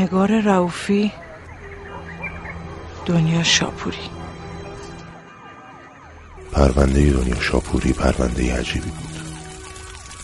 نگار 0.00 0.40
روفی 0.40 1.12
دنیا 3.06 3.42
شاپوری. 3.42 4.10
پرونده 6.52 7.10
دنیا 7.10 7.40
شاپوری 7.40 7.92
پرونده 7.92 8.58
عجیبی 8.58 8.90
بود. 8.90 9.20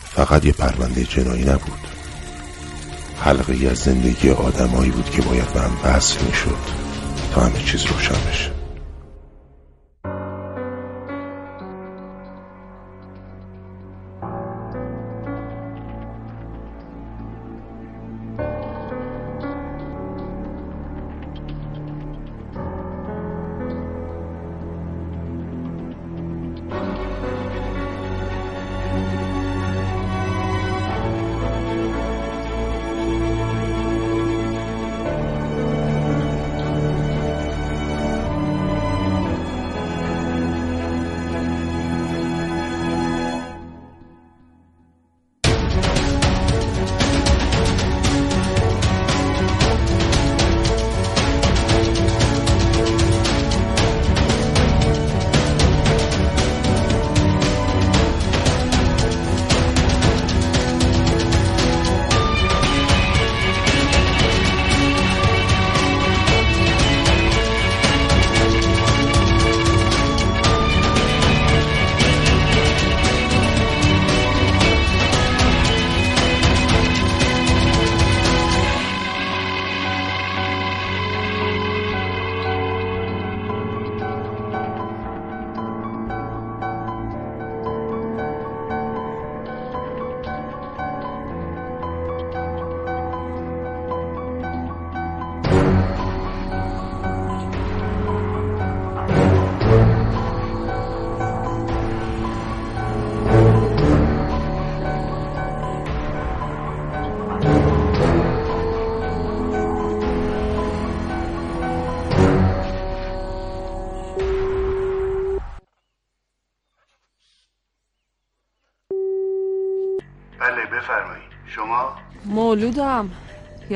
فقط 0.02 0.44
یه 0.44 0.52
پرونده 0.52 1.04
جنایی 1.04 1.44
نبود. 1.44 1.88
حلقه 3.20 3.68
از 3.70 3.78
زندگی 3.78 4.30
آدمایی 4.30 4.90
بود 4.90 5.10
که 5.10 5.22
باید 5.22 5.52
به 5.52 5.60
هم 5.60 5.72
وصل 5.84 6.24
می‌شد 6.24 6.58
تا 7.34 7.40
همه 7.40 7.62
چیز 7.62 7.86
روشن 7.86 8.30
بشه. 8.30 8.55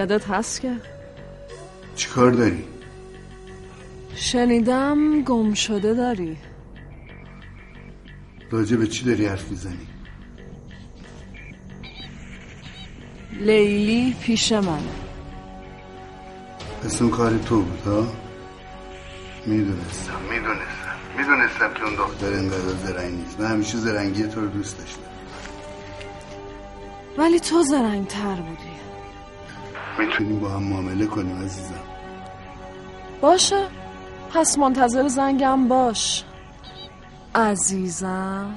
یادت 0.01 0.27
هست 0.31 0.61
که؟ 0.61 0.73
چیکار 1.97 2.31
داری؟ 2.31 2.65
شنیدم 4.15 5.23
گم 5.23 5.55
شده 5.55 5.95
داری. 5.95 6.37
راجع 8.51 8.77
به 8.77 8.87
چی 8.87 9.05
داری 9.05 9.27
حرف 9.27 9.51
می‌زنی؟ 9.51 9.87
لیلی 13.41 14.17
پیش 14.23 14.53
من. 14.53 14.83
پس 16.83 17.03
اون 17.03 17.11
کار 17.11 17.39
تو 17.39 17.63
بود 17.63 17.81
ها؟ 17.81 18.07
می‌دونستم. 19.47 20.21
می‌دونستم. 20.31 20.97
می‌دونستم 21.19 21.75
که 21.75 21.85
اون 21.85 21.95
دختر 21.95 22.33
انقدر 22.33 22.59
زرنگ 22.59 23.15
نیست. 23.15 23.41
من 23.41 23.47
همیشه 23.47 23.77
زرنگی 23.79 24.23
تو 24.23 24.41
رو 24.41 24.49
دوست 24.49 24.79
داشتم. 24.79 25.01
ولی 27.19 27.41
تو 27.41 27.63
زرنگ 27.63 28.07
تر 28.07 28.35
بودی. 28.35 28.90
می‌تونیم 29.99 30.41
با 30.41 30.49
هم 30.49 30.63
معامله 30.63 31.07
کنیم 31.07 31.43
عزیزم. 31.43 31.75
باشه. 33.21 33.67
پس 34.35 34.59
منتظر 34.59 35.09
زنگم 35.09 35.69
باش. 35.69 36.25
عزیزم. 37.35 38.55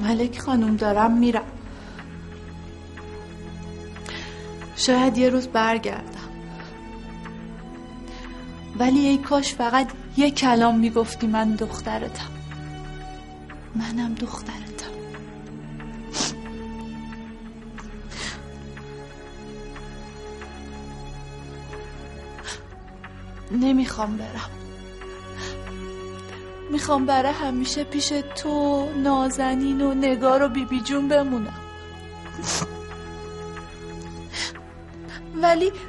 ملک 0.00 0.38
خانم 0.38 0.76
دارم 0.76 1.18
میرم. 1.18 1.55
شاید 4.76 5.18
یه 5.18 5.28
روز 5.28 5.46
برگردم. 5.46 6.30
ولی 8.78 9.06
ای 9.06 9.18
کاش 9.18 9.54
فقط 9.54 9.88
یه 10.16 10.30
کلام 10.30 10.78
می‌گفتی 10.78 11.26
من 11.26 11.54
دخترتم. 11.54 12.30
منم 13.74 14.14
دخترتم. 14.14 14.66
نمی‌خوام 23.50 24.16
برم. 24.16 24.50
می‌خوام 26.70 27.06
برای 27.06 27.32
همیشه 27.32 27.84
پیش 27.84 28.08
تو 28.08 28.88
نازنین 29.02 29.80
و 29.80 29.94
نگار 29.94 30.42
و 30.42 30.48
بیبی 30.48 30.80
جون 30.80 31.08
بمونم. 31.08 31.65
بالتالي 35.60 35.85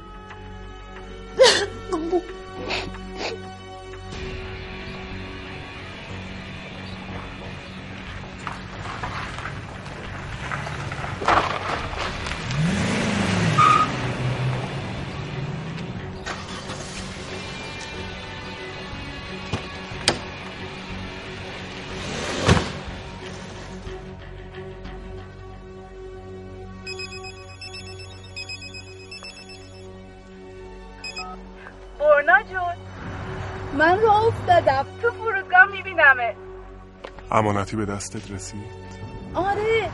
امانتی 37.38 37.76
به 37.76 37.86
دستت 37.86 38.32
رسید. 38.32 38.88
آره 39.36 39.90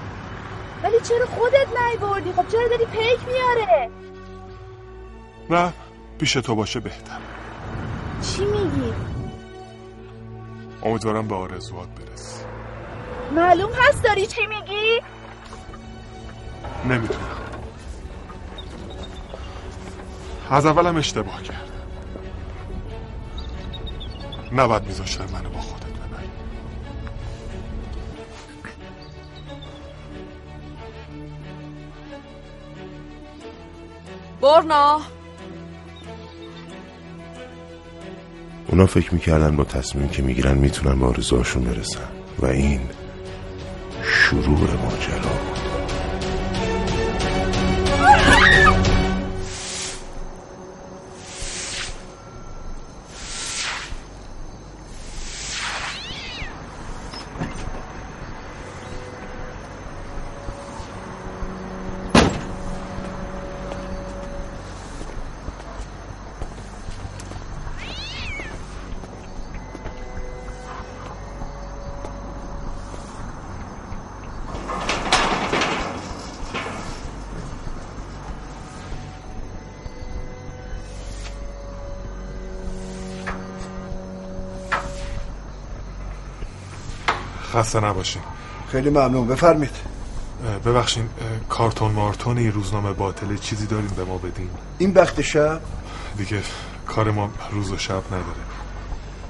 ولی 0.83 0.99
چرا 1.03 1.25
خودت 1.25 1.67
نیوردی؟ 1.79 2.31
خب 2.31 2.47
چرا 2.47 2.67
داری 2.67 2.85
پیک 2.85 3.19
میاره؟ 3.27 3.89
نه 5.49 5.73
پیش 6.17 6.33
تو 6.33 6.55
باشه 6.55 6.79
بهتر. 6.79 7.17
چی 8.21 8.45
میگی؟ 8.45 8.93
امیدوارم 10.83 11.27
به 11.27 11.35
آرزوات 11.35 11.87
برسی. 11.87 12.43
معلوم 13.35 13.71
هست 13.73 14.03
داری 14.03 14.27
چی 14.27 14.41
میگی؟ 14.47 15.01
نمی‌تونم 16.85 17.19
از 20.49 20.65
اولم 20.65 20.97
اشتباه 20.97 21.43
کردم. 21.43 21.59
نباید 24.51 24.83
میذاشتم 24.83 25.25
منو 25.33 25.49
با 25.49 25.59
خودت 25.59 25.82
برنا. 34.43 35.01
اونا 38.67 38.85
فکر 38.85 39.13
می‌کردن 39.13 39.55
با 39.55 39.63
تصمیم 39.63 40.07
که 40.07 40.21
می‌گیرن 40.21 40.57
می‌تونن 40.57 40.99
به 40.99 41.05
آرزوهاشون 41.05 41.63
برسن. 41.63 42.07
و 42.39 42.45
این 42.45 42.81
شروع 44.03 44.59
ماجرا 44.59 45.52
خسته 87.53 87.79
نباشین. 87.79 88.21
خیلی 88.71 88.89
ممنون. 88.89 89.27
بفرمید 89.27 89.75
ببخشین 90.65 91.09
کارتون 91.49 91.91
مارتونی 91.91 92.51
روزنامه 92.51 92.93
باطله 92.93 93.37
چیزی 93.37 93.65
دارین 93.65 93.87
به 93.87 94.03
ما 94.03 94.17
بدین. 94.17 94.49
این 94.77 94.93
وقت 94.93 95.21
شب؟ 95.21 95.61
دیگه 96.17 96.41
کار 96.87 97.11
ما 97.11 97.29
روز 97.51 97.71
و 97.71 97.77
شب 97.77 98.03
نداره. 98.07 98.43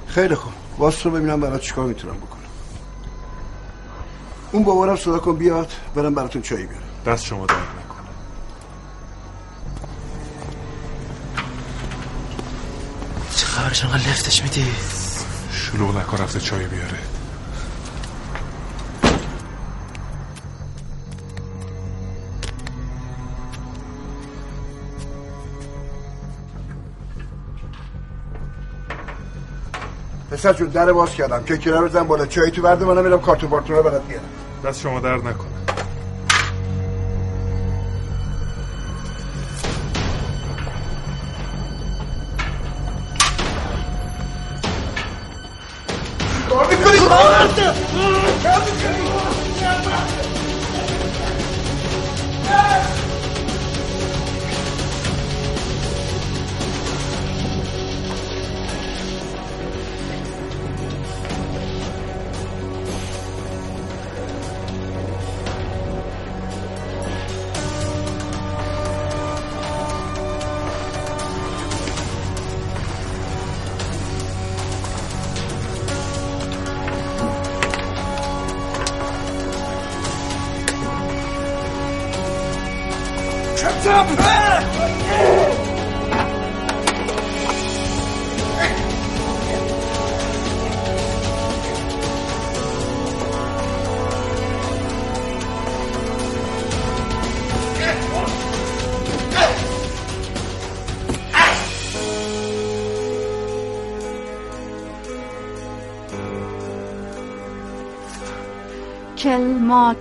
خیلی 0.06 0.34
خوب. 0.34 0.52
واسه 0.78 1.04
رو 1.04 1.10
ببینم 1.10 1.40
برات 1.40 1.60
چیکار 1.60 1.86
می‌تونم 1.86 2.16
بکنم. 2.16 2.40
اون 4.52 4.64
بابارم 4.64 4.96
صدا 4.96 5.18
کن 5.18 5.36
بیاد 5.36 5.72
برم 5.94 6.14
براتون 6.14 6.42
چایی 6.42 6.66
بیارم. 6.66 6.84
دست 7.06 7.24
شما 7.24 7.46
درد 7.46 7.58
نکنه. 7.58 8.08
چه 13.36 13.46
خبرش 13.46 13.84
انقدر 13.84 14.08
لفتش 14.08 14.42
میدی؟ 14.42 14.66
شلوغ 15.52 15.96
نکن 15.98 16.16
رفته 16.16 16.40
چای 16.40 16.66
بیاره. 16.66 16.98
جون 30.52 30.68
در 30.68 30.92
باز 30.92 31.10
کردم. 31.10 31.44
که 31.44 31.70
رو 31.70 31.88
زن 31.88 32.02
بالا. 32.02 32.26
چایی 32.26 32.50
تو 32.50 32.62
برده 32.62 32.84
منم 32.84 33.04
میرم 33.04 33.20
کارتون 33.20 33.50
بارتون 33.50 33.76
رو 33.76 33.82
برات 33.82 34.02
بیارم 34.08 34.24
دست 34.64 34.80
شما 34.80 35.00
درد 35.00 35.20
نکنه. 35.20 35.53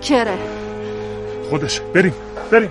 کلماکره 0.04 0.38
خودش. 1.50 1.82
بریم. 1.94 2.14
بریم. 2.52 2.70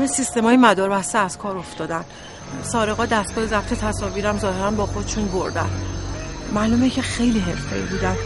همه 0.00 0.08
سیستم 0.08 0.44
های 0.44 0.56
مدار 0.56 0.90
بسته 0.90 1.18
از 1.18 1.38
کار 1.38 1.58
افتادن. 1.58 2.04
سارقا 2.62 3.06
دستگاه 3.06 3.46
ضبط 3.46 3.74
تصاویرم 3.74 4.38
ظاهرا 4.38 4.70
با 4.70 4.86
خودشون 4.86 5.28
بردن. 5.28 5.70
معلومه 6.54 6.90
که 6.90 7.02
خیلی 7.02 7.38
حرفه‌ای 7.38 7.82
بودن. 7.82 8.16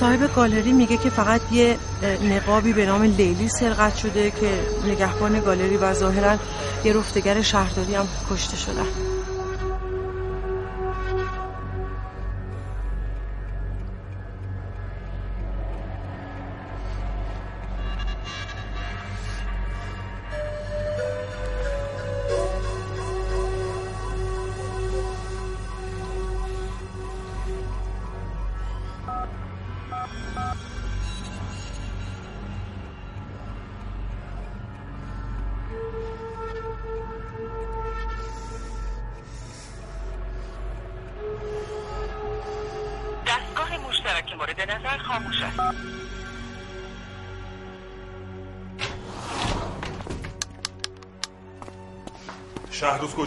صاحب 0.00 0.34
گالری 0.34 0.72
میگه 0.72 0.96
که 0.96 1.10
فقط 1.10 1.40
یه 1.52 1.78
نقابی 2.22 2.72
به 2.72 2.86
نام 2.86 3.02
لیلی 3.02 3.48
سرقت 3.48 3.96
شده 3.96 4.30
که 4.30 4.60
نگهبان 4.86 5.40
گالری 5.40 5.76
و 5.76 5.94
ظاهرا 5.94 6.36
یه 6.84 6.92
رفتگر 6.92 7.42
شهرداری 7.42 7.94
هم 7.94 8.08
کشته 8.30 8.56
شدن. 8.56 9.15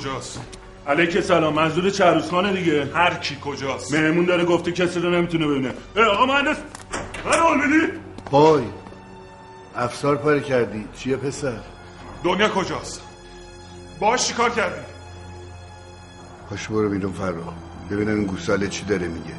کجاست؟ 0.09 0.41
علیک 0.87 1.19
سلام 1.19 1.53
منظور 1.53 1.89
چهروز 1.89 2.29
خانه 2.29 2.53
دیگه. 2.53 2.89
هر 2.93 3.13
کی 3.13 3.37
کجاست؟ 3.41 3.93
مهمون 3.93 4.25
داره 4.25 4.45
گفته 4.45 4.71
کسی 4.71 4.99
رو 4.99 5.09
نمی‌تونه 5.09 5.47
ببینه. 5.47 5.73
اه 5.95 6.05
آقا 6.05 6.25
مهندس 6.25 6.57
من 7.25 7.67
میدی؟ 7.67 7.93
پای 8.25 8.63
افسار 9.75 10.15
پاره 10.15 10.39
کردی. 10.39 10.87
چیه 10.97 11.17
پسر؟ 11.17 11.57
دنیا 12.23 12.49
کجاست؟ 12.49 13.01
باش 13.99 14.27
چیکار 14.27 14.49
کردی؟ 14.49 14.81
پاش 16.49 16.67
برو 16.67 16.89
بیرون 16.89 17.13
فرا 17.13 17.53
ببینم 17.91 18.15
این 18.15 18.25
گوساله 18.25 18.67
چی 18.67 18.85
داره 18.85 19.07
میگه. 19.07 19.33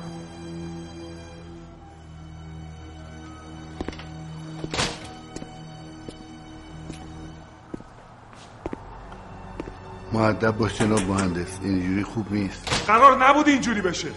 معدب 10.21 10.57
باش 10.57 10.79
جناب 10.79 11.00
مهندس. 11.00 11.59
اینجوری 11.62 12.03
خوب 12.03 12.33
نیست. 12.33 12.85
قرار 12.87 13.25
نبود 13.25 13.49
اینجوری 13.49 13.81
بشه. 13.81 14.09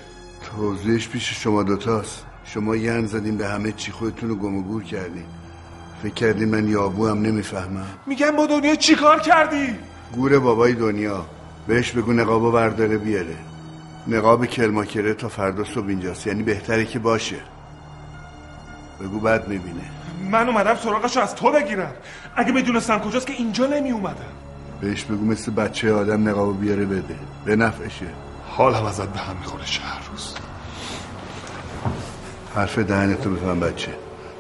توضیحش 0.56 1.10
پیش 1.10 1.44
شما 1.44 1.64
دوتاست. 1.64 2.26
شما 2.46 2.76
ین 2.76 3.06
زدین 3.06 3.38
به 3.38 3.48
همه 3.48 3.72
چی 3.72 3.92
خودتون 3.92 4.30
رو 4.30 4.36
گم 4.36 4.58
و 4.58 4.64
گور 4.64 4.84
کردین. 4.84 5.26
فکر 6.04 6.14
کردین 6.14 6.50
من 6.50 6.68
یابو 6.68 7.08
هم 7.08 7.22
نمی‌فهمم. 7.22 7.88
میگم 8.06 8.32
با 8.32 8.46
دنیا 8.46 8.76
چیکار 8.76 9.20
کردی؟ 9.20 9.76
گور 10.14 10.40
بابای 10.40 10.74
دنیا. 10.74 11.26
بهش 11.68 11.92
بگو 11.92 12.14
نقابو 12.14 12.52
ورداره 12.52 12.98
بیاره. 12.98 13.38
نقاب 14.08 14.46
کلماکره 14.46 15.14
تا 15.14 15.30
فردا 15.30 15.64
صبح 15.64 15.88
اینجاست. 15.88 16.28
یعنی 16.28 16.44
بهتره 16.44 16.86
که 16.86 17.00
باشه. 17.00 17.40
بگو 19.02 19.20
بعد 19.20 19.48
می‌بینه. 19.48 19.84
من 20.32 20.50
اومدم 20.50 20.76
سراغشو 20.76 21.20
از 21.20 21.36
تو 21.36 21.52
بگیرم. 21.52 21.94
اگه 22.36 22.52
می‌دونستم 22.52 23.00
کجاست 23.00 23.28
که 23.28 23.34
اینجا 23.34 23.66
نمی 23.66 23.92
اومدم 23.92 24.34
بهش 24.84 25.04
بگو 25.04 25.26
مثل 25.26 25.52
بچه 25.52 25.94
آدم 25.94 26.30
نقابو 26.30 26.54
بیاره 26.54 26.86
بده. 26.86 27.16
به 27.46 27.56
نفعشه. 27.56 28.06
حالم 28.50 28.86
ازت 28.86 29.08
به 29.08 29.20
هم 29.20 29.36
می‌خوره 29.38 29.66
شهر 29.66 30.10
روز. 30.12 30.36
حرف 32.56 32.80
دهنتو 32.80 33.30
بفهم 33.30 33.60
بچه. 33.60 33.96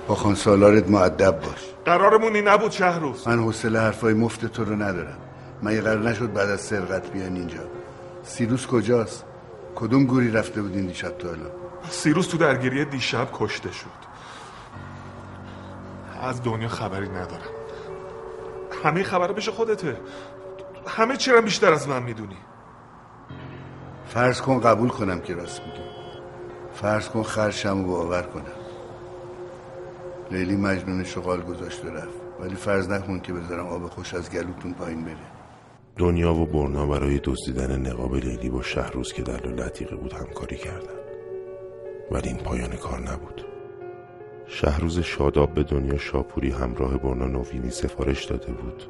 با 0.07 0.15
خان 0.15 0.35
سالارت 0.35 0.89
معدب 0.89 1.39
باش. 1.39 1.59
قرارمون 1.85 2.35
این 2.35 2.47
نبود 2.47 2.71
شهر 2.71 2.99
روز. 2.99 3.27
من 3.27 3.39
حوصله 3.39 3.79
حرفای 3.79 4.13
مفت 4.13 4.45
تو 4.45 4.65
رو 4.65 4.75
ندارم. 4.75 5.17
من 5.61 5.73
یه 5.73 5.81
قرار 5.81 6.09
نشد 6.09 6.33
بعد 6.33 6.49
از 6.49 6.61
سرقت 6.61 7.11
بیان 7.11 7.35
اینجا. 7.35 7.63
سیروس 8.23 8.67
کجاست؟ 8.67 9.25
کدوم 9.75 10.05
گوری 10.05 10.31
رفته 10.31 10.61
بودین 10.61 10.85
دیشب 10.85 11.17
تا 11.17 11.27
الان؟ 11.27 11.51
سیروس 11.89 12.27
تو 12.27 12.37
درگیری 12.37 12.85
دیشب 12.85 13.27
کشته 13.33 13.71
شد. 13.71 14.03
از 16.21 16.43
دنیا 16.43 16.67
خبری 16.67 17.09
ندارم. 17.09 17.53
همه 18.83 19.03
خبر 19.03 19.31
بشه 19.31 19.51
خودته. 19.51 19.97
همه 20.87 21.17
چی 21.17 21.31
بیشتر 21.41 21.73
از 21.73 21.87
من 21.87 22.03
می‌دونی. 22.03 22.37
فرض 24.07 24.41
کن 24.41 24.59
قبول 24.59 24.89
کنم 24.89 25.19
که 25.19 25.35
راست 25.35 25.61
میگی. 25.61 25.83
فرض 26.73 27.09
کن 27.09 27.23
خرشم 27.23 27.79
و 27.79 27.87
باور 27.87 28.21
کنم. 28.21 28.43
لیلی 30.31 30.55
مجنون 30.55 31.03
شغال 31.03 31.41
گذاشت 31.41 31.85
و 31.85 31.87
رفت. 31.87 32.23
ولی 32.39 32.55
فرض 32.55 32.89
نکن 32.89 33.19
که 33.19 33.33
بذارم 33.33 33.67
آب 33.67 33.87
خوش 33.87 34.13
از 34.13 34.31
گلوتون 34.31 34.73
پایین 34.73 35.05
بره. 35.05 35.15
دنیا 35.97 36.33
و 36.33 36.45
برنا 36.45 36.85
برای 36.85 37.19
دزدیدن 37.23 37.87
نقاب 37.87 38.15
لیلی 38.15 38.49
با 38.49 38.61
شهروز 38.61 39.13
که 39.13 39.21
در 39.21 39.47
لطیقه 39.47 39.95
بود 39.95 40.13
همکاری 40.13 40.57
کردند 40.57 41.03
ولی 42.11 42.27
این 42.27 42.37
پایان 42.37 42.69
کار 42.69 42.99
نبود. 42.99 43.45
شهروز 44.47 44.99
شاداب 44.99 45.53
به 45.53 45.63
دنیا 45.63 45.97
شاپوری 45.97 46.51
همراه 46.51 46.97
برنا 46.97 47.27
نوینی 47.27 47.69
سفارش 47.69 48.25
داده 48.25 48.51
بود. 48.51 48.83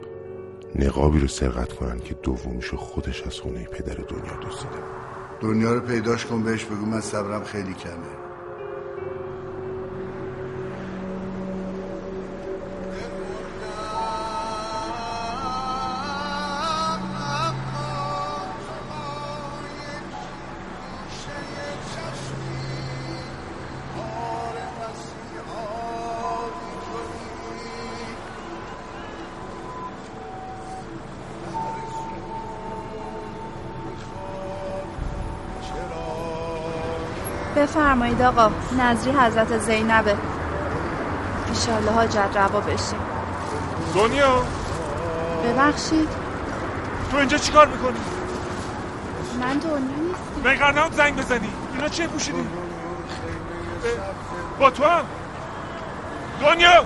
نقابی 0.75 1.20
رو 1.20 1.27
سرقت 1.27 1.74
کنن 1.74 2.00
که 2.00 2.13
دومیشو 2.13 2.77
خودش 2.77 3.24
از 3.24 3.39
خونه 3.39 3.63
پدر 3.63 3.94
دنیا 3.94 4.34
دزدیده. 4.34 4.84
دنیا 5.42 5.74
رو 5.74 5.80
پیداش 5.80 6.25
کن 6.25 6.44
بهش 6.44 6.65
بگو 6.65 6.86
من 6.86 7.01
صبرم 7.01 7.44
خیلی 7.44 7.74
کمه. 7.74 8.23
بفرمایید 37.94 38.22
آقا 38.22 38.50
نظری 38.80 39.12
حضرت 39.12 39.58
زینبه. 39.58 40.18
ایشالله 41.50 41.92
حاجت 41.92 42.38
روا 42.38 42.60
بشیم. 42.60 43.00
دنیا؟ 43.96 44.44
ببخشید. 45.44 46.10
تو 47.12 47.18
اینجا 47.18 47.38
چیکار 47.38 47.68
می‌کنی؟ 47.68 48.00
من 49.42 49.58
دنیا 49.58 49.80
نیستم. 50.46 50.80
نبود 50.80 50.94
زنگ 50.94 51.16
بزنی. 51.16 51.50
اینا 51.74 51.88
چه 51.88 52.08
پوشیدی؟ 52.08 52.48
با 54.60 54.70
تو 54.70 54.84
هم. 54.84 55.06
دنیا! 56.42 56.84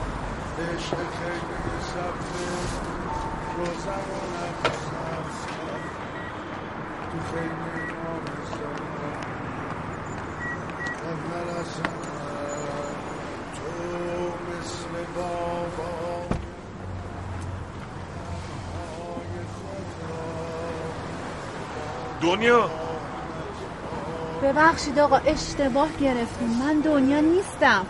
دنیا. 22.21 22.69
ببخشید 24.43 24.99
آقا 24.99 25.17
اشتباه 25.17 25.89
گرفتیم. 26.01 26.47
من 26.47 26.79
دنیا 26.79 27.19
نیستم. 27.19 27.85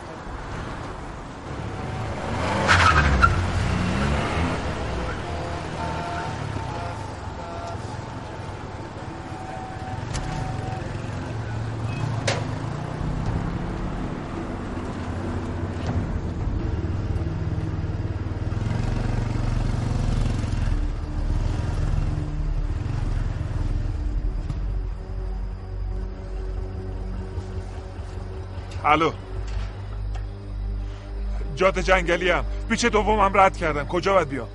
جاده 31.58 31.84
جنگلی 31.84 32.30
هم 32.30 32.46
پیچ 32.70 32.86
دومم 32.86 33.32
رد 33.34 33.58
کردم. 33.58 33.88
کجا 33.88 34.14
باید 34.14 34.30
بیام؟ 34.30 34.48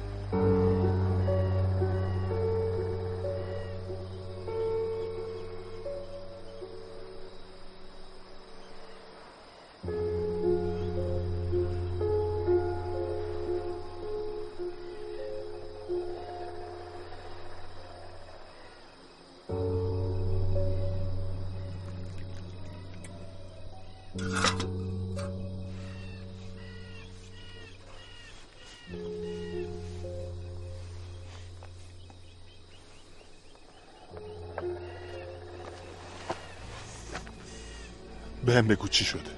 به 38.53 38.59
هم 38.59 38.69
بگو 38.69 38.89
چی 38.89 39.05
شده. 39.05 39.31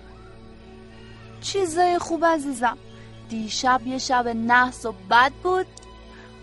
چیزای 1.41 1.99
خوب 1.99 2.25
عزیزم. 2.25 2.79
دیشب 3.29 3.81
یه 3.87 3.99
شب 3.99 4.29
نحس 4.29 4.87
و 4.87 4.95
بد 5.11 5.33
بود 5.43 5.67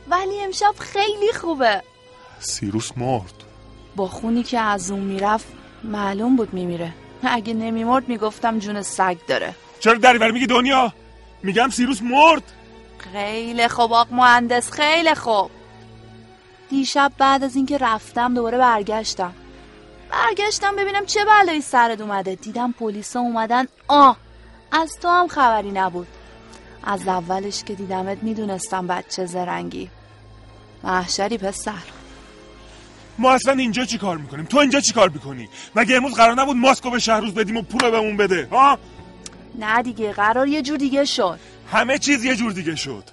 ولی 0.09 0.43
امشب 0.43 0.73
خیلی 0.79 1.33
خوبه. 1.33 1.83
سیروس 2.39 2.91
مرد. 2.97 3.33
با 3.95 4.07
خونی 4.07 4.43
که 4.43 4.59
از 4.59 4.91
اون 4.91 4.99
می‌رفت 4.99 5.47
معلوم 5.83 6.35
بود 6.35 6.53
میمیره. 6.53 6.93
اگه 7.23 7.53
نمیمرد 7.53 8.09
می‌گفتم 8.09 8.59
جون 8.59 8.81
سگ 8.81 9.17
داره. 9.27 9.55
چرا 9.79 9.93
دریور 9.93 10.31
میگی 10.31 10.47
دنیا؟ 10.47 10.93
میگم 11.43 11.69
سیروس 11.69 12.01
مرد. 12.01 12.43
خیلی 12.97 13.67
خوب 13.67 13.93
آق 13.93 14.07
مهندس 14.11 14.71
خیلی 14.71 15.15
خوب. 15.15 15.51
دیشب 16.69 17.11
بعد 17.17 17.43
از 17.43 17.55
اینکه 17.55 17.77
رفتم 17.77 18.33
دوباره 18.33 18.57
برگشتم. 18.57 19.33
برگشتم 20.11 20.75
ببینم 20.75 21.05
چه 21.05 21.25
بلایی 21.25 21.61
سرت 21.61 22.01
اومده. 22.01 22.35
دیدم 22.35 22.71
پلیسا 22.71 23.19
اومدن. 23.19 23.67
آه 23.87 24.17
از 24.71 24.97
تو 25.01 25.07
هم 25.07 25.27
خبری 25.27 25.71
نبود. 25.71 26.07
از 26.83 27.07
اولش 27.07 27.63
که 27.63 27.73
دیدمت 27.73 28.17
می‌دونستم 28.21 28.87
بچه 28.87 29.25
زرنگی. 29.25 29.89
محشری 30.83 31.37
پسر. 31.37 31.73
ما 33.17 33.31
اصلا 33.31 33.53
اینجا 33.53 33.85
چی 33.85 33.97
کار 33.97 34.17
می‌کنیم؟ 34.17 34.45
تو 34.45 34.57
اینجا 34.57 34.79
چی 34.79 34.93
کار 34.93 35.09
می‌کنی؟ 35.09 35.49
مگه 35.75 35.95
امروز 35.95 36.13
قرار 36.13 36.35
نبود 36.35 36.57
ماسکو 36.57 36.89
به 36.89 36.99
شهروز 36.99 37.33
بدیم 37.33 37.57
و 37.57 37.61
پول 37.61 37.91
بهمون 37.91 38.17
بده 38.17 38.47
ها؟ 38.51 38.79
نه 39.55 39.81
دیگه 39.81 40.13
قرار 40.13 40.47
یه 40.47 40.61
جور 40.61 40.77
دیگه 40.77 41.05
شد. 41.05 41.39
همه 41.71 41.97
چیز 41.97 42.23
یه 42.23 42.35
جور 42.35 42.51
دیگه 42.51 42.75
شد. 42.75 43.03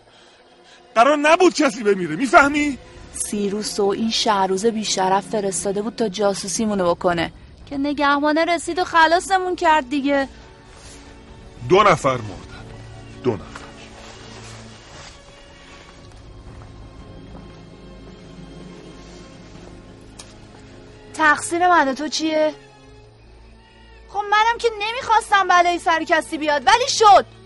قرار 0.95 1.17
نبود 1.17 1.55
کسی 1.55 1.83
بمیره 1.83 2.17
می‌فهمی؟ 2.17 2.78
سیروس 3.19 3.81
و 3.81 3.85
این 3.87 4.11
شهروز 4.11 4.67
بیشرف 4.67 5.27
فرستاده 5.27 5.83
بود 5.83 5.97
تا 5.97 6.09
جاسوسیمونو 6.09 6.95
بکنه. 6.95 7.33
که 7.67 7.79
نگهبانه 7.79 8.45
رسید 8.45 8.79
و 8.79 8.85
خلاصمون 8.85 9.57
کرد 9.57 9.91
دیگه. 9.91 10.28
دو 11.69 11.83
نفر 11.83 12.17
مردن. 12.17 12.65
دو 13.25 13.33
نفر. 13.33 13.45
تقصیر 21.15 21.69
من 21.69 21.89
و 21.89 21.95
تو 21.95 22.09
چیه؟ 22.09 22.54
خب 24.09 24.23
منم 24.31 24.59
که 24.59 24.69
نمی‌خواستم 24.81 25.49
بلایی 25.49 25.78
سر 25.78 26.04
کسی 26.04 26.39
بیاد 26.39 26.67
ولی 26.67 26.89
شد. 26.89 27.38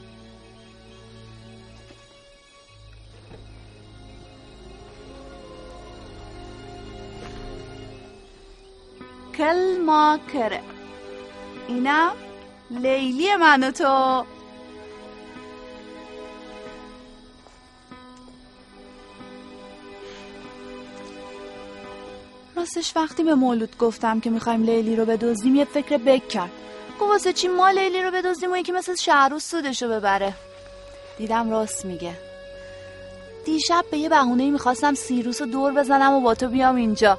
کل 9.38 9.80
ما 9.86 10.18
کره 10.32 10.60
اینم 11.68 12.12
لیلی 12.70 13.36
من 13.36 13.70
تو. 13.70 14.24
راستش 22.56 22.96
وقتی 22.96 23.22
به 23.22 23.34
مولود 23.34 23.78
گفتم 23.78 24.20
که 24.20 24.30
می‌خوایم 24.30 24.62
لیلی 24.62 24.96
رو 24.96 25.04
بدزدیم 25.04 25.54
یه 25.54 25.64
فکر 25.64 25.96
بک 25.96 26.28
کرد. 26.28 26.50
گفت 27.00 27.28
چی 27.28 27.48
ما 27.48 27.70
لیلی 27.70 28.02
رو 28.02 28.10
بدزدیم 28.10 28.52
و 28.52 28.56
یکی 28.56 28.72
مثل 28.72 28.94
شهروز 28.94 29.42
سودشو 29.42 29.88
ببره؟ 29.88 30.34
دیدم 31.18 31.50
راست 31.50 31.84
میگه. 31.84 32.12
دیشب 33.44 33.84
به 33.90 33.98
یه 33.98 34.08
بهونه 34.08 34.50
می‌خواستم 34.50 34.94
سیروس 34.94 35.40
رو 35.40 35.46
دور 35.46 35.72
بزنم 35.72 36.12
و 36.12 36.20
با 36.20 36.34
تو 36.34 36.48
بیام 36.48 36.76
اینجا. 36.76 37.18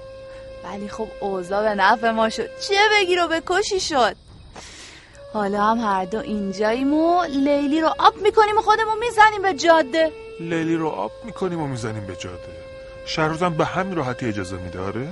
ولی 0.64 0.90
خب 0.90 1.08
اوضاع 1.22 1.64
به 1.64 1.76
نفع 1.76 2.12
ما 2.12 2.30
شد. 2.30 2.50
چه 2.68 2.76
بگیر 2.92 3.24
و 3.24 3.28
بکشی 3.28 3.80
شد. 3.80 4.16
حالا 5.34 5.64
هم 5.64 5.78
هر 5.78 6.06
دو 6.06 6.20
اینجاییم 6.20 6.94
و 6.94 7.24
لیلی 7.24 7.82
رو 7.82 7.90
آب 8.00 8.18
می‌کنیم 8.18 8.58
و 8.58 8.62
خودمون 8.62 9.00
می‌زنیم 9.00 9.42
به 9.42 9.54
جاده. 9.54 10.12
لیلی 10.40 10.76
رو 10.76 10.88
آب 10.88 11.12
می‌کنیم 11.26 11.62
و 11.62 11.68
می‌زنیم 11.68 12.08
به 12.08 12.16
جاده. 12.16 12.64
شهروزم 13.06 13.54
به 13.54 13.66
همین 13.66 13.96
راحتی 13.96 14.26
اجازه 14.26 14.56
میده 14.58 14.80
آره؟ 14.80 15.08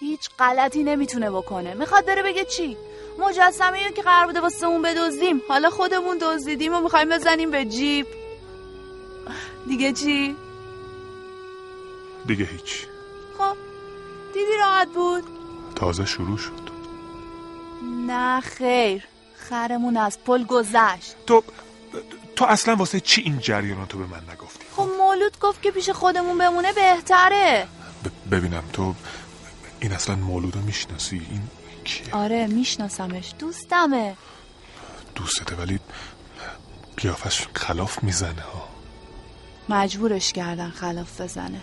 هیچ 0.00 0.30
غلطی 0.38 0.82
نمی‌تونه 0.82 1.30
بکنه. 1.30 1.74
می‌خواد 1.74 2.06
بره 2.06 2.22
بگه 2.22 2.44
چی؟ 2.44 2.76
مجسمه 3.18 3.92
که 3.92 4.02
قرار 4.02 4.26
بوده 4.26 4.40
واسه 4.40 4.66
اون 4.66 4.82
بدزدیم. 4.82 5.42
حالا 5.48 5.70
خودمون 5.70 6.18
دزدیدیم 6.22 6.74
و 6.74 6.80
می‌خوایم 6.80 7.08
بزنیم 7.08 7.50
به 7.50 7.64
جیب. 7.64 8.06
دیگه 9.68 9.92
چی؟ 9.92 10.36
دیگه 12.26 12.44
هیچ. 12.44 12.86
دیدی 14.38 14.56
راحت 14.60 14.88
بود؟ 14.88 15.24
تازه 15.74 16.04
شروع 16.06 16.38
شد. 16.38 16.68
نه 18.06 18.40
خیر 18.40 19.04
خرمون 19.34 19.96
از 19.96 20.18
پل 20.24 20.44
گذشت. 20.44 21.16
تو 21.26 21.42
تو 22.36 22.44
اصلا 22.44 22.76
واسه 22.76 23.00
چی 23.00 23.20
این 23.20 23.38
جریاناتو 23.38 23.98
به 23.98 24.06
من 24.06 24.20
نگفتی؟ 24.32 24.64
خب 24.76 24.88
مولود 24.98 25.38
گفت 25.40 25.62
که 25.62 25.70
پیش 25.70 25.90
خودمون 25.90 26.38
بمونه 26.38 26.72
بهتره. 26.72 27.66
ب- 28.04 28.34
ببینم 28.34 28.62
تو 28.72 28.94
این 29.80 29.92
اصلا 29.92 30.16
مولودو 30.16 30.60
می‌شناسی؟ 30.60 31.26
این 31.30 31.42
کیه؟ 31.84 32.14
آره 32.14 32.46
میشناسمش. 32.46 33.34
دوستمه. 33.38 34.16
دوستته 35.14 35.56
ولی 35.56 35.80
قیافش 36.96 37.46
خلاف 37.54 38.02
می‌زنه 38.02 38.42
ها. 38.42 38.68
مجبورش 39.68 40.32
کردن 40.32 40.70
خلاف 40.70 41.20
بزنه. 41.20 41.60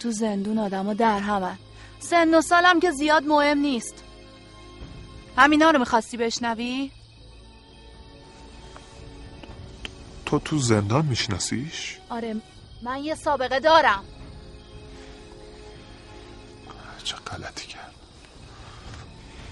تو 0.00 0.10
زندون 0.10 0.58
آدما 0.58 0.94
در 0.94 1.18
همن. 1.18 1.58
سن 2.10 2.34
و 2.34 2.40
سالم 2.40 2.80
که 2.80 2.90
زیاد 2.90 3.24
مهم 3.24 3.58
نیست 3.58 3.94
همینا 5.36 5.70
رو 5.70 5.78
می‌خواستی 5.78 6.16
بشنوی؟ 6.16 6.90
تو 10.26 10.38
تو 10.38 10.58
زندان 10.58 11.04
میشناسیش؟ 11.06 11.98
آره 12.10 12.36
من 12.82 13.04
یه 13.04 13.14
سابقه 13.14 13.60
دارم 13.60 14.04
چه 17.04 17.16
غلطی 17.16 17.66
کرد 17.66 17.94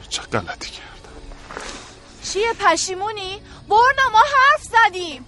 چه 0.09 0.23
غلطی 0.23 0.71
کرد 0.71 1.09
چیه 2.23 2.53
پشیمونی؟ 2.61 3.43
برنا 3.69 4.09
ما 4.13 4.19
حرف 4.19 4.63
زدیم 4.63 5.25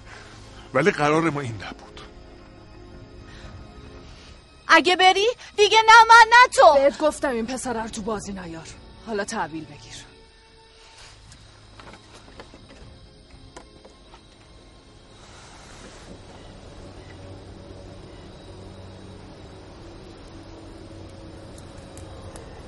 ولی 0.75 0.91
قرار 0.91 1.31
ما 1.31 1.41
این 1.41 1.55
نبود 1.55 1.84
اگه 4.77 4.97
بری 4.97 5.27
دیگه 5.57 5.79
نه 5.87 6.05
من 6.09 6.25
نه 6.31 6.49
تو. 6.53 6.75
بهت 6.75 6.99
گفتم 6.99 7.31
این 7.31 7.47
پسر 7.47 7.83
رو 7.83 7.89
تو 7.89 8.03
بازی 8.03 8.33
نیار. 8.33 8.69
حالا 9.07 9.25
تحویل 9.25 9.65
بگیر. 9.65 9.95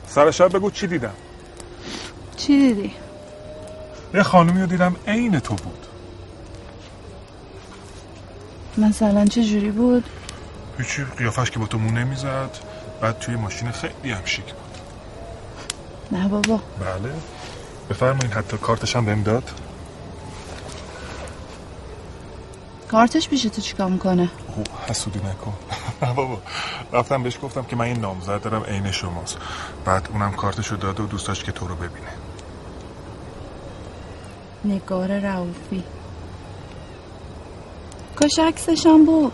سر 0.07 0.31
شب 0.31 0.57
بگو 0.57 0.71
چی 0.71 0.87
دیدم؟ 0.87 1.15
چی 2.37 2.59
دیدی؟ 2.59 2.95
یه 4.15 4.23
خانومی 4.23 4.61
رو 4.61 4.67
دیدم 4.67 4.97
عین 5.07 5.39
تو 5.41 5.55
بود. 5.55 5.87
مثلا 8.79 9.25
چه 9.25 9.45
جوری 9.45 9.71
بود؟ 9.71 10.05
هیچی 10.79 11.05
قیافش 11.05 11.51
که 11.51 11.59
با 11.59 11.67
تو 11.67 11.79
مو 11.79 11.91
نمی‌زد 11.91 12.51
بعد 13.01 13.19
توی 13.19 13.37
ماشین 13.37 13.71
خیلی 13.71 14.13
هم 14.13 14.25
شیک 14.25 14.45
بود. 14.45 14.79
نه 16.13 16.29
بابا. 16.29 16.61
بله. 16.81 17.13
بفرمایین 17.91 18.33
حتی 18.33 18.59
کارتش 18.59 18.97
هم 18.97 19.05
بهم 19.05 19.23
داد. 19.23 19.51
کارتش 22.91 23.29
پیش 23.29 23.43
تو 23.43 23.61
چیکار 23.61 23.91
می‌کنه؟ 23.91 24.31
او 24.57 24.65
حسودی 24.89 25.19
نکن. 25.19 25.55
نه 26.03 26.13
بابا 26.19 26.39
رفتم 26.93 27.23
بهش 27.23 27.39
گفتم 27.43 27.63
که 27.63 27.77
من 27.77 27.85
این 27.85 28.01
نامزد 28.01 28.41
دارم 28.43 28.63
عین 28.63 28.91
شماست. 28.91 29.37
بعد 29.85 30.09
اونم 30.13 30.33
کارتشو 30.33 30.77
داد 30.77 31.01
و 31.01 31.07
دوست 31.07 31.27
داشت 31.27 31.45
که 31.45 31.53
تو 31.53 31.67
رو 31.67 31.75
ببینه. 31.75 32.11
نگار 34.65 35.19
رعوفی 35.19 35.85
کاش 38.17 38.39
عکسشم 38.39 39.05
بود. 39.05 39.33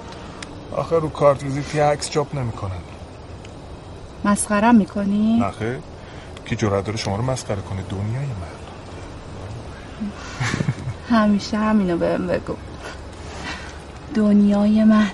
آخه 0.77 0.97
رو 0.97 1.09
کارت 1.09 1.43
ویزیت 1.43 1.75
یه 1.75 1.85
عکس 1.85 2.11
چاپ 2.11 2.35
نمی‌کنن. 2.35 2.71
مسخرم 4.25 4.75
می‌کنی؟ 4.75 5.39
نخه 5.41 5.79
کی 6.47 6.57
جرأت 6.57 6.85
داره 6.85 6.99
شما 6.99 7.17
رو 7.17 7.23
مسخره 7.23 7.61
کنه؟ 7.61 7.83
دنیای 7.91 8.27
من. 8.27 8.53
همیشه 11.17 11.59
همینو 11.59 11.97
بهم 11.97 12.27
بگو. 12.27 12.55
دنیای 14.15 14.85
من. 14.85 15.11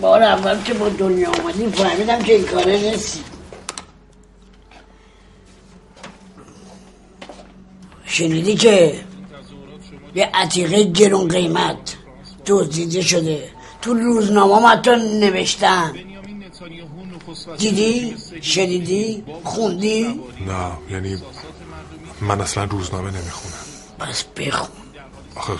بار 0.00 0.22
اول 0.22 0.62
که 0.62 0.74
با 0.74 0.88
دنیا 0.88 1.30
آمدیم 1.30 1.70
فهمیدم 1.70 2.18
که 2.18 2.34
این 2.34 2.44
کاره 2.44 2.72
نیستی 2.72 3.20
شنیدی 8.18 8.54
که 8.54 9.00
یه 10.14 10.30
عتیقه 10.34 10.84
گرون 10.84 11.28
قیمت 11.28 11.96
دزدیده 12.46 13.02
شده. 13.02 13.50
تو 13.82 13.94
روزنامه 13.94 14.68
حتی 14.68 14.90
نوشتن. 14.90 15.92
دیدی؟ 17.58 18.16
شنیدی؟ 18.40 19.24
خوندی؟ 19.44 20.02
نه 20.46 20.70
یعنی 20.90 21.16
من 22.20 22.40
اصلا 22.40 22.64
روزنامه 22.64 23.10
نمی‌خونم. 23.10 23.64
پس 23.98 24.24
بخون. 24.24 24.68
آخه 25.34 25.52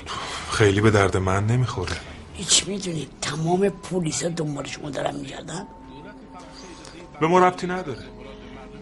خیلی 0.51 0.81
به 0.81 0.90
درد 0.90 1.16
من 1.16 1.47
نمی‌خوره. 1.47 1.97
هیچ 2.35 2.68
می‌دونی 2.68 3.09
تمام 3.21 3.68
پلیس 3.68 4.25
دنبال 4.25 4.66
شما 4.66 4.90
دارن 4.90 5.16
میگردن؟ 5.16 5.66
به 7.21 7.27
ما 7.27 7.38
ربطی 7.38 7.66
نداره. 7.66 8.05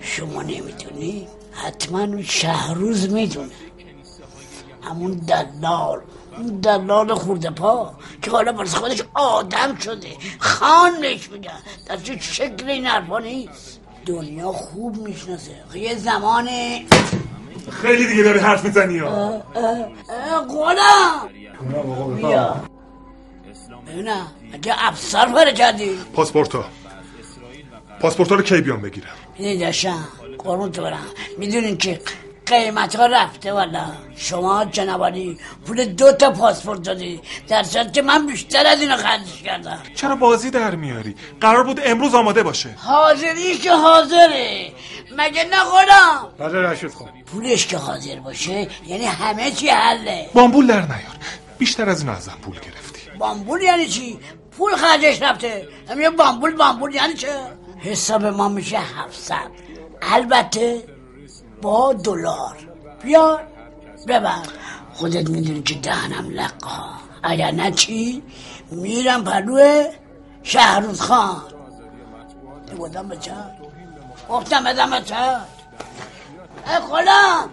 شما 0.01 0.43
نمی‌دونی؟ 0.43 1.27
حتما 1.53 2.01
اون 2.01 2.23
شهروز 2.23 3.13
می‌دونه. 3.13 3.49
همون 4.87 5.11
دلال. 5.13 6.01
اون 6.37 6.61
دلال 6.61 7.15
خورده 7.15 7.51
پا 7.51 7.95
که 8.23 8.31
حالا 8.31 8.53
برس 8.53 8.75
خودش 8.75 9.03
آدم 9.15 9.77
شده. 9.77 10.09
خان 10.39 11.01
بهش 11.01 11.31
میگن. 11.31 11.59
در 11.87 11.97
چه 11.97 12.19
شکل 12.21 12.69
این 12.69 12.87
حرفا 12.87 13.19
نیست. 13.19 13.81
دنیا 14.07 14.53
خوب 14.53 14.97
می‌شناسه. 14.97 15.53
یه 15.75 15.95
زمان 15.95 16.49
خیلی 17.71 18.07
دیگه 18.07 18.23
داری 18.23 18.39
حرف 18.39 18.65
می‌زنی 18.65 18.95
یا 18.95 19.43
قولم. 20.49 21.29
بیا. 22.17 22.57
ببینم. 23.89 24.27
اگه 24.53 24.75
افسر 24.79 25.27
بره 25.27 25.53
کردی. 25.53 25.91
پاسپورتا. 26.15 26.65
پاسپورتا 28.01 28.35
رو 28.35 28.43
کی 28.43 28.61
بیام 28.61 28.81
بگیرم؟ 28.81 29.09
می‌دونی 29.39 29.59
داشتم. 29.59 30.09
قرون 30.39 30.73
تو 30.73 30.83
برم. 30.83 31.07
می‌دونین 31.39 31.77
که 31.77 32.01
قیمت 32.47 32.97
ها 32.97 33.07
رفته 33.07 33.53
والا. 33.53 33.87
شما 34.17 34.65
جنابالی 34.65 35.39
پول 35.67 35.85
دو 35.85 36.13
تا 36.13 36.31
پاسپورت 36.31 36.83
دادی. 36.83 37.21
در 37.49 37.63
صورت 37.63 37.93
که 37.93 38.03
من 38.03 38.27
بیشتر 38.27 38.67
از 38.67 38.81
اینو 38.81 38.97
خرجش 38.97 39.43
کردم. 39.43 39.79
چرا 39.95 40.17
بازی 40.17 40.51
در 40.51 40.75
میاری؟ 40.75 41.15
قرار 41.41 41.65
بود 41.65 41.81
امروز 41.85 42.15
آماده 42.15 42.43
باشه. 42.43 42.75
حاضری 42.77 43.59
که 43.59 43.73
حاضره. 43.73 44.73
مگه 45.17 45.45
نه 45.45 45.57
خودم 45.57 46.29
بله 46.39 46.63
رشید 46.63 46.95
خان. 46.95 47.09
پولش 47.27 47.67
که 47.67 47.77
حاضر 47.77 48.17
باشه 48.17 48.69
یعنی 48.87 49.05
همه 49.05 49.51
چی 49.51 49.69
حله. 49.69 50.31
بامبول 50.35 50.67
در 50.67 50.81
نیار. 50.81 51.17
بیشتر 51.59 51.89
از 51.89 52.01
این 52.01 52.09
ازم 52.09 52.39
پول 52.43 52.55
گرفتی. 52.55 53.01
بامبول 53.19 53.63
یعنی 53.63 53.87
چی؟ 53.87 54.19
پول 54.59 54.77
خرجش 54.77 55.23
رفته. 55.23 55.69
همین 55.91 56.11
بامبول 56.11 56.57
بامبول 56.57 56.95
یعنی 56.95 57.15
چه؟ 57.15 57.29
حساب 57.79 58.25
ما 58.25 58.49
میشه 58.49 58.79
هفتصد. 58.79 59.51
البته 60.03 60.96
با 61.67 61.93
دلار. 61.93 62.57
بیا 63.03 63.41
ببر. 64.09 64.43
خودت 64.95 65.31
می‌دونی 65.31 65.63
که 65.63 65.75
دهنم 65.75 66.31
لقا. 66.31 66.85
اگر 67.23 67.51
نه 67.51 67.71
چی 67.71 68.23
میرم 68.71 69.25
پلو 69.25 69.85
شهروز 70.43 71.01
خان. 71.01 71.43
بودم 72.77 73.19
چند 73.19 73.51
گفتم 74.29 74.65
بدم 74.65 74.91
به 74.91 75.01
چند 75.01 75.47
ای 76.67 76.75
خلم 76.75 77.51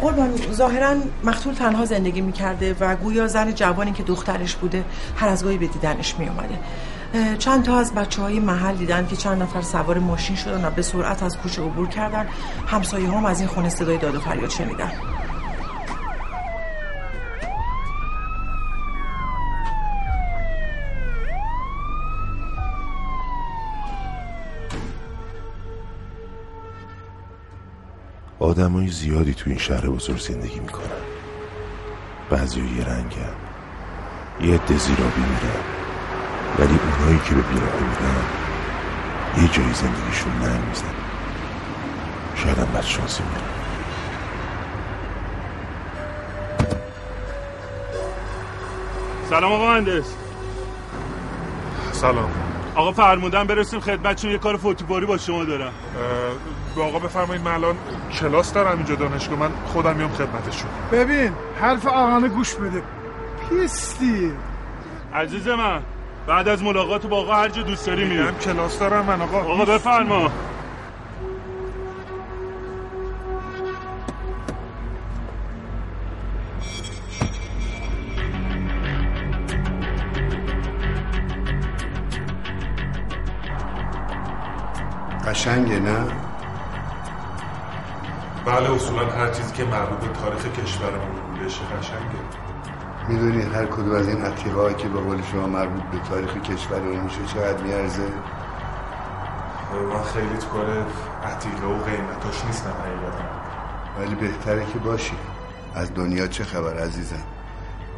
قربان 0.00 0.36
ظاهرا 0.52 0.96
مقتول 1.24 1.54
تنها 1.54 1.84
زندگی 1.84 2.20
می‌کرده 2.20 2.76
و 2.80 2.96
گویا 2.96 3.26
زن 3.26 3.54
جوانی 3.54 3.92
که 3.92 4.02
دخترش 4.02 4.54
بوده 4.54 4.84
هر 5.16 5.28
از 5.28 5.44
گاهی 5.44 5.58
به 5.58 5.66
دیدنش 5.66 6.14
میومده 6.18 6.58
چند 7.38 7.64
تا 7.64 7.78
از 7.78 7.94
بچه 7.94 8.22
های 8.22 8.40
محل 8.40 8.76
دیدن 8.76 9.06
که 9.06 9.16
چند 9.16 9.42
نفر 9.42 9.62
سوار 9.62 9.98
ماشین 9.98 10.36
شدن 10.36 10.64
و 10.64 10.70
به 10.70 10.82
سرعت 10.82 11.22
از 11.22 11.38
کوچه 11.38 11.62
عبور 11.62 11.88
کردن 11.88 12.26
همسایه 12.66 13.10
هم 13.10 13.24
از 13.26 13.40
این 13.40 13.48
خونه 13.48 13.68
صدای 13.68 13.98
داد 13.98 14.14
و 14.14 14.20
فریاد 14.20 14.50
شنیدن. 14.50 14.92
آدمای 28.40 28.88
زیادی 28.88 29.34
تو 29.34 29.50
این 29.50 29.58
شهر 29.58 29.86
بزرگ 29.86 30.18
زندگی 30.18 30.60
می‌کنن. 30.60 31.00
بعضی 32.30 32.60
یه 32.60 32.84
رنگن 32.84 33.34
یه 34.40 34.54
عده 34.54 34.78
زیرابی 34.78 35.20
میرن. 35.20 35.60
ولی 36.58 36.78
اونایی 36.98 37.20
که 37.28 37.34
به 37.34 37.42
بیرابی 37.42 37.84
میرن 37.84 38.24
یه 39.36 39.48
جایی 39.48 39.74
زندگیشون 39.74 40.32
ننگ 40.32 40.68
میزن 40.68 40.94
شاید 42.34 42.58
هم 42.58 42.66
بدشانسی 42.66 43.22
میرن 43.22 43.60
سلام 49.30 49.52
آقا 49.52 49.66
مهندس. 49.66 50.14
سلام. 51.92 52.49
آقا 52.80 52.92
فرمودن 52.92 53.44
برسیم 53.44 53.80
خدمتشون 53.80 54.30
یه 54.30 54.38
کار 54.38 54.56
فوتبالی 54.56 55.06
با 55.06 55.16
شما 55.16 55.44
دارم. 55.44 55.72
به 56.76 56.82
آقا 56.82 56.98
بفرمایید 56.98 57.44
من 57.44 57.52
الان 57.54 57.76
کلاس 58.20 58.52
دارم 58.52 58.76
اینجا 58.76 58.94
دانشگاه 58.94 59.38
من 59.38 59.50
خودم 59.66 59.96
میام 59.96 60.10
خدمتشون. 60.10 60.70
ببین 60.92 61.32
حرف 61.60 61.86
آقانه 61.86 62.28
گوش 62.28 62.54
بده. 62.54 62.82
پیستی. 63.48 64.32
عزیز 65.14 65.48
من 65.48 65.82
بعد 66.26 66.48
از 66.48 66.62
ملاقات 66.62 67.06
با 67.06 67.16
آقا 67.16 67.34
هر 67.34 67.48
جا 67.48 67.62
دوست 67.62 67.86
داری 67.86 68.04
میرم 68.04 68.38
کلاس 68.38 68.78
دارم 68.78 69.04
من 69.04 69.22
آقا. 69.22 69.38
آقا 69.38 69.64
بفرما. 69.64 70.30
که 89.60 89.66
مربوط 89.66 89.98
به 89.98 90.20
تاریخ 90.20 90.46
کشورمون 90.46 91.44
بشه 91.44 91.60
قشنگه. 91.64 92.20
می‌دونی 93.08 93.42
هر 93.42 93.66
کدوم 93.66 93.94
از 93.94 94.08
این 94.08 94.22
عتیقه 94.22 94.74
که 94.74 94.88
به 94.88 95.00
قول 95.00 95.22
شما 95.22 95.46
مربوط 95.46 95.82
به 95.82 95.98
تاریخ 96.08 96.36
کشورمون 96.36 97.00
میشه 97.00 97.26
چقدر 97.26 97.62
میارزه؟ 97.62 98.02
من 99.72 100.02
خیلی 100.02 100.36
تو 100.38 100.46
کار 100.46 100.86
عتیقه 101.24 101.66
و 101.66 101.82
قیمتاش 101.82 102.44
نیستم 102.44 102.70
حقیقتا. 102.70 103.24
ولی 103.98 104.14
بهتره 104.14 104.66
که 104.72 104.78
باشی. 104.78 105.16
از 105.74 105.94
دنیا 105.94 106.26
چه 106.26 106.44
خبر 106.44 106.78
عزیزم؟ 106.78 107.24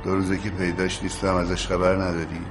دو 0.05 0.15
روزه 0.15 0.39
که 0.39 0.51
پیداش 0.51 1.03
نیستم 1.03 1.35
ازش 1.35 1.67
خبر 1.67 1.95
نداری؟ 1.95 2.47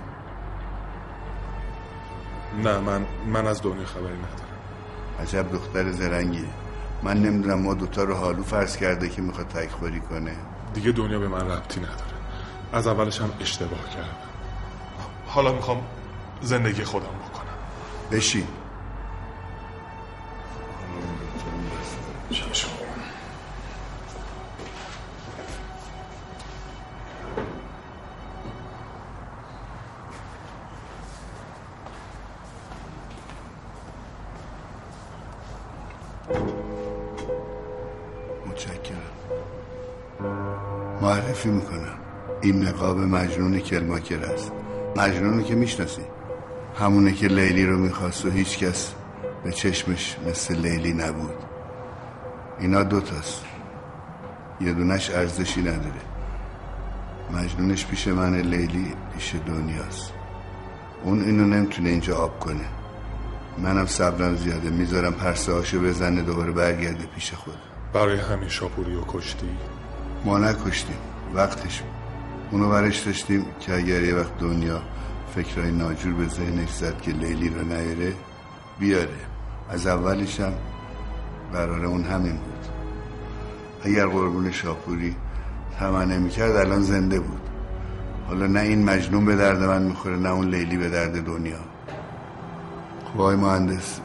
نه 2.64 2.80
من 2.80 3.06
من 3.28 3.48
از 3.48 3.62
دنیا 3.62 3.86
خبری 3.86 4.18
ندارم. 4.18 4.52
عجب 5.20 5.52
دختر 5.52 5.92
زرنگیه. 5.92 6.50
من 7.04 7.18
نمی‌دونم 7.18 7.60
ما 7.60 7.74
دوتا 7.74 8.04
رو 8.04 8.14
حالو 8.16 8.44
فرض 8.44 8.78
کرده 8.78 9.10
که 9.10 9.22
می‌خواد 9.22 9.48
تکخوری 9.48 10.00
کنه. 10.00 10.36
دیگه 10.74 10.92
دنیا 10.92 11.20
به 11.20 11.28
من 11.28 11.52
ربطی 11.52 11.80
نداره. 11.80 12.12
از 12.74 12.88
اولش 12.88 13.22
هم 13.22 13.32
اشتباه 13.42 13.90
کردم. 13.90 14.16
حالا 15.28 15.54
می‌خوام 15.54 15.84
زندگی 16.42 16.84
خودم 16.84 17.06
بکنم. 17.06 17.56
بشین. 18.12 18.48
این 42.82 42.90
نقاب 42.90 43.00
مجنون 43.00 43.60
کلماکر 43.60 44.26
است. 44.26 44.52
مجنونی 44.96 45.44
که 45.44 45.56
می‌شناسی. 45.56 46.02
همونه 46.80 47.14
که 47.14 47.28
لیلی 47.28 47.66
رو 47.66 47.78
می‌خواست 47.78 48.26
و 48.26 48.30
هیچ 48.30 48.58
کس 48.58 48.94
به 49.44 49.52
چشمش 49.52 50.16
مثل 50.28 50.56
لیلی 50.56 50.94
نبود. 50.94 51.34
اینا 52.60 52.84
دوتاست 52.84 53.46
یه 54.62 54.74
دونش 54.74 55.10
ارزشی 55.10 55.62
نداره. 55.62 56.02
مجنونش 57.34 57.86
پیش 57.86 58.08
من 58.08 58.36
لیلی 58.36 58.94
پیش 59.14 59.36
دنیاست. 59.48 60.14
اون 61.04 61.24
اینو 61.24 61.46
نمی‌تونه 61.46 61.90
اینجا 61.90 62.18
آب 62.18 62.40
کنه. 62.40 62.66
منم 63.58 63.86
صبرم 63.86 64.36
زیاده. 64.36 64.70
می‌ذارم 64.70 65.14
پرسه 65.14 65.54
هاشو 65.54 65.80
بزنه 65.80 66.22
دوباره 66.22 66.52
برگرده 66.52 67.06
پیش 67.06 67.34
خود. 67.34 67.58
برای 67.94 68.20
همین 68.20 68.50
شاپوری 68.50 68.96
و 68.96 69.02
کشتی؟ 69.08 69.50
ما 70.26 70.38
نکشتیم. 70.38 70.98
وقتش 71.34 71.82
اونو 72.52 72.70
برش 72.70 73.00
داشتیم 73.00 73.46
که 73.60 73.76
اگر 73.76 74.04
یه 74.04 74.16
وقت 74.16 74.38
دنیا 74.38 74.82
فکرهای 75.36 75.72
ناجور 75.72 76.14
به 76.14 76.28
ذهنش 76.28 76.70
زد 76.70 77.02
که 77.02 77.12
لیلی 77.12 77.50
رو 77.50 77.62
نیاره 77.64 78.14
بیاره. 78.80 79.20
از 79.70 79.88
اولش 79.88 80.40
هم 80.40 80.54
قرار 81.54 81.86
اون 81.86 82.04
همین 82.04 82.34
بود. 82.34 82.66
اگر 83.84 84.06
قربون 84.06 84.52
شاپوری 84.52 85.16
تمنه 85.80 86.18
می‌کرد 86.18 86.56
الان 86.56 86.82
زنده 86.82 87.20
بود. 87.20 87.42
حالا 88.28 88.48
نه 88.48 88.60
این 88.60 88.84
مجنون 88.86 89.26
به 89.26 89.36
درد 89.36 89.64
من 89.64 89.82
می‌خوره 89.82 90.18
نه 90.18 90.30
اون 90.30 90.50
لیلی 90.50 90.78
به 90.78 90.90
درد 90.90 91.26
دنیا. 91.26 91.60
خب 93.06 93.20
آقای 93.20 93.36
مهندس 93.36 94.00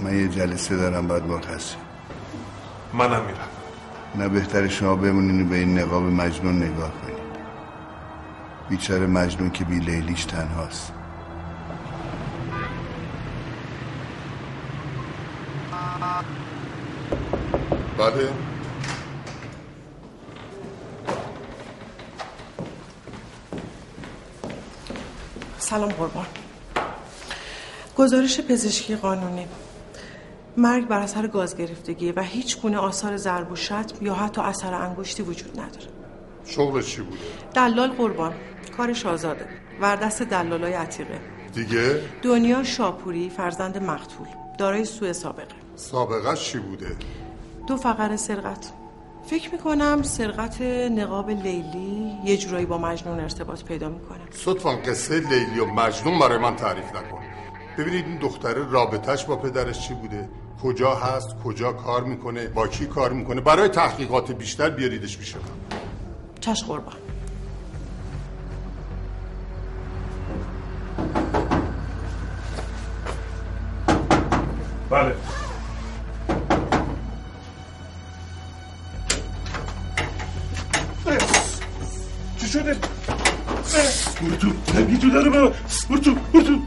من 0.00 0.16
یه 0.16 0.28
جلسه 0.28 0.76
دارم 0.76 1.06
باید 1.06 1.24
مرخصی 1.24 1.76
منم 2.94 3.22
میرم. 3.22 3.48
نه 4.14 4.28
بهتر 4.28 4.68
شما 4.68 4.96
بمونین 4.96 5.42
و 5.42 5.48
به 5.48 5.56
این 5.56 5.78
نقاب 5.78 6.02
مجنون 6.02 6.56
نگاه 6.56 6.90
کنید 7.02 7.11
بیچاره 8.72 9.06
مجنون 9.06 9.50
که 9.50 9.64
بی 9.64 9.78
لیلیش 9.78 10.24
تنهاست. 10.24 10.92
بله. 17.98 18.28
سلام 25.58 25.88
قربان. 25.88 26.26
گزارش 27.96 28.40
پزشکی 28.40 28.96
قانونی. 28.96 29.46
مرگ 30.56 30.88
بر 30.88 31.00
اثر 31.00 31.26
گاز 31.26 31.56
گرفتگی 31.56 32.12
و 32.12 32.22
هیچ 32.22 32.60
گونه 32.60 32.78
آثار 32.78 33.16
ضرب 33.16 33.52
و 33.52 33.56
شتم 33.56 34.06
یا 34.06 34.14
حتی 34.14 34.40
اثر 34.40 34.74
انگشتی 34.74 35.22
وجود 35.22 35.60
نداره. 35.60 35.86
شغلش 36.46 36.86
چی 36.86 37.02
بوده؟ 37.02 37.18
دلال 37.54 37.90
قربان. 37.90 38.32
کارش 38.76 39.06
آزاده. 39.06 39.46
وردست 39.80 40.22
دلالای 40.22 40.72
عتیقه. 40.72 41.20
دیگه؟ 41.54 42.00
دنیا 42.22 42.62
شاپوری 42.62 43.30
فرزند 43.30 43.78
مقتول. 43.82 44.26
دارای 44.58 44.84
سوء 44.84 45.12
سابقه. 45.12 45.54
سابقش 45.76 46.50
چی 46.52 46.58
بوده؟ 46.58 46.96
دو 47.66 47.76
فقر 47.76 48.16
سرقت. 48.16 48.72
فکر 49.26 49.52
می‌کنم 49.52 50.02
سرقت 50.02 50.62
نقاب 50.62 51.30
لیلی 51.30 52.12
یه 52.24 52.36
جورایی 52.36 52.66
با 52.66 52.78
مجنون 52.78 53.20
ارتباط 53.20 53.64
پیدا 53.64 53.88
می‌کنه. 53.88 54.18
صدفا 54.30 54.70
قصه 54.70 55.20
لیلی 55.20 55.60
و 55.60 55.66
مجنون 55.66 56.18
برای 56.18 56.38
من 56.38 56.56
تعریف 56.56 56.84
نکن. 56.84 57.22
ببینید 57.78 58.06
این 58.06 58.18
دختر 58.18 58.54
رابطش 58.54 59.24
با 59.24 59.36
پدرش 59.36 59.88
چی 59.88 59.94
بوده؟ 59.94 60.28
کجا 60.62 60.94
هست؟ 60.94 61.28
کجا 61.44 61.72
کار 61.72 62.04
می‌کنه؟ 62.04 62.46
با 62.46 62.68
کی 62.68 62.86
کار 62.86 63.12
می‌کنه؟ 63.12 63.40
برای 63.40 63.68
تحقیقات 63.68 64.32
بیشتر 64.32 64.70
بیاریدش 64.70 65.18
میشه 65.18 65.38
چش 66.40 66.64
قربان. 66.64 66.96
بله. 74.92 75.14
چی 82.40 82.46
شده؟ 82.48 82.76
برو 84.22 84.36
تو. 84.36 84.48
نگی 84.78 84.98
تو 84.98 85.10
داره 85.10 85.30
برو. 85.30 85.52
برو 85.90 86.14
برو 86.32 86.58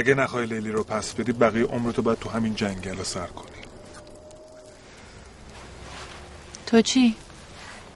اگه 0.00 0.14
نخوای 0.14 0.46
لیلی 0.46 0.70
رو 0.70 0.84
پس 0.84 1.14
بدی 1.14 1.32
بقیه 1.32 1.64
عمرتو 1.64 2.02
باید 2.02 2.18
تو 2.18 2.30
همین 2.30 2.54
جنگل 2.54 2.96
رو 2.96 3.04
سر 3.04 3.26
کنی 3.26 3.50
تو 6.66 6.82
چی؟ 6.82 7.16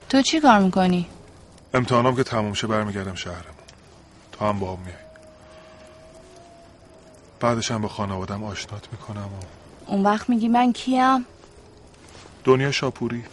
تو 0.09 0.21
چی 0.21 0.39
کار 0.39 0.59
می‌کنی؟ 0.59 1.07
امتحانام 1.73 2.15
که 2.15 2.23
تموم 2.23 2.53
شه 2.53 2.67
برمیگردم 2.67 3.15
شهرمون 3.15 3.65
تو 4.31 4.45
هم 4.45 4.59
با 4.59 4.73
هم 4.73 4.79
میای 4.79 4.97
بعدش 7.39 7.71
هم 7.71 7.81
با 7.81 7.87
خانوادم 7.87 8.43
آشنات 8.43 8.87
می‌کنم 8.91 9.25
و 9.25 9.45
اون 9.91 10.03
وقت 10.03 10.29
میگی 10.29 10.47
من 10.47 10.73
کیم؟ 10.73 11.25
دنیا 12.43 12.71
شاپوری 12.71 13.23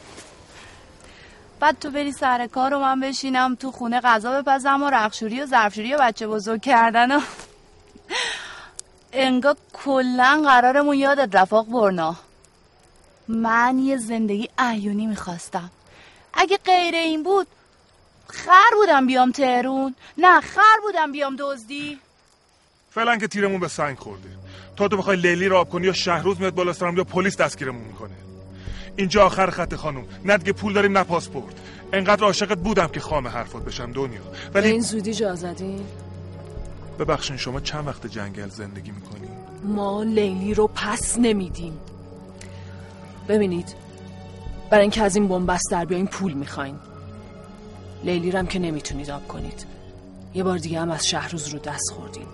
بعد 1.61 1.79
تو 1.79 1.91
بری 1.91 2.13
سر 2.13 2.47
کار 2.47 2.75
و 2.75 2.79
من 2.79 3.01
بشینم 3.01 3.55
تو 3.55 3.73
خونه 3.73 4.01
غذا 4.01 4.43
بپزم 4.43 4.83
و 4.83 4.91
رخشوری 4.91 5.41
و 5.41 5.47
ظرفشوری 5.47 5.95
و 5.95 5.99
بچه 6.01 6.27
بزرگ 6.27 6.63
کردن 6.63 7.17
و 7.17 7.21
انگار 9.13 9.57
کلا 9.73 10.43
قرارمون 10.47 10.97
یادت 10.97 11.37
رفاق 11.37 11.67
برنا. 11.67 12.17
من 13.29 13.79
یه 13.79 13.97
زندگی 13.97 14.49
احیونی 14.59 15.07
می‌خواستم. 15.07 15.71
اگه 16.35 16.59
غیر 16.65 16.95
این 16.95 17.23
بود 17.23 17.47
خر 18.29 18.71
بودم 18.77 19.07
بیام 19.07 19.33
تهرون. 19.33 19.95
نه 20.19 20.41
خر 20.41 20.81
بودم 20.83 21.13
بیام 21.13 21.37
دزدی. 21.39 21.99
فعلا 22.91 23.17
که 23.17 23.29
تیرمون 23.29 23.61
به 23.61 23.69
سنگ 23.69 23.99
خورده. 23.99 24.29
تا 24.77 24.89
تو 24.89 24.97
بخوای 24.97 25.17
لیلی 25.17 25.49
رو 25.49 25.57
آب 25.57 25.71
کنی 25.71 25.87
یا 25.87 25.93
شهروز 25.93 26.41
میاد 26.41 26.55
بالا 26.55 26.73
سرم 26.73 26.97
یا 26.97 27.05
پلیس 27.05 27.37
دستگیرمون 27.37 27.83
می‌کنه. 27.83 28.15
اینجا 28.97 29.27
آخر 29.27 29.51
خط 29.51 29.75
خانم. 29.75 30.05
نه 30.25 30.39
دیگه 30.39 30.53
پول 30.53 30.73
داریم 30.73 30.99
نه 30.99 31.05
پاسپورت. 31.05 31.55
انقدر 31.93 32.25
عاشقت 32.25 32.59
بودم 32.59 32.87
که 32.87 33.01
خام 33.01 33.29
حرفات 33.29 33.65
بشم 33.65 33.93
دنیا. 33.93 34.21
ولی 34.55 34.71
این 34.71 34.81
زودی 34.81 35.15
جا 35.15 35.35
زدین 35.35 35.87
ببخشین 37.05 37.37
شما 37.37 37.61
چند 37.61 37.87
وقت 37.87 38.07
جنگل 38.07 38.49
زندگی 38.49 38.91
می‌کنی؟ 38.91 39.29
ما 39.65 40.03
لیلی 40.03 40.55
رو 40.55 40.71
پس 40.75 41.19
نمیدیم. 41.19 41.79
ببینید 43.29 43.75
برای 44.71 44.83
اینکه 44.83 45.03
از 45.03 45.17
این 45.17 45.29
بنبست 45.29 45.71
در 45.71 45.85
بیاین 45.85 46.07
پول 46.07 46.33
می‌خواین. 46.33 46.77
لیلی 48.05 48.31
رم 48.31 48.47
که 48.47 48.59
نمی‌تونید 48.59 49.11
آب 49.11 49.29
کنید. 49.29 49.67
یه 50.35 50.43
بار 50.43 50.59
دیگه 50.59 50.81
هم 50.81 50.91
از 50.91 51.07
شهروز 51.07 51.49
رو 51.49 51.59
دست 51.59 51.91
خوردین. 51.93 52.27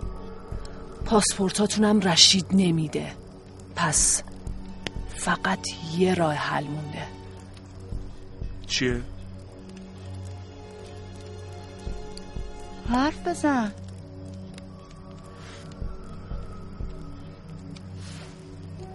پاسپورتاتونم 1.05 1.99
رشید 1.99 2.45
نمیده. 2.51 3.13
پس 3.75 4.23
فقط 5.15 5.59
یه 5.97 6.13
راه 6.13 6.33
حل 6.33 6.63
مونده. 6.63 7.07
چیه؟ 8.67 9.01
حرف 12.89 13.27
بزن. 13.27 13.71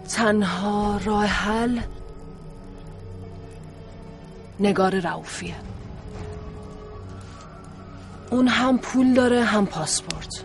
تنها 0.09 0.99
راه 1.05 1.25
حل 1.25 1.79
نگار 4.59 4.99
رعوفیه. 4.99 5.55
اون 8.29 8.47
هم 8.47 8.77
پول 8.77 9.13
داره 9.13 9.43
هم 9.43 9.65
پاسپورت. 9.65 10.43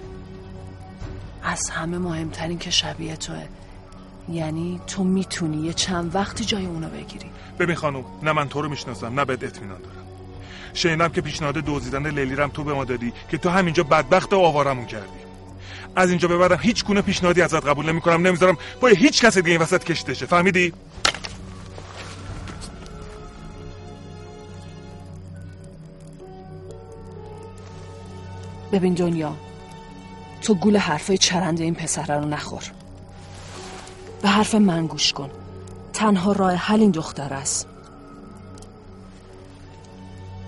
از 1.42 1.70
همه 1.70 1.98
مهمترین 1.98 2.58
که 2.58 2.70
شبیه 2.70 3.16
توه. 3.16 3.48
یعنی 4.28 4.80
تو 4.86 5.04
می‌تونی 5.04 5.66
یه 5.66 5.72
چند 5.72 6.14
وقتی 6.14 6.44
جای 6.44 6.66
اونو 6.66 6.88
بگیری. 6.88 7.30
ببین 7.58 7.76
خانم 7.76 8.04
نه 8.22 8.32
من 8.32 8.48
تو 8.48 8.62
رو 8.62 8.68
می‌شناسم 8.68 9.20
نه 9.20 9.24
بهت 9.24 9.44
اطمینان 9.44 9.78
دارم. 9.78 10.06
شنیدم 10.74 11.08
که 11.08 11.20
پیشنهاد 11.20 11.54
دزدیدن 11.54 12.10
لیلی 12.10 12.36
رم 12.36 12.48
تو 12.48 12.64
به 12.64 12.72
ما 12.72 12.84
دادی 12.84 13.12
که 13.30 13.38
تو 13.38 13.48
همینجا 13.48 13.82
بدبخت 13.82 14.32
و 14.32 14.38
آوارمون 14.38 14.86
کردی. 14.86 15.29
از 15.96 16.10
اینجا 16.10 16.28
ببرم 16.28 16.58
هیچ 16.62 16.84
گونه 16.84 17.02
پیشنهادی 17.02 17.42
ازت 17.42 17.66
قبول 17.66 17.86
نمی‌کنم. 17.86 18.26
نمی‌ذارم 18.26 18.58
با 18.80 18.88
هیچ 18.88 19.24
کس 19.24 19.38
دیگه 19.38 19.50
این 19.50 19.60
وسط 19.60 19.84
کشته 19.84 20.14
شه. 20.14 20.26
فهمیدی؟ 20.26 20.72
ببین 28.72 28.94
دنیا 28.94 29.36
تو 30.42 30.54
گول 30.54 30.76
حرفای 30.76 31.18
چرنده 31.18 31.64
این 31.64 31.74
پسره 31.74 32.14
رو 32.14 32.24
نخور. 32.24 32.62
به 34.22 34.28
حرف 34.28 34.54
من 34.54 34.86
گوش 34.86 35.12
کن. 35.12 35.30
تنها 35.92 36.32
راه 36.32 36.54
حل 36.54 36.80
این 36.80 36.90
دختر 36.90 37.34
است. 37.34 37.66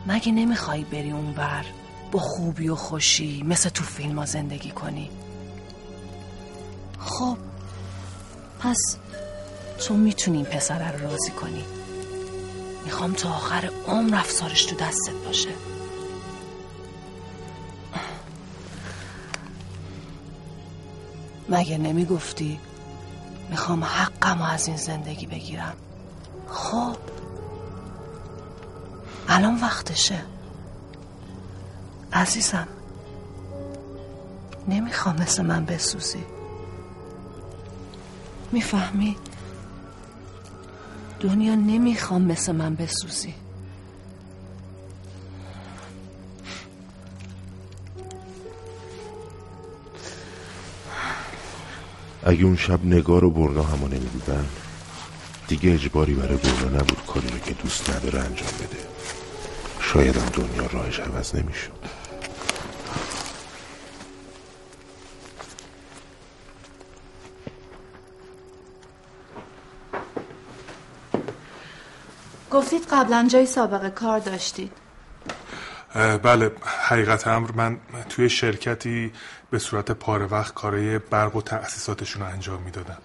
مگه 0.06 0.32
نمی‌خوای 0.32 0.84
بری 0.84 1.10
اون 1.10 1.32
بر 1.32 1.64
با 2.12 2.18
خوبی 2.18 2.68
و 2.68 2.74
خوشی 2.74 3.42
مثل 3.42 3.68
تو 3.68 3.84
فیلم 3.84 4.18
ها 4.18 4.26
زندگی 4.26 4.70
کنی؟ 4.70 5.10
خب. 7.04 7.36
پس 8.60 8.96
تو 9.78 9.94
می‌تونی 9.94 10.36
این 10.36 10.46
پسره 10.46 10.90
رو 10.90 11.10
راضی 11.10 11.30
کنی. 11.30 11.64
می‌خوام 12.84 13.12
تا 13.12 13.28
آخر 13.28 13.70
عمر 13.88 14.16
افسارش 14.16 14.64
تو 14.64 14.76
دستت 14.76 15.12
باشه. 15.26 15.50
مگه 21.48 21.78
نمی‌گفتی 21.78 22.60
می‌خوام 23.50 23.84
حقم 23.84 24.42
از 24.42 24.68
این 24.68 24.76
زندگی 24.76 25.26
بگیرم؟ 25.26 25.76
خب. 26.48 26.96
الان 29.28 29.60
وقتشه. 29.60 30.22
عزیزم 32.12 32.68
نمی‌خوام 34.68 35.16
مثل 35.16 35.42
من 35.44 35.64
بسوزی. 35.64 36.24
می‌فهمی؟ 38.52 39.16
دنیا 41.20 41.54
نمی‌خوام 41.54 42.22
مثل 42.22 42.52
من 42.52 42.74
بسوزی. 42.74 43.34
اگه 52.24 52.44
اون 52.44 52.56
شب 52.56 52.84
نگار 52.84 53.24
و 53.24 53.30
برنا 53.30 53.62
همو 53.62 53.88
نمی 53.88 53.98
بودن 53.98 54.46
دیگه 55.48 55.72
اجباری 55.72 56.14
برای 56.14 56.36
برنا 56.36 56.78
نبود 56.78 57.06
کاری 57.06 57.40
که 57.46 57.54
دوست 57.54 57.90
نداره 57.90 58.20
انجام 58.20 58.52
بده. 58.60 58.78
شاید 59.80 60.16
هم 60.16 60.28
دنیا 60.28 60.66
راهش 60.66 61.00
عوض 61.00 61.34
نمی‌شد. 61.34 62.01
گفتید 72.62 72.86
قبلا 72.90 73.28
جای 73.30 73.46
سابقه 73.46 73.90
کار 73.90 74.18
داشتید. 74.18 74.72
بله 76.22 76.52
حقیقت 76.88 77.26
امر 77.26 77.50
من 77.52 77.78
توی 78.08 78.28
شرکتی 78.28 79.12
به 79.50 79.58
صورت 79.58 79.90
پاره 79.90 80.26
وقت 80.26 80.54
کارای 80.54 80.98
برق 80.98 81.36
و 81.36 81.42
تأسیساتشون 81.42 82.22
رو 82.22 82.28
انجام 82.28 82.62
می‌دادم. 82.62 82.98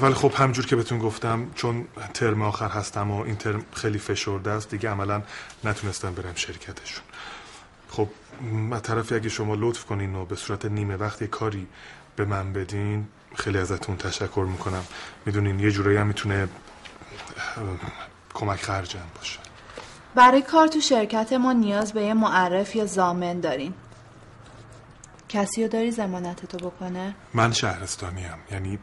ولی 0.00 0.14
خب 0.14 0.32
همجور 0.36 0.66
که 0.66 0.76
بهتون 0.76 0.98
گفتم 0.98 1.50
چون 1.54 1.86
ترم 2.14 2.42
آخر 2.42 2.68
هستم 2.68 3.10
و 3.10 3.22
این 3.22 3.36
ترم 3.36 3.64
خیلی 3.74 3.98
فشرده 3.98 4.50
است 4.50 4.70
دیگه 4.70 4.90
عملا 4.90 5.22
نتونستم 5.64 6.14
برم 6.14 6.34
شرکتشون. 6.34 7.04
خب 7.88 8.08
از 8.72 8.82
طرفی 8.82 9.14
اگه 9.14 9.28
شما 9.28 9.54
لطف 9.54 9.84
کنین 9.84 10.14
و 10.14 10.24
به 10.24 10.36
صورت 10.36 10.64
نیمه 10.64 10.96
وقت 10.96 11.24
کاری 11.24 11.66
به 12.16 12.24
من 12.24 12.52
بدین 12.52 13.08
خیلی 13.34 13.58
ازتون 13.58 13.96
تشکر 13.96 14.46
می‌کنم. 14.50 14.84
می‌دونین 15.26 15.60
یه 15.60 15.70
جورایی 15.70 15.96
هم 15.96 16.06
می‌تونه 16.06 16.48
کمک 18.34 18.62
خرجم 18.62 19.06
باشه 19.16 19.38
برای 20.14 20.42
کار 20.42 20.66
تو 20.66 20.80
شرکت 20.80 21.32
ما 21.32 21.52
نیاز 21.52 21.92
به 21.92 22.02
یه 22.02 22.14
معرف 22.14 22.76
یا 22.76 22.86
زامن 22.86 23.40
داریم 23.40 23.74
کسی 25.28 25.62
رو 25.62 25.68
داری 25.68 25.90
زمانت 25.90 26.46
تو 26.46 26.70
بکنه؟ 26.70 27.14
من 27.34 27.52
شهرستانی 27.52 28.22
هم. 28.22 28.38
یعنی 28.50 28.78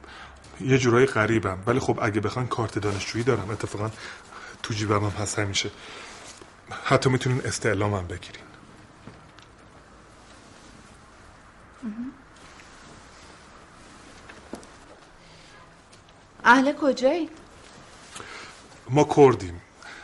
یه 0.61 0.77
جورایی 0.77 1.05
غریبم 1.05 1.57
ولی 1.67 1.79
خب 1.79 1.99
اگه 2.01 2.21
بخواین 2.21 2.47
کارت 2.47 2.79
دانشجویی 2.79 3.23
دارم 3.23 3.49
اتفاقا 3.49 3.89
تو 4.63 4.73
جیبم 4.73 5.03
هم 5.03 5.09
هست 5.21 5.39
همیشه 5.39 5.69
حتی 6.83 7.09
می‌تونین 7.09 7.41
استعلامم 7.45 8.07
بگیرین 8.07 8.43
اهل 16.43 16.73
کجایی؟ 16.73 17.29
ما 18.89 19.07
کردیم 19.15 19.61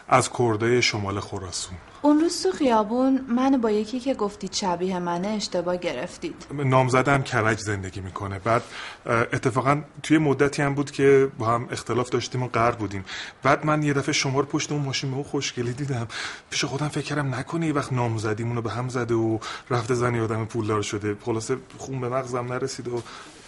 از 0.07 0.29
کرده 0.39 0.81
شمال 0.81 1.19
خراسون. 1.19 1.77
اون 2.01 2.19
روز 2.19 2.43
تو 2.43 2.51
خیابون 2.51 3.25
من 3.29 3.61
با 3.61 3.71
یکی 3.71 3.99
که 3.99 4.13
گفتید 4.13 4.53
شبیه 4.53 4.99
منه 4.99 5.27
اشتباه 5.27 5.77
گرفتید. 5.77 6.45
نامزدم 6.51 7.21
کرج 7.21 7.59
زندگی 7.59 8.01
می‌کنه. 8.01 8.39
بعد 8.39 8.63
اتفاقا 9.05 9.81
توی 10.03 10.17
مدتی 10.17 10.61
هم 10.61 10.73
بود 10.73 10.91
که 10.91 11.31
با 11.37 11.45
هم 11.45 11.67
اختلاف 11.71 12.09
داشتیم 12.09 12.43
و 12.43 12.47
قرد 12.47 12.77
بودیم. 12.77 13.05
بعد 13.43 13.65
من 13.65 13.83
یه 13.83 13.93
دفعه 13.93 14.13
شما 14.13 14.39
رو 14.39 14.45
پشت 14.45 14.71
اون 14.71 14.81
ماشین 14.81 15.09
به 15.09 15.15
اون 15.15 15.25
خوشگلی 15.25 15.73
دیدم. 15.73 16.07
پیش 16.49 16.65
خودم 16.65 16.87
فکر 16.87 17.05
کردم 17.05 17.35
نکنه 17.35 17.67
یه 17.67 17.73
وقت 17.73 17.93
نامزدیمونو 17.93 18.61
به 18.61 18.71
هم 18.71 18.89
زده 18.89 19.15
و 19.15 19.39
رفته 19.69 19.93
زنی 19.93 20.19
آدم 20.19 20.45
پولدار 20.45 20.81
شده. 20.81 21.17
خلاصه 21.21 21.57
خون 21.77 22.01
به 22.01 22.09
مغزم 22.09 22.53
نرسید 22.53 22.87
و 22.87 23.01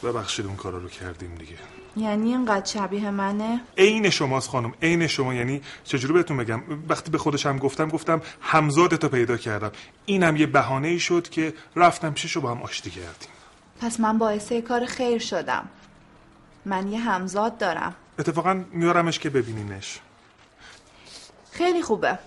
ببخشید 0.04 0.46
اون 0.46 0.56
کارا 0.56 0.78
رو 0.78 0.90
کردیم 0.90 1.36
دیگه. 1.36 1.56
یعنی 1.98 2.30
اینقدر 2.30 2.66
شبیه 2.66 3.12
منه؟ 3.12 3.62
عین 3.78 4.10
شماست 4.10 4.50
خانم 4.50 4.74
عین 4.82 5.08
شما. 5.08 5.34
یعنی 5.34 5.62
چجوری 5.84 6.14
بهتون 6.14 6.38
بگم؟ 6.38 6.62
وقتی 6.90 7.12
به 7.12 7.18
خودشم 7.18 7.58
گفتم 7.58 7.90
گفتم 7.90 8.22
همزادتو 8.42 9.10
پیدا 9.10 9.38
کردم. 9.38 9.72
اینم 10.06 10.36
یه 10.36 10.46
بهانه 10.46 10.88
ای 10.88 11.00
شد 11.00 11.30
که 11.30 11.54
رفتم 11.76 12.14
پیششو 12.14 12.42
با 12.42 12.52
هم 12.52 12.62
آشتی 12.62 12.90
کردیم. 12.90 13.30
پس 13.82 14.00
من 14.00 14.18
باعث 14.18 14.52
کار 14.52 14.86
خیر 14.86 15.20
شدم. 15.20 15.70
من 16.66 16.88
یه 16.88 17.00
همزاد 17.00 17.58
دارم. 17.58 17.96
اتفاقا 18.20 18.64
میارمش 18.72 19.20
که 19.20 19.30
ببینینش. 19.30 20.00
خیلی 21.52 21.82
خوبه. 21.82 22.20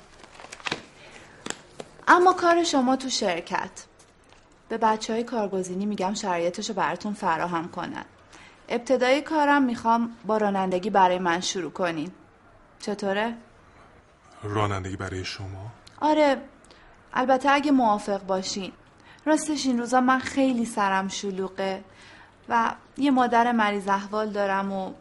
اما 2.08 2.32
کار 2.32 2.64
شما 2.64 2.96
تو 2.96 3.08
شرکت. 3.08 3.70
به 4.68 4.78
بچه 4.78 5.12
های 5.12 5.24
کارگزینی 5.24 5.86
میگم 5.86 6.14
شرایطشو 6.14 6.72
براتون 6.74 7.14
فراهم 7.14 7.68
کنن. 7.68 8.04
ابتدای 8.68 9.22
کارم 9.22 9.62
می‌خوام 9.62 10.16
با 10.26 10.36
رانندگی 10.36 10.90
برای 10.90 11.18
من 11.18 11.40
شروع 11.40 11.70
کنین. 11.70 12.10
چطوره؟ 12.80 13.34
رانندگی 14.42 14.96
برای 14.96 15.24
شما؟ 15.24 15.72
آره 16.00 16.36
البته 17.12 17.50
اگه 17.50 17.70
موافق 17.70 18.26
باشین. 18.26 18.72
راستش 19.26 19.66
این 19.66 19.78
روزا 19.78 20.00
من 20.00 20.18
خیلی 20.18 20.64
سرم 20.64 21.08
شلوغه 21.08 21.84
و 22.48 22.74
یه 22.98 23.10
مادر 23.10 23.52
مریض 23.52 23.88
احوال 23.88 24.30
دارم 24.30 24.72
و 24.72 24.92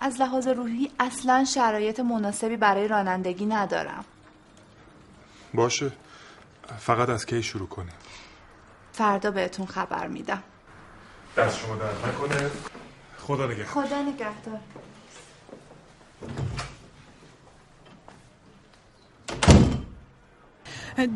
از 0.00 0.20
لحاظ 0.20 0.48
روحی 0.48 0.90
اصلا 1.00 1.44
شرایط 1.44 2.00
مناسبی 2.00 2.56
برای 2.56 2.88
رانندگی 2.88 3.46
ندارم. 3.46 4.04
باشه. 5.54 5.92
فقط 6.78 7.08
از 7.08 7.26
کی 7.26 7.42
شروع 7.42 7.68
کنیم؟ 7.68 7.94
فردا 8.92 9.30
بهتون 9.30 9.66
خبر 9.66 10.06
میدم. 10.06 10.42
دست 11.36 11.58
شما 11.58 11.76
در 11.76 12.08
نکنه. 12.08 12.50
خدا 13.26 13.46
نگهدار. 13.46 13.66
خدا 13.66 14.02
نگهدار. 14.02 14.60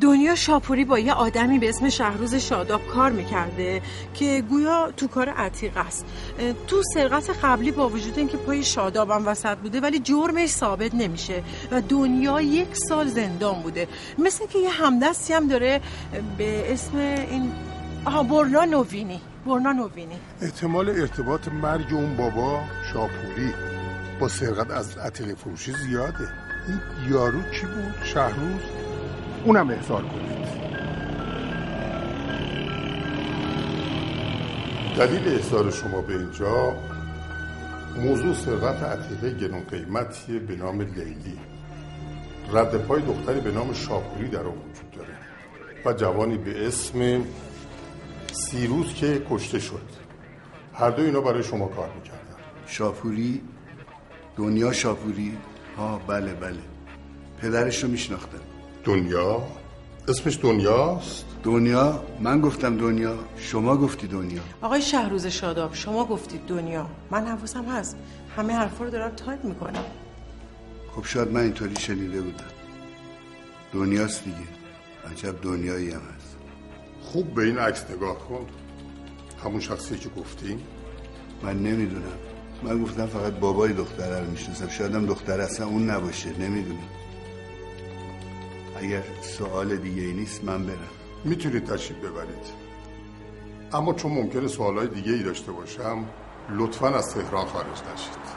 دنیا 0.00 0.34
شاپوری 0.34 0.84
با 0.84 0.98
یه 0.98 1.12
آدمی 1.12 1.58
به 1.58 1.68
اسم 1.68 1.88
شهروز 1.88 2.34
شاداب 2.34 2.86
کار 2.86 3.10
می‌کرده 3.10 3.82
که 4.14 4.44
گویا 4.48 4.92
تو 4.96 5.08
کار 5.08 5.28
عتیق 5.28 5.76
است. 5.76 6.04
تو 6.66 6.82
سرقت 6.94 7.30
قبلی 7.42 7.70
با 7.70 7.88
وجود 7.88 8.18
اینکه 8.18 8.36
پای 8.36 8.64
شادابم 8.64 9.26
وسط 9.26 9.58
بوده 9.58 9.80
ولی 9.80 9.98
جرمش 9.98 10.48
ثابت 10.48 10.94
نمیشه 10.94 11.42
و 11.70 11.80
دنیا 11.80 12.40
یک 12.40 12.76
سال 12.88 13.06
زندان 13.06 13.62
بوده. 13.62 13.88
مثل 14.18 14.46
که 14.46 14.58
یه 14.58 14.70
همدستی 14.70 15.32
هم 15.32 15.48
داره 15.48 15.80
به 16.38 16.72
اسم 16.72 16.96
این 16.98 17.52
آها 18.04 18.22
برنا 18.22 18.64
نوینی 18.64 19.20
برنا 19.46 19.72
نوینی 19.72 20.16
احتمال 20.42 20.88
ارتباط 20.88 21.48
مرگ 21.48 21.86
اون 21.92 22.16
بابا 22.16 22.64
شاپوری. 22.92 23.54
با 24.20 24.28
سرقت 24.28 24.70
از 24.70 24.98
عتیق 24.98 25.34
فروشی 25.34 25.72
زیاده. 25.72 26.28
این 26.68 26.80
یارو 27.08 27.42
کی 27.42 27.66
بود؟ 27.66 27.94
شهروز؟ 28.04 28.62
اونم 29.44 29.70
احضار 29.70 30.02
کنید. 30.02 30.34
دلیل 34.98 35.28
احضار 35.28 35.70
شما 35.70 36.00
به 36.00 36.14
اینجا 36.14 36.76
موضوع 37.96 38.34
سرقت 38.34 38.82
عتیقه 38.82 39.30
گنون 39.30 39.62
قیمتی 39.70 40.38
به 40.38 40.56
نام 40.56 40.80
لیلی. 40.80 41.38
رد 42.52 42.76
پای 42.76 43.02
دختری 43.02 43.40
به 43.40 43.50
نام 43.50 43.72
شاپوری 43.72 44.28
در 44.28 44.38
آن 44.38 44.46
وجود 44.46 44.90
داره 44.96 45.16
و 45.84 45.92
جوانی 45.92 46.38
به 46.38 46.66
اسم 46.66 47.24
سیروز 48.34 48.94
که 48.94 49.26
کشته 49.30 49.58
شد. 49.58 49.82
هر 50.74 50.90
دو 50.90 51.02
اینا 51.02 51.20
برای 51.20 51.42
شما 51.42 51.66
کار 51.66 51.90
می‌کردن. 51.94 52.36
شاپوری؟ 52.66 53.40
دنیا 54.36 54.72
شاپوری؟ 54.72 55.38
ها 55.76 55.98
بله 56.06 56.34
بله. 56.34 56.62
پدرش 57.40 57.84
رو 57.84 57.90
میشناختم. 57.90 58.38
دنیا؟ 58.84 59.42
اسمش 60.08 60.38
دنیاست؟ 60.42 61.24
دنیا؟ 61.42 62.04
من 62.20 62.40
گفتم 62.40 62.76
دنیا. 62.76 63.18
شما 63.36 63.76
گفتی 63.76 64.06
دنیا. 64.06 64.42
آقای 64.62 64.82
شهروز 64.82 65.26
شاداب 65.26 65.74
شما 65.74 66.04
گفتید 66.04 66.46
دنیا. 66.46 66.86
من 67.10 67.26
حواسم 67.26 67.64
هست. 67.64 67.96
همه 68.36 68.52
حرفا 68.52 68.84
رو 68.84 68.90
دارم 68.90 69.10
تایپ 69.10 69.44
می‌کنم. 69.44 69.84
خب 70.96 71.04
شاید 71.04 71.28
من 71.28 71.40
اینطوری 71.40 71.76
شنیده 71.76 72.20
بودم. 72.20 72.44
دنیاست 73.72 74.24
دیگه. 74.24 74.36
عجب 75.12 75.42
دنیایی 75.42 75.90
هم 75.90 76.00
هست. 76.16 76.23
خوب 77.14 77.34
به 77.34 77.42
این 77.42 77.58
عکس 77.58 77.90
نگاه 77.90 78.18
کن. 78.28 78.46
همون 79.44 79.60
شخصی 79.60 79.98
که 79.98 80.08
گفتیم؟ 80.08 80.66
من 81.42 81.62
نمی‌دونم. 81.62 82.18
من 82.62 82.82
گفتم 82.82 83.06
فقط 83.06 83.32
بابای 83.32 83.72
دختره 83.72 84.20
رو 84.20 84.30
می‌شناسم. 84.30 84.68
شاید 84.68 84.94
هم 84.94 85.06
دختر 85.06 85.40
اصلا 85.40 85.66
اون 85.66 85.90
نباشه. 85.90 86.38
نمی‌دونم. 86.38 86.88
اگر 88.76 89.02
سوال 89.22 89.76
دیگه 89.76 90.02
ای 90.02 90.12
نیست 90.12 90.44
من 90.44 90.66
برم. 90.66 90.78
می‌تونید 91.24 91.64
تشریف 91.64 91.98
ببرید. 91.98 92.46
اما 93.72 93.94
چون 93.94 94.12
ممکنه 94.12 94.48
سوالای 94.48 94.88
دیگه 94.88 95.12
ای 95.12 95.22
داشته 95.22 95.52
باشم 95.52 96.04
لطفا 96.50 96.88
از 96.88 97.14
تهران 97.14 97.46
خارج 97.46 97.82
نشید. 97.94 98.33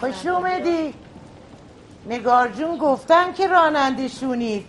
خوش 0.00 0.26
اومدی. 0.26 0.94
نگار 2.08 2.48
جون 2.48 2.78
گفتن 2.78 3.32
که 3.32 3.46
راننده 3.46 4.08
شونید 4.08 4.66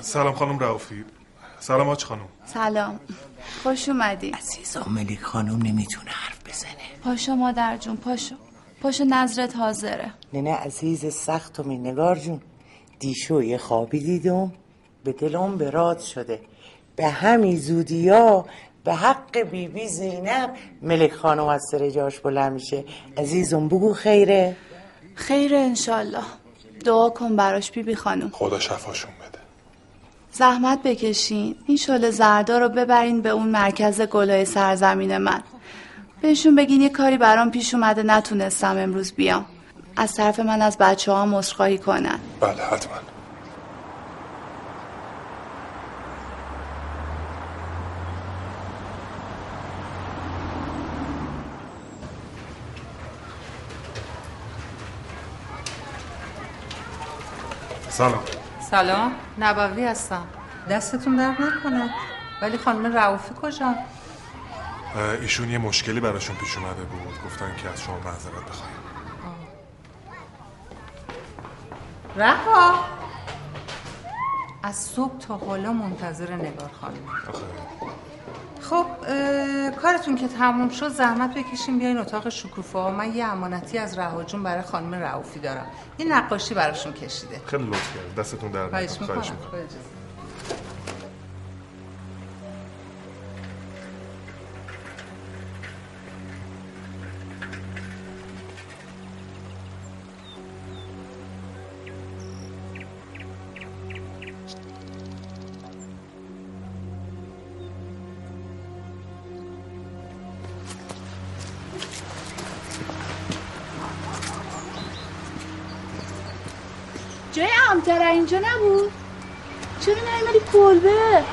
سلام 0.00 0.34
خانم 0.34 0.58
رعوفی 0.58 1.04
سلام 1.60 1.88
آج 1.88 2.04
خانم. 2.04 2.28
سلام. 2.44 3.00
خوش 3.62 3.88
اومدی. 3.88 4.30
عزیزا 4.30 4.84
ملیک 4.84 5.22
خانم 5.22 5.62
نمی‌تونه 5.62 6.10
حرف 6.10 6.48
بزنه. 6.48 6.98
پاشو 7.04 7.34
مادر 7.34 7.76
جون 7.76 7.96
پاشو. 7.96 8.34
پاشو 8.82 9.04
نظرت 9.04 9.56
حاضره. 9.56 10.12
ننه 10.32 10.54
عزیز 10.54 11.14
سختمی 11.14 11.78
نگار 11.78 12.18
جون 12.18 12.40
دیشو 12.98 13.42
یه 13.42 13.58
خوابی 13.58 14.00
دیدم 14.00 14.52
به 15.04 15.12
دلم 15.12 15.58
براد 15.58 15.98
شده. 15.98 16.40
به 16.96 17.06
همین 17.06 17.58
زودیا 17.58 18.44
به 18.84 18.94
حق 18.94 19.38
بیبی 19.38 19.68
بی 19.68 19.88
زینب 19.88 20.50
ملک 20.82 21.12
خانم 21.12 21.46
از 21.46 21.62
سر 21.70 21.90
جاش 21.90 22.20
بلند 22.20 22.52
میشه. 22.52 22.84
عزیزم 23.16 23.68
بگو 23.68 23.94
خیره. 23.94 24.56
خیره 25.14 25.58
انشالله. 25.58 26.22
دعا 26.84 27.10
کن 27.10 27.36
براش 27.36 27.70
بیبی 27.70 27.90
بی 27.90 27.94
خانم. 27.94 28.30
خدا 28.30 28.58
شفاشون 28.58 29.10
بده. 29.10 29.38
زحمت 30.32 30.82
بکشین. 30.82 31.56
این 31.66 31.76
شل 31.76 32.10
زردا 32.10 32.58
رو 32.58 32.68
ببرین 32.68 33.20
به 33.20 33.28
اون 33.28 33.48
مرکز 33.48 34.00
گلای 34.00 34.44
سرزمین 34.44 35.18
من. 35.18 35.42
بهشون 36.22 36.54
بگین 36.54 36.80
یه 36.80 36.88
کاری 36.88 37.18
برام 37.18 37.50
پیش 37.50 37.74
اومده 37.74 38.02
نتونستم 38.02 38.76
امروز 38.78 39.12
بیام. 39.12 39.46
از 39.96 40.14
طرف 40.14 40.40
من 40.40 40.62
از 40.62 40.78
بچه 40.78 41.12
ها 41.12 41.26
مصخواهی 41.26 41.78
کنن. 41.78 42.18
بله 42.40 42.62
حتما. 42.62 42.96
سلام. 57.88 58.20
سلام. 58.70 59.12
نبوی 59.38 59.84
هستم. 59.84 60.26
دستتون 60.70 61.16
درد 61.16 61.42
نکنه. 61.42 61.90
ولی 62.42 62.58
خانم 62.58 62.94
رعوفی 62.94 63.34
کجا؟ 63.42 63.74
ایشون 65.20 65.50
یه 65.50 65.58
مشکلی 65.58 66.00
براشون 66.00 66.36
پیش 66.36 66.58
اومده 66.58 66.82
بود. 66.82 67.24
گفتن 67.26 67.56
که 67.62 67.68
از 67.68 67.82
شما 67.82 67.98
معذرت 67.98 68.44
بخوایم. 68.48 68.72
رها. 72.16 72.84
از 74.62 74.76
صبح 74.76 75.18
تا 75.18 75.36
حالا 75.36 75.72
منتظر 75.72 76.32
نگار 76.32 76.70
خانم. 76.80 76.96
خب 78.60 78.86
کارتون 79.82 80.16
که 80.16 80.28
تموم 80.28 80.68
شد 80.68 80.88
زحمت 80.88 81.34
بکشیم 81.34 81.78
بیاین 81.78 81.98
اتاق 81.98 82.28
شکوفه 82.28 82.78
من 82.78 83.14
یه 83.14 83.24
امانتی 83.24 83.78
از 83.78 83.98
رهاجون 83.98 84.42
برای 84.42 84.62
خانم 84.62 84.94
رعوفی 84.94 85.40
دارم. 85.40 85.66
یه 85.98 86.06
نقاشی 86.06 86.54
براشون 86.54 86.92
کشیده. 86.92 87.40
خیلی 87.46 87.64
لطف 87.64 87.94
کرد 87.94 88.14
دستتون 88.14 88.50
در 88.50 88.68
خواهش 88.68 89.00
می‌کنم. 89.00 89.22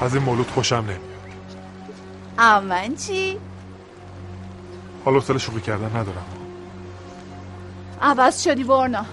از 0.02 0.16
این 0.16 0.24
مولود 0.24 0.52
خوشم 0.52 0.76
نمیاد. 0.76 1.00
امن 2.38 2.95
چی؟ 2.95 3.38
حالا 5.06 5.20
سال 5.20 5.38
شوخی 5.38 5.62
کردن 5.62 5.86
ندارم. 5.86 6.26
عوض 8.02 8.43
شدی 8.43 8.64
بارنا 8.64 9.06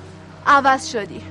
عوض 0.47 0.87
شدی. 0.87 1.23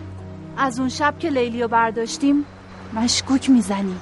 از 0.57 0.79
اون 0.79 0.89
شب 0.89 1.19
که 1.19 1.29
لیلیو 1.29 1.67
برداشتیم 1.67 2.45
مشکوک 2.93 3.49
می‌زنی. 3.49 3.99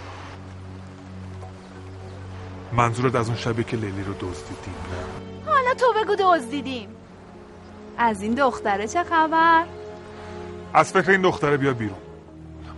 منظورت 2.74 3.16
از 3.16 3.28
اون 3.28 3.38
شبی 3.38 3.64
که 3.64 3.78
لیلی 3.78 4.04
رو 4.04 4.14
دزدیدیم 4.14 4.76
نه؟ 4.92 5.52
حالا 5.54 5.74
تو 5.74 5.86
بگو 6.04 6.16
دزدیدیم. 6.20 6.90
از 7.98 8.22
این 8.22 8.34
دختره 8.34 8.88
چه 8.88 9.04
خبر؟ 9.04 9.64
از 10.74 10.92
فکر 10.92 11.12
این 11.12 11.22
دختره 11.22 11.58
بیا 11.58 11.74
بیرون. 11.74 11.98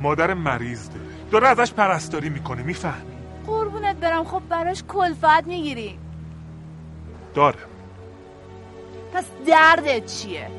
مادر 0.01 0.33
مریض 0.33 0.89
ده 0.89 1.14
داره 1.31 1.47
ازش 1.47 1.73
پرستاری 1.73 2.29
می‌کنه 2.29 2.63
می‌فهمی؟ 2.63 3.15
قربونت 3.47 3.95
برم. 3.95 4.23
خب 4.23 4.41
براش 4.49 4.83
کلفت 4.87 5.47
می‌گیری. 5.47 5.99
داره. 7.33 7.59
پس 9.13 9.25
دردت 9.47 10.05
چیه؟ 10.05 10.51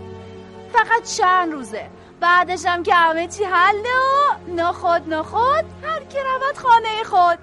فقط 0.73 1.03
چند 1.17 1.53
روزه. 1.53 1.87
بعدش 2.21 2.67
هم 2.67 2.83
که 2.83 2.95
همه 2.95 3.27
چی 3.27 3.45
حله 3.45 3.89
و 3.89 4.35
نخود 4.57 5.15
نخود 5.15 5.65
هر 5.85 6.05
کی 6.05 6.19
رود 6.19 6.57
خانه 6.57 7.05
خود. 7.05 7.39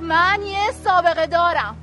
من 0.00 0.42
یه 0.42 0.72
سابقه 0.84 1.26
دارم. 1.26 1.76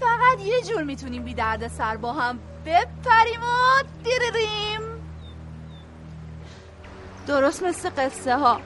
فقط 0.00 0.40
یه 0.40 0.62
جور 0.62 0.82
می‌تونیم 0.82 1.22
بی 1.22 1.34
درد 1.34 1.68
سر 1.68 1.96
با 1.96 2.12
هم 2.12 2.38
بپریم 2.66 3.40
و 3.42 3.82
دیریم 4.04 4.89
درست 7.30 7.62
مثل 7.62 7.90
قصه 7.96 8.36
ها 8.36 8.60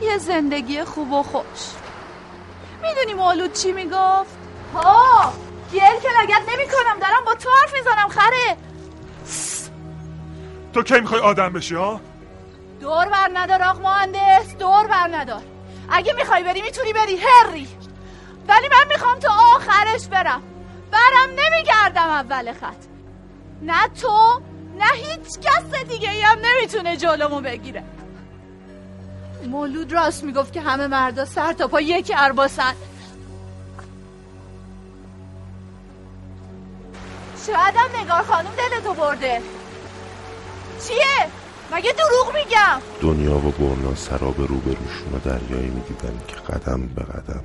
یه 0.00 0.18
زندگی 0.18 0.84
خوب 0.84 1.12
و 1.12 1.22
خوش. 1.22 1.62
می‌دونی 2.82 3.14
مولود 3.14 3.52
چی 3.52 3.72
می‌گفت؟ 3.72 4.36
ها 4.74 5.32
گل 5.72 6.00
که 6.02 6.08
لگت 6.22 6.42
نمی 6.52 6.68
کنم 6.68 6.98
دارم 7.00 7.24
با 7.26 7.34
تو 7.34 7.48
حرف 7.60 7.74
می‌زنم 7.74 8.08
خره. 8.08 8.56
تو 10.72 10.82
کی 10.82 11.00
می‌خوای 11.00 11.20
آدم 11.20 11.52
بشی 11.52 11.74
ها؟ 11.74 12.00
دور 12.80 13.08
بر 13.08 13.30
ندار 13.34 13.62
آق 13.62 13.80
مهندس 13.80 14.56
دور 14.58 14.86
بر 14.86 15.08
ندار. 15.12 15.42
اگه 15.90 16.12
می‌خوای 16.12 16.42
بری 16.42 16.62
می‌تونی 16.62 16.92
بری 16.92 17.16
هری. 17.16 17.68
ولی 18.48 18.68
من 18.68 18.88
می‌خوام 18.88 19.18
تا 19.18 19.32
آخرش 19.56 20.06
برم. 20.06 20.42
برم 20.90 21.30
نمیگردم 21.30 22.10
اول 22.10 22.52
خط. 22.52 22.84
نه 23.62 23.88
تو 23.88 24.40
نه 24.82 24.88
هیچ 24.94 25.38
کس 25.42 25.84
دیگه 25.88 26.10
ای 26.10 26.20
هم 26.20 26.38
نمی‌تونه 26.44 26.96
جلومو 26.96 27.40
بگیره. 27.40 27.82
مولود 29.46 29.92
راست 29.92 30.24
می‌گفت 30.24 30.52
که 30.52 30.60
همه 30.60 30.86
مردا 30.86 31.24
سر 31.24 31.52
تا 31.52 31.68
پا 31.68 31.80
یک 31.80 32.12
ارباسن 32.16 32.74
شاید 37.46 37.74
هم 37.76 38.00
نگار 38.00 38.22
خانم 38.22 38.50
دلتو 38.56 38.94
برده. 38.94 39.42
چیه؟ 40.88 41.26
مگه 41.72 41.92
دروغ 41.92 42.34
میگم؟ 42.34 42.80
دنیا 43.00 43.36
و 43.36 43.50
برنا 43.50 43.94
سراب 43.94 44.40
روبروشون 44.40 45.14
و 45.14 45.18
دریایی 45.18 45.70
می‌دیدن 45.70 46.20
که 46.28 46.36
قدم 46.36 46.86
به 46.86 47.02
قدم 47.02 47.44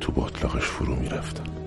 تو 0.00 0.12
باطلاقش 0.12 0.64
فرو 0.64 0.94
می‌رفتن. 0.94 1.63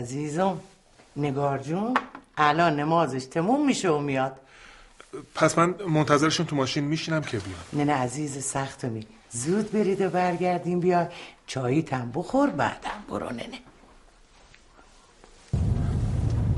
عزیزم 0.00 0.56
نگار 1.16 1.58
جون 1.58 1.94
الان 2.36 2.80
نمازش 2.80 3.24
تموم 3.24 3.66
میشه 3.66 3.90
و 3.90 3.98
میاد. 3.98 4.32
پس 5.34 5.58
من 5.58 5.74
منتظرشون 5.88 6.46
تو 6.46 6.56
ماشین 6.56 6.84
میشینم 6.84 7.20
که 7.20 7.38
بیان. 7.38 7.86
نه 7.86 7.92
نه 7.92 7.98
عزیز 7.98 8.44
سختمی 8.44 9.06
زود 9.30 9.72
برید 9.72 10.00
و 10.00 10.10
برگردیم 10.10 10.80
بیا 10.80 11.08
چایی 11.46 11.82
تم 11.82 12.10
بخور 12.14 12.50
بعدم 12.50 13.00
برو 13.10 13.30
ننه 13.30 13.60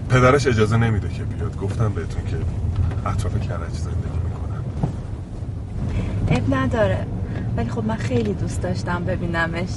پدرش 0.09 0.47
اجازه 0.47 0.77
نمیده 0.77 1.09
که 1.09 1.23
بیاد. 1.23 1.57
گفتم 1.57 1.93
بهتون 1.93 2.25
که 2.25 2.37
اطراف 3.07 3.49
کرج 3.49 3.73
زندگی 3.73 4.19
می‌کنم 4.25 4.65
اب 6.29 6.55
نداره. 6.55 7.07
ولی 7.57 7.71
خب 7.71 7.85
من 7.85 7.97
خیلی 7.97 8.35
دوست 8.35 8.63
داشتم 8.63 9.05
ببینمش. 9.05 9.69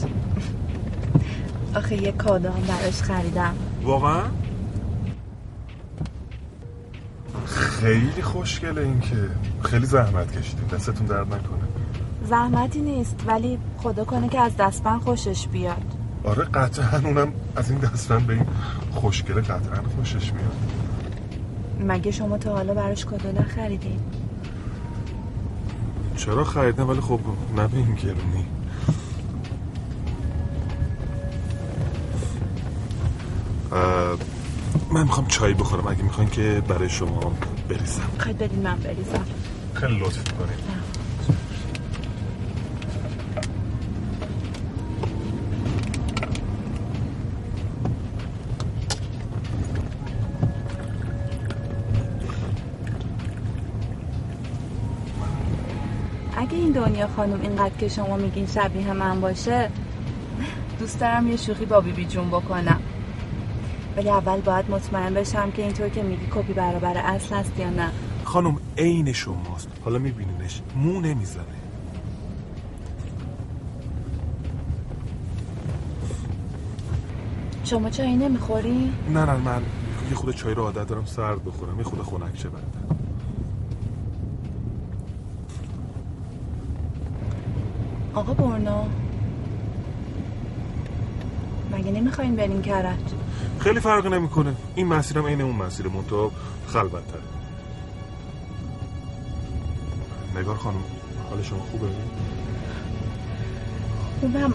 آخه 1.76 2.04
یه 2.04 2.12
کادو 2.12 2.50
هم 2.50 2.62
براش 2.62 3.02
خریدم. 3.02 3.54
واقعا؟ 3.84 4.22
خیلی 7.46 8.22
خوشگله 8.22 8.82
این 8.82 9.00
که. 9.00 9.16
خیلی 9.64 9.86
زحمت 9.86 10.38
کشیدین. 10.38 10.68
دستتون 10.68 11.08
درد 11.08 11.28
نکنه. 11.28 11.66
زحمتی 12.30 12.82
نیست 12.82 13.16
ولی 13.28 13.60
خدا 13.78 14.06
کنه 14.06 14.30
که 14.30 14.40
از 14.40 14.58
دستبند 14.58 15.02
خوشش 15.02 15.48
بیاد. 15.48 15.84
آره 16.24 16.44
قطعا 16.44 17.02
اونم 17.04 17.34
از 17.56 17.70
این 17.70 17.80
دستبند 17.80 18.28
به 18.28 18.34
این 18.34 18.46
خوشگله 18.92 19.42
قطعا 19.42 19.82
خوشش 19.96 20.34
میاد. 20.34 20.56
مگه 21.80 22.12
شما 22.12 22.38
تا 22.38 22.54
حالا 22.54 22.74
براش 22.74 23.06
کادو 23.06 23.32
نخریدین؟ 23.32 24.00
چرا 26.18 26.44
خریدم 26.44 26.90
ولی 26.90 27.02
خب 27.02 27.20
نه 27.56 27.68
به 27.68 27.78
این 27.78 27.96
گرونی. 27.96 28.46
من 34.92 35.04
می‌خوام 35.04 35.28
چای 35.28 35.54
بخورم. 35.54 35.88
اگه 35.88 36.04
می‌خواین 36.04 36.30
که 36.30 36.64
برای 36.68 36.90
شما 36.90 37.34
بریزم. 37.70 38.02
خواهید 38.18 38.38
بدین 38.38 38.60
من 38.60 38.76
بریزم. 38.76 39.26
خیلی 39.74 40.00
لطف 40.00 40.18
می‌کنید 40.18 40.60
اگه 56.38 56.54
این 56.54 56.72
دنیا 56.72 57.08
خانم 57.16 57.42
اینقدر 57.42 57.76
که 57.80 57.88
شما 57.88 58.18
میگین 58.18 58.48
شبیه 58.48 58.94
من 58.94 59.22
باشه 59.22 59.70
دوست 60.80 61.00
دارم 61.00 61.28
یه 61.28 61.38
شوخی 61.38 61.66
با 61.66 61.82
بیبی 61.82 62.06
جون 62.06 62.28
بکنم. 62.28 62.80
ولی 63.98 64.10
اول 64.10 64.42
باید 64.42 64.72
مطمئن 64.72 65.14
بشم 65.14 65.52
که 65.52 65.62
اینطور 65.62 65.90
که 65.90 66.04
میگی 66.04 66.28
کپی 66.36 66.54
برابر 66.54 66.98
اصل 66.98 67.36
هست 67.36 67.60
یا 67.60 67.70
نه. 67.70 67.92
خانم 68.24 68.58
عین 68.78 69.14
شماست. 69.14 69.68
حالا 69.86 70.00
میبینینش. 70.00 70.62
مو 70.76 71.02
نمی‌زنه. 71.02 71.44
شما 77.64 77.90
چایی 77.90 78.16
نمی‌خوری؟ 78.16 78.94
نه 79.14 79.26
نه 79.26 79.36
من 79.36 79.62
یه 80.10 80.16
خود 80.16 80.36
چای 80.36 80.54
رو 80.54 80.64
عادت 80.64 80.88
دارم 80.88 81.06
سرد 81.06 81.46
بخورم. 81.46 81.78
یه 81.78 81.84
خود 81.84 82.02
خنک 82.02 82.38
شه 82.40 82.50
آقا 88.14 88.34
برنا 88.34 88.84
مگه 91.72 91.92
نمی‌خواین 91.92 92.36
برین 92.36 92.62
کرج؟ 92.62 93.25
خیلی 93.60 93.80
فرق 93.80 94.08
نمی‌کنه. 94.08 94.56
این 94.76 94.88
مسیرم 94.88 95.26
عین 95.26 95.42
اون 95.42 95.56
مسیر 95.56 95.88
منتها 95.88 96.32
خلوت‌تره 96.68 97.22
نگار 100.36 100.56
خانم 100.56 100.84
حال 101.30 101.44
شما 101.44 101.60
خوبه؟ 101.72 101.88
خوبم. 104.20 104.54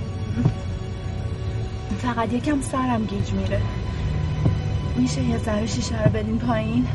فقط 1.99 2.33
یکم 2.33 2.61
سرم 2.61 3.05
گیج 3.05 3.33
میره. 3.33 3.61
میشه 4.97 5.23
یه 5.23 5.39
ذره 5.39 5.67
شیشه 5.67 6.05
رو 6.05 6.11
بدین 6.11 6.39
پایین؟ 6.39 6.87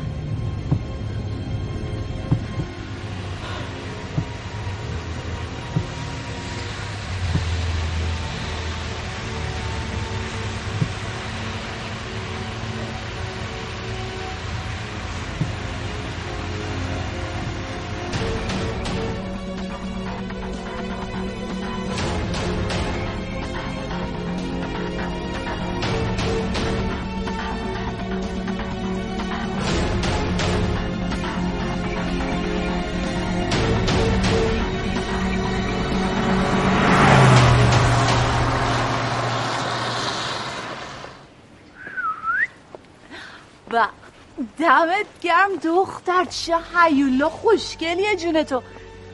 دمت 44.58 45.06
گرم 45.22 45.56
دختر 45.64 46.24
چه 46.24 46.56
حیولا 46.56 47.28
خوشگلیه 47.28 48.16
جون 48.16 48.42
تو. 48.42 48.62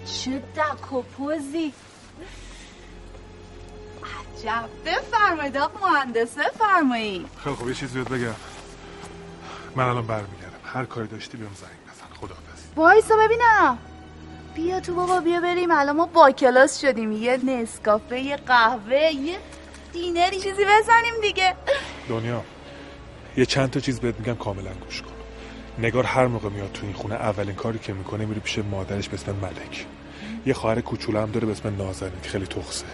چه 0.06 0.38
دک 0.38 0.92
و 0.92 1.02
پوزی. 1.02 1.72
عجب. 4.04 4.68
بفرمایید 4.86 5.56
آقا 5.56 5.88
مهندس 5.88 6.38
بفرمایید. 6.38 7.26
خیلی 7.44 7.56
خب 7.56 7.68
یه 7.68 7.74
چیزی 7.74 7.98
بهت 7.98 8.08
بگم. 8.08 8.34
من 9.76 9.84
الان 9.84 10.06
برمیگردم. 10.06 10.60
هر 10.64 10.84
کاری 10.84 11.06
داشتی 11.06 11.36
بیام 11.36 11.54
زنگ 11.54 11.70
بزن. 11.70 12.14
خداحافظ. 12.20 12.60
وایسا 12.76 13.16
ببینم 13.16 13.78
بیا 14.54 14.80
تو 14.80 14.94
بابا 14.94 15.20
بیا 15.20 15.40
بریم. 15.40 15.70
الان 15.70 15.96
ما 15.96 16.06
با 16.06 16.30
کلاس 16.30 16.80
شدیم. 16.80 17.12
یه 17.12 17.36
نسکافه 17.36 18.20
یه 18.20 18.36
قهوه 18.36 19.12
یه 19.14 19.38
دینری 19.92 20.36
چیزی 20.40 20.64
بزنیم 20.64 21.20
دیگه. 21.22 21.56
دنیا 22.08 22.44
یه 23.36 23.46
چند 23.46 23.70
تا 23.70 23.80
چیز 23.80 24.00
بهت 24.00 24.18
میگم 24.18 24.34
کاملا 24.34 24.70
گوش 24.70 25.02
کن. 25.02 25.11
نگار 25.78 26.04
هر 26.04 26.26
موقع 26.26 26.48
میاد 26.48 26.72
تو 26.72 26.86
این 26.86 26.94
خونه 26.94 27.14
اولین 27.14 27.54
کاری 27.54 27.78
که 27.78 27.92
می‌کنه 27.92 28.26
میره 28.26 28.40
پیش 28.40 28.58
مادرش 28.58 29.08
به 29.08 29.14
اسم 29.14 29.32
ملک. 29.32 29.86
یه 30.46 30.54
خواهر 30.54 30.80
کوچولو 30.80 31.20
هم 31.20 31.30
داره 31.30 31.46
به 31.46 31.52
اسم 31.52 31.76
نازنین 31.78 32.20
که 32.22 32.28
خیلی 32.28 32.46
تخصه. 32.46 32.84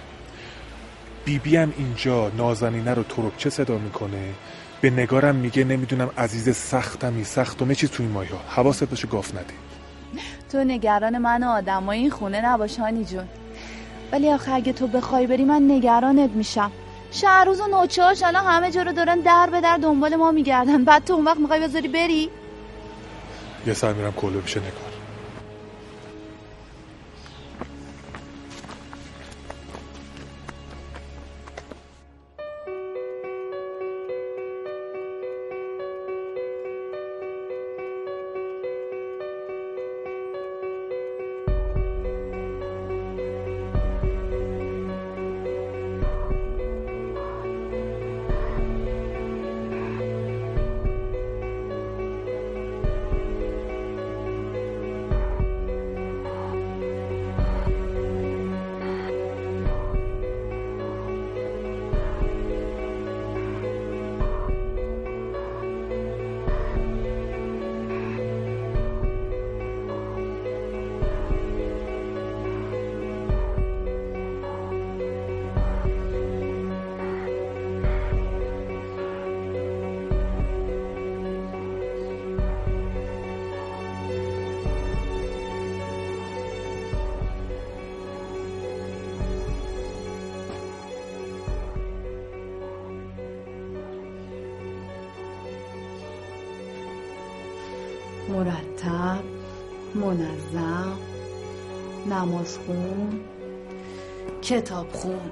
بیبی 1.25 1.57
هم 1.57 1.73
اینجا 1.79 2.29
نازنینه 2.29 2.95
رو 2.95 3.03
ترکچه 3.03 3.51
صدا 3.51 3.79
می‌کنه؟ 3.79 4.33
به 4.81 4.91
نگارم 4.91 5.35
میگه 5.35 5.65
نمی‌دونم 5.65 6.11
عزیز 6.19 6.57
سختمی 6.57 7.25
سختم 7.25 7.75
چیز 7.75 7.91
تو 7.91 8.03
این 8.03 8.13
مایا 8.13 8.39
حواست 8.49 8.85
باشه 8.85 9.09
گاف 9.09 9.35
ندی 9.35 9.55
تو 10.53 10.65
نگران 10.65 11.19
من 11.19 11.43
و 11.43 11.49
آدمای 11.49 11.99
این 11.99 12.11
خونه 12.11 12.47
نباش 12.47 12.77
هانی 12.77 13.05
جون. 13.05 13.29
ولی 14.13 14.31
آخه 14.31 14.53
اگه 14.53 14.73
تو 14.73 14.87
بخوای 14.87 15.27
بری 15.27 15.45
من 15.45 15.71
نگرانت 15.71 16.31
میشم. 16.31 16.71
شهروز 17.11 17.61
و 17.61 17.65
الان 18.25 18.45
همه 18.47 18.71
جا 18.71 18.83
رو 18.83 18.93
دارن 18.93 19.21
در 19.21 19.49
به 19.53 19.61
در 19.61 19.77
دنبال 19.77 20.17
ما 20.17 20.31
میگردن. 20.31 20.85
بعد 20.85 21.05
تو 21.05 21.13
اون 21.13 21.25
وقت 21.25 21.39
می‌خوای 21.39 21.61
بذاری 21.61 21.89
بری؟ 21.89 22.31
یه 23.69 23.75
سر 23.75 23.93
میرم 23.93 24.13
کلو 24.13 24.41
پیش 24.41 24.57
نگار 24.57 24.88
نماز 102.49 102.59
خون؟ 102.59 103.25
کتاب 104.43 104.93
خون. 104.93 105.31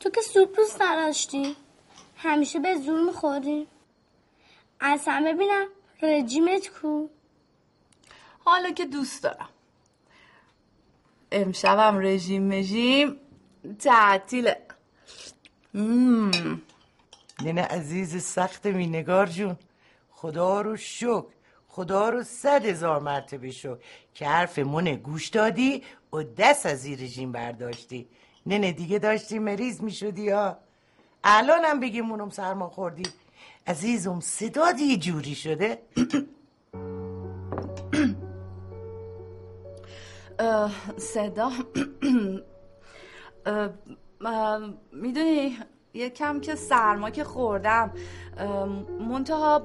تو 0.00 0.10
که 0.10 0.20
سوپ 0.20 0.56
دوست 0.56 0.82
نداشتی 0.82 1.56
همیشه 2.16 2.58
به 2.58 2.74
زور 2.74 3.00
می‌خوری؟ 3.00 3.66
اصلا 4.80 5.24
ببینم 5.26 5.66
رژیمت 6.02 6.68
کو؟ 6.68 7.06
حالا 8.44 8.70
که 8.70 8.86
دوست 8.86 9.22
دارم. 9.22 9.48
امشبم 11.32 11.98
رژیم 11.98 12.42
مژیم 12.42 13.16
تعطیله. 13.78 14.56
مم. 15.74 16.62
ننه 17.42 17.62
عزیز 17.62 18.22
سخت 18.22 18.66
می 18.66 18.86
نگار 18.86 19.26
جون. 19.26 19.56
خدا 20.10 20.60
رو 20.60 20.76
شکر. 20.76 21.24
خدا 21.68 22.08
رو 22.08 22.22
صد 22.22 22.64
هزار 22.64 23.00
مرتبه 23.00 23.50
شکر. 23.50 23.76
که 24.14 24.26
حرف 24.26 24.58
من 24.58 24.84
گوش 24.84 25.28
دادی 25.28 25.82
و 26.12 26.22
دست 26.22 26.66
از 26.66 26.84
این 26.84 27.00
رژیم 27.00 27.32
برداشتی. 27.32 28.08
ننه 28.46 28.72
دیگه 28.72 28.98
داشتی 28.98 29.38
مریض 29.38 29.80
می 29.80 29.92
شدی 29.92 30.22
یا 30.22 30.58
الانم 31.24 31.80
بگی 31.80 32.00
مونم 32.00 32.30
سرما 32.30 32.68
خوردی. 32.68 33.02
عزیزم 33.68 34.20
صدا 34.20 34.70
یه 34.80 34.96
جوری 34.96 35.34
شده؟ 35.34 35.78
صدا. 40.96 41.50
می‌دونی 44.92 45.56
یه 45.94 46.10
کم 46.10 46.40
که 46.40 46.54
سرما 46.54 47.10
که 47.10 47.24
خوردم. 47.24 47.92
منتها 49.08 49.62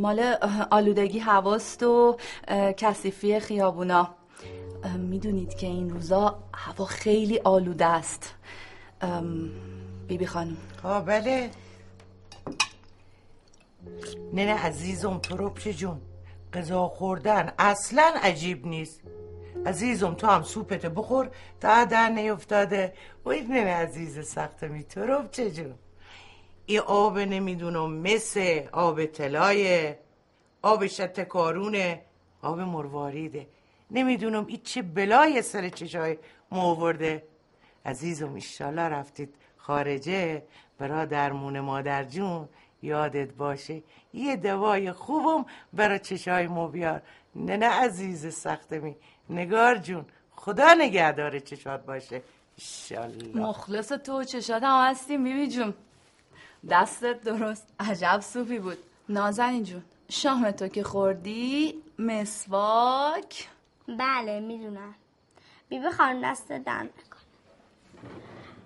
مال 0.00 0.34
آلودگی 0.70 1.18
هواست 1.18 1.82
و 1.82 2.16
کثیفی 2.76 3.40
خیابونا. 3.40 4.14
می‌دونید 4.98 5.54
که 5.54 5.66
این 5.66 5.90
روزا 5.90 6.38
هوا 6.54 6.84
خیلی 6.84 7.38
آلوده 7.38 7.86
است. 7.86 8.34
بیبی 10.08 10.26
خانم. 10.26 10.56
بله. 11.06 11.50
ننه 14.32 14.54
عزیزم 14.54 15.18
تروپش 15.18 15.68
جون 15.68 16.00
غذا 16.52 16.88
خوردن 16.88 17.52
اصلا 17.58 18.14
عجیب 18.22 18.66
نیست. 18.66 19.00
عزیزم 19.66 20.14
تو 20.14 20.26
هم 20.26 20.42
سوپت 20.42 20.86
بخور 20.86 21.30
تا 21.60 21.84
در 21.84 22.08
نیفتاده. 22.08 22.94
و 23.24 23.28
این 23.28 23.46
ننه 23.46 23.74
عزیز 23.74 24.26
سخت 24.26 24.64
می 24.64 24.82
تروپچه 24.84 25.50
جون. 25.50 25.74
این 26.66 26.80
آب 26.80 27.18
نمی‌دونم 27.18 27.92
مثل 27.92 28.62
آب 28.72 29.04
طلایه 29.04 29.98
آب 30.62 30.86
شت 30.86 31.20
کارونه 31.20 32.02
آب 32.42 32.60
مرواریده 32.60 33.46
نمی‌دونم 33.90 34.46
این 34.46 34.60
چه 34.64 34.82
بلای 34.82 35.42
سر 35.42 35.68
چشای 35.68 36.18
مورده 36.52 37.22
عزیزم 37.84 38.34
ایشالا 38.34 38.88
رفتید 38.88 39.34
خارجه. 39.56 40.42
برا 40.78 41.04
درمون 41.04 41.60
مادر 41.60 42.04
جون 42.04 42.48
یادت 42.82 43.32
باشه 43.32 43.82
یه 44.14 44.36
دوای 44.36 44.92
خوبم 44.92 45.44
برا 45.72 45.98
چشای 45.98 46.46
مو 46.46 46.68
بیار. 46.68 47.02
نه 47.34 47.56
نه 47.56 47.66
عزیز 47.66 48.34
سختمی. 48.34 48.96
نگار 49.30 49.78
جون 49.78 50.06
خدا 50.36 50.74
نگهدار 50.74 51.38
چشات 51.38 51.86
باشه. 51.86 52.22
ایشالله 52.56 53.36
مخلص 53.40 53.88
تو 53.88 54.24
چشات 54.24 54.62
هم 54.62 54.90
هستیم 54.90 55.24
بیبی 55.24 55.48
جون. 55.48 55.74
دستت 56.70 57.20
درست. 57.20 57.74
عجب 57.80 58.20
سوپی 58.20 58.58
بود. 58.58 58.78
نازنین 59.08 59.62
جون 59.62 59.82
شام 60.08 60.50
تو 60.50 60.68
که 60.68 60.82
خوردی؟ 60.82 61.82
مسواک؟ 61.98 63.48
بله 63.88 64.40
می‌دونم. 64.40 64.94
بیبی 65.68 65.90
خانم 65.90 66.30
دست 66.30 66.52
نکن 66.52 67.09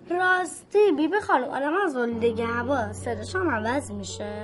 راستی 0.09 0.91
بیبی 0.97 1.19
خانم 1.19 1.43
آدم 1.43 1.73
از 1.85 1.95
آلودگی 1.95 2.41
هوا 2.41 2.93
صداش 2.93 3.35
هم 3.35 3.49
عوض 3.49 3.91
میشه. 3.91 4.43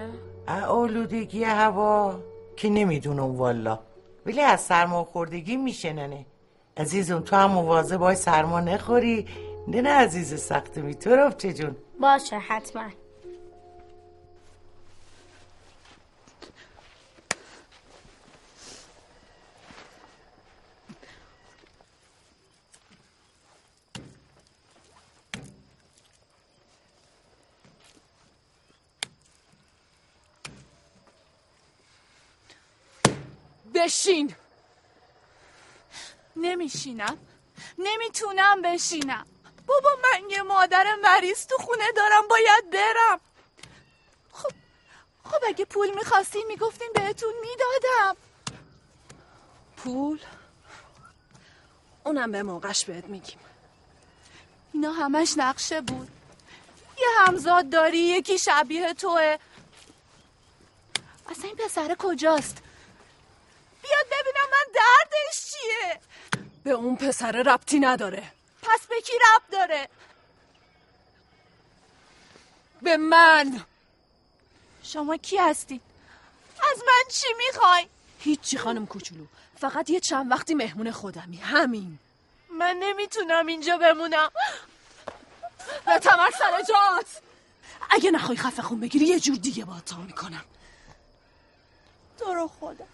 آلودگی 0.67 1.43
هوا؟ 1.43 2.19
که 2.55 2.69
نمی‌دونم 2.69 3.35
والا 3.35 3.79
ولی 4.25 4.41
از 4.41 4.61
سرما 4.61 5.03
خوردگی 5.03 5.57
میشه 5.57 5.93
ننه 5.93 6.25
عزیزم 6.77 7.19
تو 7.19 7.35
هم 7.35 7.51
مواظب 7.51 7.97
باش 7.97 8.17
سرما 8.17 8.59
نخوری. 8.59 9.25
نه 9.67 9.81
نه 9.81 9.89
عزیز 9.89 10.39
سختمی 10.41 10.95
تو 10.95 11.09
رو 11.09 11.31
چه 11.31 11.53
جون؟ 11.53 11.75
باشه 11.99 12.37
حتما. 12.37 12.89
بشین. 33.81 34.35
نمیشینم. 36.35 37.17
نمی‌تونم 37.77 38.61
بشینم. 38.61 39.25
بابا 39.67 39.89
من 40.03 40.29
یه 40.29 40.41
مادر 40.41 40.95
مریض 41.03 41.47
تو 41.47 41.57
خونه 41.57 41.91
دارم 41.91 42.27
باید 42.27 42.69
برم. 42.69 43.19
خب 44.33 44.51
خب 45.23 45.43
اگه 45.47 45.65
پول 45.65 45.89
می‌خواستین 45.95 46.45
می‌گفتین 46.47 46.91
بهتون 46.95 47.33
می‌دادم. 47.41 48.17
پول؟ 49.77 50.19
اونم 52.03 52.31
به 52.31 52.43
موقعش 52.43 52.85
بهت 52.85 53.05
میگیم. 53.05 53.39
اینا 54.73 54.91
همش 54.91 55.33
نقشه 55.37 55.81
بود. 55.81 56.11
یه 56.99 57.07
همزاد 57.17 57.69
داری 57.69 57.97
یکی 57.97 58.37
شبیه 58.37 58.93
توه. 58.93 59.37
اصلا 61.29 61.43
این 61.43 61.55
پسر 61.55 61.95
کجاست؟ 61.99 62.57
بیاد 63.81 64.05
ببینم 64.05 64.47
من 64.51 64.73
دردش 64.75 65.51
چیه. 65.51 65.99
به 66.63 66.71
اون 66.71 66.95
پسر 66.95 67.31
ربطی 67.31 67.79
نداره. 67.79 68.31
پس 68.61 68.87
به 68.87 69.01
کی 69.01 69.13
ربط 69.13 69.51
داره؟ 69.51 69.89
به 72.81 72.97
من. 72.97 73.65
شما 74.83 75.17
کی 75.17 75.37
هستی؟ 75.37 75.81
از 76.71 76.79
من 76.79 77.11
چی 77.11 77.27
می‌خوای؟ 77.37 77.87
هیچی 78.19 78.57
خانم 78.57 78.85
کوچولو. 78.85 79.25
فقط 79.57 79.89
یه 79.89 79.99
چند 79.99 80.31
وقتی 80.31 80.53
مهمون 80.53 80.91
خودمی. 80.91 81.37
همین. 81.37 81.99
من 82.49 82.77
نمی‌تونم 82.79 83.45
اینجا 83.45 83.77
بمونم. 83.77 84.31
به 85.85 85.99
تمر 85.99 86.29
سر 86.39 86.61
جات. 86.61 87.21
اگه 87.89 88.11
نخوای 88.11 88.37
خفه 88.37 88.61
خون 88.61 88.79
بگیری 88.79 89.05
یه 89.05 89.19
جور 89.19 89.35
دیگه 89.35 89.65
با 89.65 89.79
تا 89.79 89.97
می‌کنم. 89.97 90.45
تو 92.19 92.33
رو 92.33 92.47
خدا. 92.47 92.85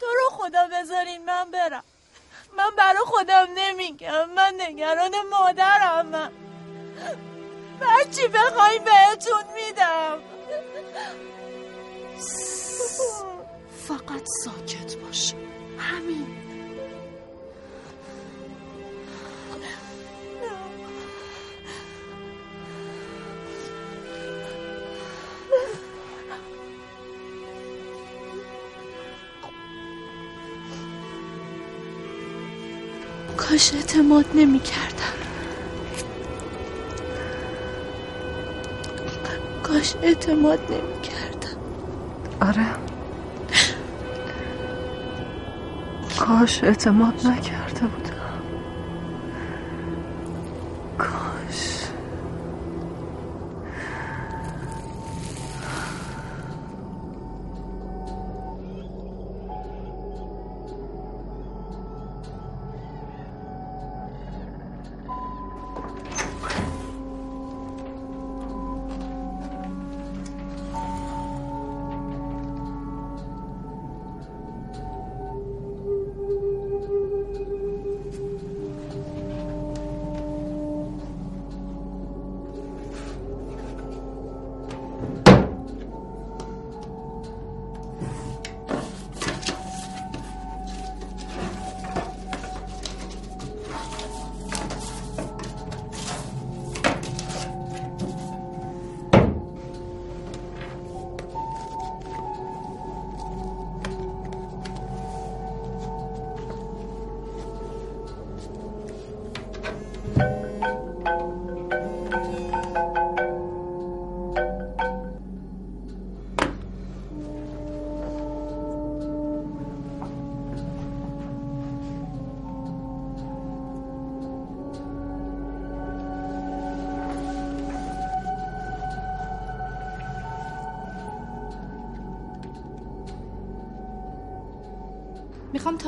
تو 0.00 0.06
رو 0.06 0.30
خدا 0.30 0.68
بذارین 0.72 1.24
من 1.24 1.50
برم. 1.50 1.84
من 2.56 2.70
برا 2.78 3.04
خودم 3.04 3.46
نمیگم 3.54 4.30
من 4.30 4.54
نگران 4.60 5.14
مادرم 5.30 6.06
من 6.06 6.30
هرچی 7.80 8.28
بخوای 8.28 8.78
بهتون 8.78 9.44
میدم. 9.54 10.18
فقط 13.88 14.26
ساکت 14.44 14.96
باش. 14.96 15.34
همین. 15.78 16.36
کاش 33.60 33.74
اعتماد 33.74 34.24
نمی 34.34 34.60
کردم 34.60 35.16
کاش 39.62 39.96
اعتماد 40.02 40.60
نمی 40.72 41.00
کردم 41.02 41.58
آره. 42.48 42.66
کاش 46.18 46.64
اعتماد 46.64 47.26
نکرده 47.26 47.80
بودم. 47.80 48.19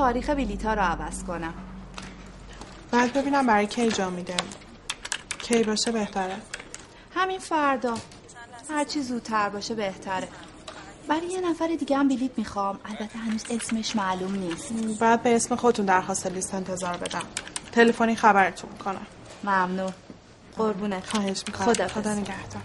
تاریخ 0.03 0.31
بلیتا 0.31 0.75
رو 0.75 0.81
عوض 0.81 1.25
کنم. 1.25 1.55
بعد 2.91 3.13
ببینم 3.13 3.47
برای 3.47 3.67
کی 3.67 3.89
جا 3.89 4.11
میده. 4.11 4.37
کی 5.39 5.63
باشه 5.63 5.93
بهتره. 5.93 6.37
همین 7.15 7.39
فردا. 7.39 7.95
هرچی 8.71 9.03
زودتر 9.03 9.49
باشه 9.49 9.75
بهتره. 9.75 10.29
برای 11.09 11.27
یه 11.27 11.41
نفر 11.41 11.77
دیگه 11.79 11.97
هم 11.97 12.09
بلیت 12.09 12.39
می‌خوام. 12.39 12.79
البته 12.85 13.19
هنوز 13.19 13.45
اسمش 13.51 13.97
معلوم 13.97 14.35
نیست. 14.35 14.73
بعد 15.01 15.23
به 15.23 15.37
اسم 15.37 15.57
خودتون 15.57 15.87
درخواست 15.87 16.27
لیست 16.27 16.55
انتظار 16.55 16.97
بدم. 16.97 17.23
تلفنی 17.73 18.17
خبرتون 18.17 18.71
می‌کنم 18.73 19.07
ممنون. 19.45 19.93
قربونت. 20.57 21.07
خواهش 21.07 21.43
می‌کنم. 21.47 21.67
خدا 21.67 21.89
خدا 21.89 22.15
نگهدار. 22.15 22.63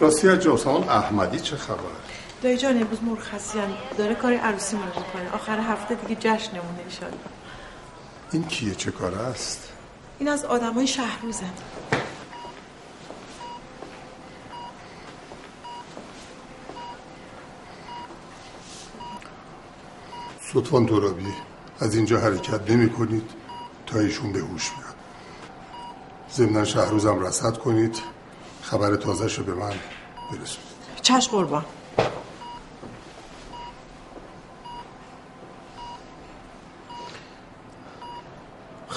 راستی 0.00 0.28
از 0.28 0.40
جاسمان 0.40 0.88
احمدی 0.88 1.40
چه 1.40 1.56
خبر 1.56 1.78
دایی 2.42 2.56
جان 2.56 2.80
امروز 2.80 3.02
مرخصیان 3.02 3.74
داره 3.98 4.14
کار 4.14 4.32
عروسی 4.32 4.76
رو 4.76 4.82
می‌کنه. 4.82 5.34
آخر 5.34 5.58
هفته 5.60 5.94
دیگه 5.94 6.20
جشنمونه 6.20 6.78
ایشالله 6.84 7.16
این 8.32 8.44
کیه؟ 8.44 8.74
چه 8.74 8.90
کار 8.90 9.14
است؟ 9.14 9.72
این 10.18 10.28
از 10.28 10.44
آدمای 10.44 10.86
شهروزن. 10.86 11.52
سطفان 20.52 20.86
ترابی 20.86 21.34
از 21.80 21.94
اینجا 21.94 22.18
حرکت 22.18 22.70
نمی 22.70 22.90
کنید 22.90 23.30
تا 23.86 23.98
ایشون 23.98 24.32
به 24.32 24.38
هوش 24.38 24.70
بیاد. 24.70 24.94
ضمنا 26.32 26.64
شهروزم 26.64 27.20
رسد 27.20 27.58
کنید. 27.58 28.15
خبر 28.66 28.96
تازه 28.96 29.42
به 29.42 29.54
من 29.54 29.74
برسونید. 30.30 30.76
چش 31.02 31.28
قربان. 31.28 31.64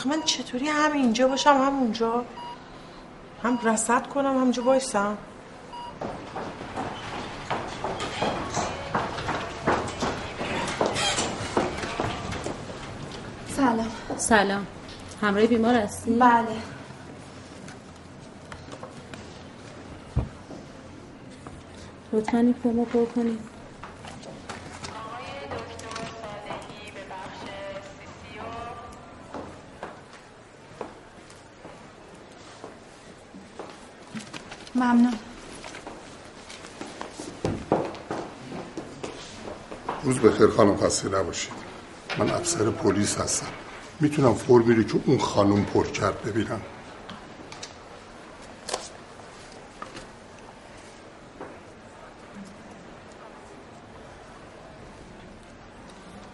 من 0.05 0.21
چطوری 0.25 0.67
هم 0.67 0.91
اینجا 0.91 1.27
باشم 1.27 1.49
هم 1.49 1.79
اونجا؟ 1.79 2.25
هم 3.43 3.59
رسد 3.63 4.07
کنم 4.07 4.37
همونجا 4.37 4.63
بایستم 4.63 5.17
سلام. 13.55 13.91
سلام. 14.17 14.67
همراه 15.21 15.45
بیمار 15.45 15.75
هستی؟ 15.75 16.11
بله. 16.11 16.78
لطفا 22.13 22.37
این 22.37 22.55
فرمو 22.63 22.85
پر 22.85 23.05
کنید 23.05 23.39
ممنون. 34.75 35.13
روز 40.03 40.19
بخیر 40.19 40.47
خانم 40.47 40.77
خسته 40.77 41.09
نباشید. 41.09 41.53
من 42.17 42.29
افسر 42.29 42.69
پلیس 42.69 43.17
هستم. 43.17 43.47
می‌تونم 43.99 44.33
فرمی 44.33 44.75
رو 44.75 44.83
که 44.83 44.99
اون 45.05 45.17
خانم 45.17 45.65
پر 45.65 45.87
کرد 45.87 46.23
ببینم. 46.23 46.61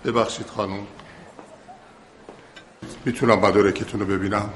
ببخشید 0.06 0.48
خانم. 0.48 0.88
می‌تونم 3.06 3.40
مدارکتون 3.40 4.00
رو 4.00 4.06
ببینم؟ 4.06 4.50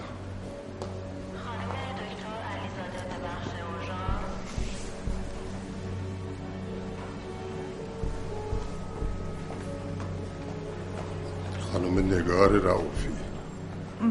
خانم 11.74 12.14
نگار 12.14 12.50
رعوفی 12.50 13.10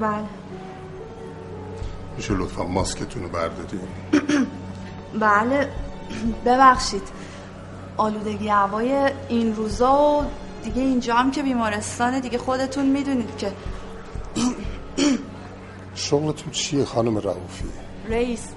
بله. 0.00 0.24
میشه 2.16 2.34
لطفا 2.34 2.64
ماسکتون 2.64 3.22
رو 3.22 3.28
برداریم 3.28 3.88
بله. 5.20 5.68
ببخشید. 6.46 7.08
آلودگی 7.96 8.48
هوای 8.48 9.10
این 9.28 9.56
روزا 9.56 9.94
و 9.94 10.24
دیگه 10.64 10.82
اینجا 10.82 11.14
هم 11.14 11.30
که 11.30 11.42
بیمارستانه 11.42 12.20
دیگه 12.20 12.38
خودتون 12.38 12.86
می‌دونید 12.86 13.36
که 13.36 13.52
شغلتون 15.94 16.50
چیه 16.52 16.84
خانم 16.84 17.18
رعوفی 17.18 17.64
رئیس 18.08 18.48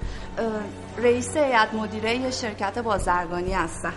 رئیس 0.98 1.38
هیئت 1.38 1.74
مدیره 1.74 2.32
شرکت 2.32 2.78
بازرگانی 2.78 3.54
هستم. 3.54 3.94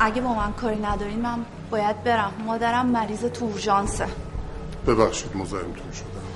اگه 0.00 0.20
با 0.20 0.34
من 0.34 0.52
کاری 0.52 0.80
ندارین 0.80 1.20
من 1.20 1.44
باید 1.70 2.04
برم. 2.04 2.32
مادرم 2.46 2.86
مریض 2.86 3.24
تو 3.24 3.52
ببخشید 4.86 5.36
مزاحمتون 5.36 5.92
شدم. 5.92 6.33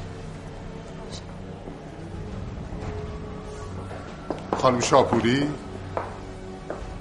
خانم 4.59 4.81
شاپوری؟ 4.81 5.49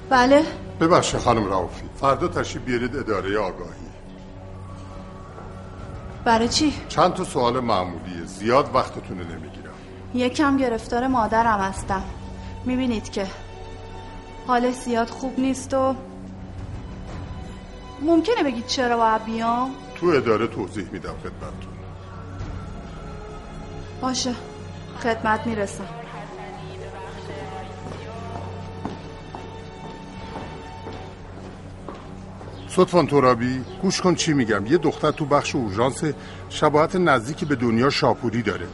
بله. 0.10 0.43
ببخشید 0.80 1.20
خانم 1.20 1.49
رعوفی 1.49 1.89
فردا 2.01 2.28
تشریف 2.28 2.64
بیارید 2.64 2.95
اداره 2.95 3.38
آگاهی. 3.38 3.88
برای 6.26 6.47
چی؟ 6.49 6.74
چند 6.88 7.14
تا 7.14 7.24
سوال 7.24 7.60
معمولیه 7.60 8.26
زیاد 8.26 8.76
وقتتون 8.76 9.20
رو 9.20 9.26
نمی‌گیرم. 9.26 9.74
یکم 10.14 10.58
گرفتار 10.58 11.08
مادرم 11.08 11.60
هستم. 11.60 12.03
می‌بینید 12.66 13.12
که 13.12 13.28
حالش 14.47 14.76
زیاد 14.76 15.10
خوب 15.10 15.39
نیست 15.39 15.74
و 15.74 15.95
ممکنه 18.01 18.43
بگید 18.43 18.66
چرا 18.66 18.97
باید 18.97 19.26
بیام؟ 19.26 19.72
تو 19.95 20.08
اداره 20.08 20.47
توضیح 20.47 20.88
میدم 20.91 21.16
خدمتتون. 21.24 21.74
باشه. 24.01 24.34
خدمت 25.03 25.47
می‌رسم. 25.47 25.86
صدفان 32.78 33.07
ترابی 33.07 33.61
گوش 33.82 34.01
کن 34.01 34.15
چی 34.15 34.34
میگم. 34.34 34.65
یه 34.65 34.78
دختر 34.78 35.11
تو 35.11 35.25
بخش 35.25 35.55
اورژانس 35.55 36.03
شباهت 36.49 36.95
نزدیکی 36.95 37.45
به 37.45 37.55
دنیا 37.55 37.89
شاپوری 37.89 38.41
داره. 38.41 38.67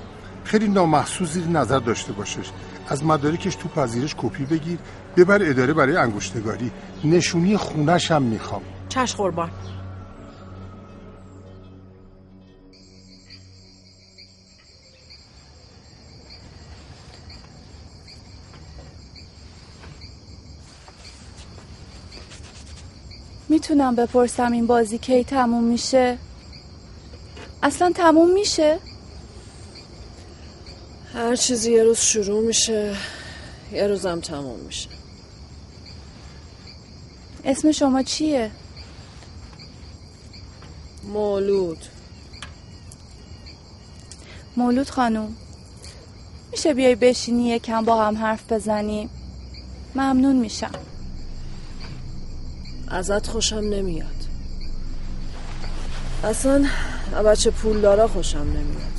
خیلی 0.43 0.67
نامحسوس 0.67 1.31
زیر 1.31 1.47
نظر 1.47 1.79
داشته 1.79 2.13
باشش. 2.13 2.51
از 2.87 3.05
مدارکش 3.05 3.55
تو 3.55 3.69
پذیرش 3.69 4.15
کپی 4.17 4.45
بگیر 4.45 4.77
ببر 5.17 5.39
اداره 5.41 5.73
برای 5.73 5.95
انگشتگاری. 5.95 6.71
نشونی 7.03 7.57
خونش 7.57 8.11
هم 8.11 8.21
می‌خوام. 8.21 8.61
چش 8.89 9.15
قربان. 9.15 9.49
می‌تونم 23.63 23.95
بپرسم 23.95 24.51
این 24.51 24.67
بازی 24.67 24.97
کی 24.97 25.23
تموم 25.23 25.63
میشه؟ 25.63 26.17
اصلا 27.63 27.91
تموم 27.91 28.33
میشه؟ 28.33 28.79
هر 31.13 31.35
چیزی 31.35 31.71
یه 31.71 31.83
روز 31.83 31.97
شروع 31.97 32.47
میشه 32.47 32.95
یه 33.71 33.87
روزم 33.87 34.19
تموم 34.19 34.59
میشه 34.59 34.89
اسم 37.45 37.71
شما 37.71 38.03
چیه؟ 38.03 38.51
مولود 41.03 41.79
مولود 44.57 44.89
خانوم 44.89 45.35
میشه 46.51 46.73
بیای 46.73 46.95
بشینی 46.95 47.49
یکم 47.49 47.85
با 47.85 48.05
هم 48.05 48.17
حرف 48.17 48.51
بزنیم 48.51 49.09
ممنون 49.95 50.35
میشم 50.35 50.92
ازت 52.93 53.27
خوشم 53.27 53.55
نمیاد. 53.55 54.07
اصلا 56.23 56.65
بچه 57.25 57.51
پول 57.51 57.81
دارا 57.81 58.07
خوشم 58.07 58.37
نمیاد. 58.37 58.93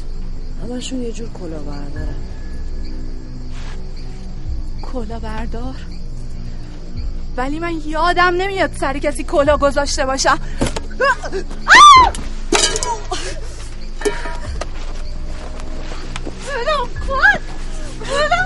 همشون 0.63 1.03
یه 1.03 1.13
جور 1.13 1.29
کلا 1.33 1.59
بردارن 1.59 2.15
کلا 4.83 5.19
بردار 5.19 5.75
ولی 7.37 7.59
من 7.59 7.81
یادم 7.87 8.35
نمیاد 8.37 8.77
سری 8.81 9.01
کسی 9.01 9.25
کلا 9.25 9.57
گذاشته 9.57 10.07
باشم. 10.07 10.39
ولم 16.49 16.89
کن 17.09 18.44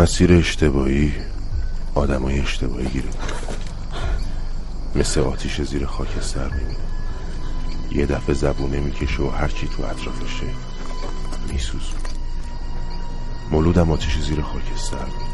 مسیر 0.00 0.32
اشتباهی 0.32 1.14
آدمای 1.94 2.40
اشتباهی 2.40 2.86
گیره 2.86 3.08
مثل 4.94 5.20
آتیش 5.20 5.60
زیر 5.60 5.86
خاکستر 5.86 6.48
میمونه 6.48 6.76
یه 7.90 8.06
دفعه 8.06 8.34
زبونه 8.34 8.80
می‌کشه 8.80 9.22
و 9.22 9.30
هرچی 9.30 9.68
تو 9.68 9.82
اطرافشه 9.82 10.46
میسوزون 11.48 12.00
مولودم 13.50 13.90
آتیش 13.90 14.18
زیر 14.18 14.42
خاکستر 14.42 14.96
بود. 14.96 15.30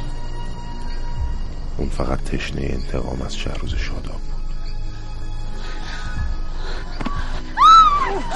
اون 1.77 1.89
فقط 1.89 2.25
تشنه 2.25 2.61
انتقام 2.61 3.23
از 3.23 3.37
شهروز 3.37 3.75
شاداب 3.75 4.03
بود. 4.03 4.37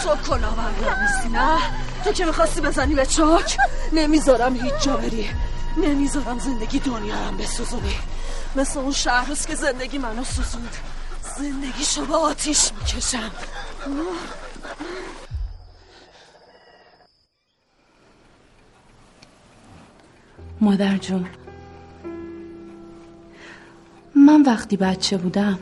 تو 0.03 0.17
کلا 0.29 0.51
بردار 0.51 0.97
نیستی 1.03 1.29
نه؟ 1.29 1.59
تو 2.05 2.13
که 2.13 2.25
می‌خواستی 2.25 2.61
بزنی 2.61 2.95
به 2.95 3.07
چاک؟ 3.07 3.57
نمی‌ذارم 3.93 4.55
هیچ 4.55 4.75
جا 4.83 4.97
بری. 4.97 5.27
نمی‌ذارم 5.77 6.39
زندگی 6.39 6.79
دنیا 6.79 7.17
هم 7.17 7.37
بسوزونی. 7.37 7.95
مثل 8.57 8.79
اون 8.79 8.93
شهروز 8.93 9.47
که 9.47 9.55
زندگی 9.55 9.99
منو 9.99 10.25
سوزوند. 10.25 10.77
زندگیشو 11.39 12.07
با 12.07 12.17
آتیش 12.17 12.73
می‌کشم. 12.73 13.31
مادر 20.61 20.97
جون 20.97 21.27
من 24.15 24.43
وقتی 24.43 24.77
بچه 24.77 25.17
بودم 25.17 25.59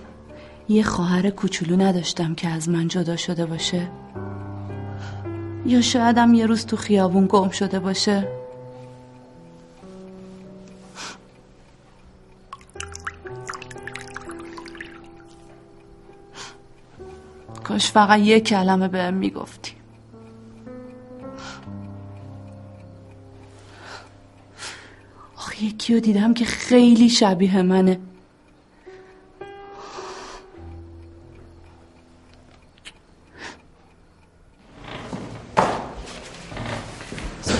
یه 0.69 0.83
خواهر 0.83 1.31
کوچولو 1.31 1.77
نداشتم 1.77 2.35
که 2.35 2.49
از 2.49 2.69
من 2.69 2.89
جدا 2.89 3.17
شده 3.17 3.47
باشه. 3.47 3.91
یا 5.67 5.81
شایدم 5.81 6.35
یه 6.35 6.47
روز 6.47 6.67
تو 6.67 6.77
خیابون 6.77 7.27
گم 7.27 7.51
شده 7.51 7.79
باشه. 7.79 8.38
کاش 17.69 17.91
فقط 17.91 18.21
یه 18.21 18.41
کلمه 18.41 18.89
بهم 18.89 19.15
می‌گفتی. 19.15 19.73
آخه 25.37 25.65
یکی 25.65 25.95
رو 25.95 26.01
دیدم 26.01 26.35
که 26.35 26.45
خیلی 26.45 27.09
شبیه 27.09 27.63
منه. 27.63 28.01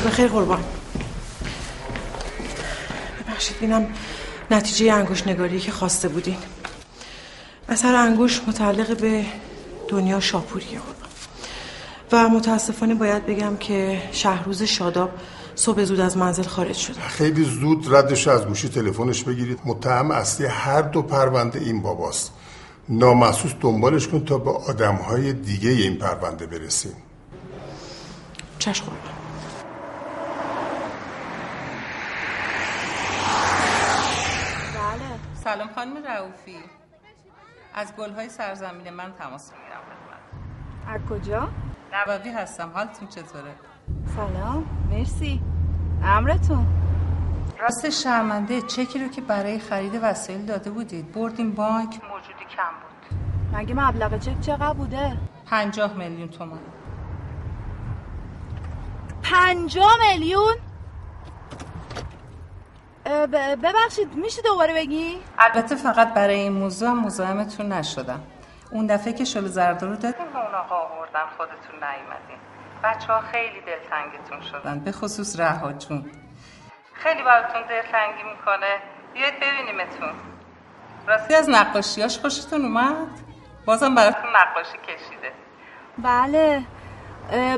بخیر 0.07 0.29
قربان. 0.29 0.65
ببخشید 3.21 3.59
بینم 3.59 3.87
نتیجه 4.51 4.93
انگوش 4.93 5.27
نگاری 5.27 5.61
که 5.61 5.73
خواسته 5.73 6.09
بودین. 6.09 6.37
اثر 7.69 7.95
انگوش 7.95 8.43
متعلق 8.47 9.01
به 9.01 9.25
دنیا 9.89 10.21
شاپوریه 10.21 10.81
و 12.13 12.29
متاسفانه 12.29 12.95
باید 12.95 13.27
بگم 13.27 13.57
که 13.57 14.03
شهروز 14.13 14.63
شاداب 14.63 15.11
صبح 15.55 15.85
زود 15.85 16.01
از 16.01 16.17
منزل 16.17 16.43
خارج 16.43 16.77
شده. 16.77 17.01
خیلی 17.01 17.45
زود 17.45 17.95
ردش 17.95 18.29
از 18.29 18.47
گوشی 18.47 18.69
تلفنش 18.69 19.25
بگیرید. 19.25 19.59
متهم 19.65 20.11
اصلی 20.11 20.47
هر 20.47 20.83
دو 20.83 21.03
پرونده 21.03 21.59
این 21.59 21.83
باباست. 21.83 22.33
نامحسوس 22.89 23.53
دنبالش 23.61 24.09
کن 24.09 24.25
تا 24.25 24.39
به 24.39 24.51
آدمهای 24.51 25.33
دیگه 25.33 25.71
این 25.71 25.97
پرونده 25.97 26.47
برسیم. 26.47 26.97
چشم 28.59 28.85
قربان 28.85 29.01
بله. 34.75 35.45
سلام 35.45 35.69
خانم 35.75 36.05
رعوفی 36.05 36.78
از 37.75 37.97
گلهای 37.97 38.29
سرزمین 38.29 38.91
من 38.91 39.13
تماس 39.13 39.53
می‌گیرم 39.53 39.79
از 40.89 41.01
کجا؟ 41.11 41.49
نبوی 41.93 42.31
هستم. 42.31 42.71
حالتون 42.75 43.09
چطوره؟ 43.09 43.55
سلام. 44.17 44.67
مرسی. 44.91 45.43
امرتون. 46.05 46.67
راست 47.61 47.91
شرمنده 47.91 48.63
چکی 48.63 48.99
رو 48.99 49.09
که 49.09 49.21
برای 49.21 49.59
خرید 49.59 50.01
وسایل 50.03 50.47
داده 50.47 50.71
بودید. 50.71 51.13
بردیم 51.13 51.53
بانک. 51.53 51.89
موجودی 51.89 52.45
کم 52.57 52.73
بود. 52.81 53.59
مگه 53.59 53.75
مبلغ 53.75 54.19
چک 54.19 54.41
چقدر 54.41 54.73
بوده؟ 54.73 55.17
پنجاه 55.47 55.95
میلیون 55.95 56.29
تومان. 56.29 56.59
پنجاه 59.23 59.97
میلیون؟ 60.11 60.55
ببخشید 63.63 64.15
میشه 64.15 64.43
دوباره 64.43 64.75
بگی؟ 64.75 65.21
البته 65.39 65.77
فقط 65.77 66.15
برای 66.15 66.35
این 66.35 66.53
موضوع 66.53 66.89
هم 66.89 67.01
مزاحمتون 67.05 67.73
نشدم. 67.73 68.23
اون 68.71 68.87
دفعه 68.87 69.13
که 69.13 69.25
شل 69.25 69.47
زرده 69.47 69.87
رو 69.87 69.97
دادیم 69.97 70.27
به 70.33 70.39
اون 70.39 70.55
آقا 70.55 70.75
آوردن 70.75 71.27
خودتون 71.37 71.75
نیومدین. 71.75 72.39
بچه 72.85 73.13
ها 73.13 73.21
خیلی 73.21 73.61
دلتنگتون 73.61 74.41
شدن 74.41 74.81
به 74.81 74.93
خصوص 74.93 75.41
رها 75.41 75.73
جون. 75.73 76.11
خیلی 76.95 77.23
براتون 77.23 77.63
دلتنگی 77.63 78.23
می‌کنه. 78.23 78.77
بیاید 79.15 79.35
ببینیمتون. 79.41 80.13
راستی 81.07 81.35
از 81.35 81.49
نقاشیاش 81.51 82.19
خوشتون 82.19 82.63
اومد؟ 82.63 83.09
بازم 83.65 83.95
براتون 83.95 84.31
نقاشی 84.37 84.79
کشیده. 84.79 85.33
بله. 85.99 86.63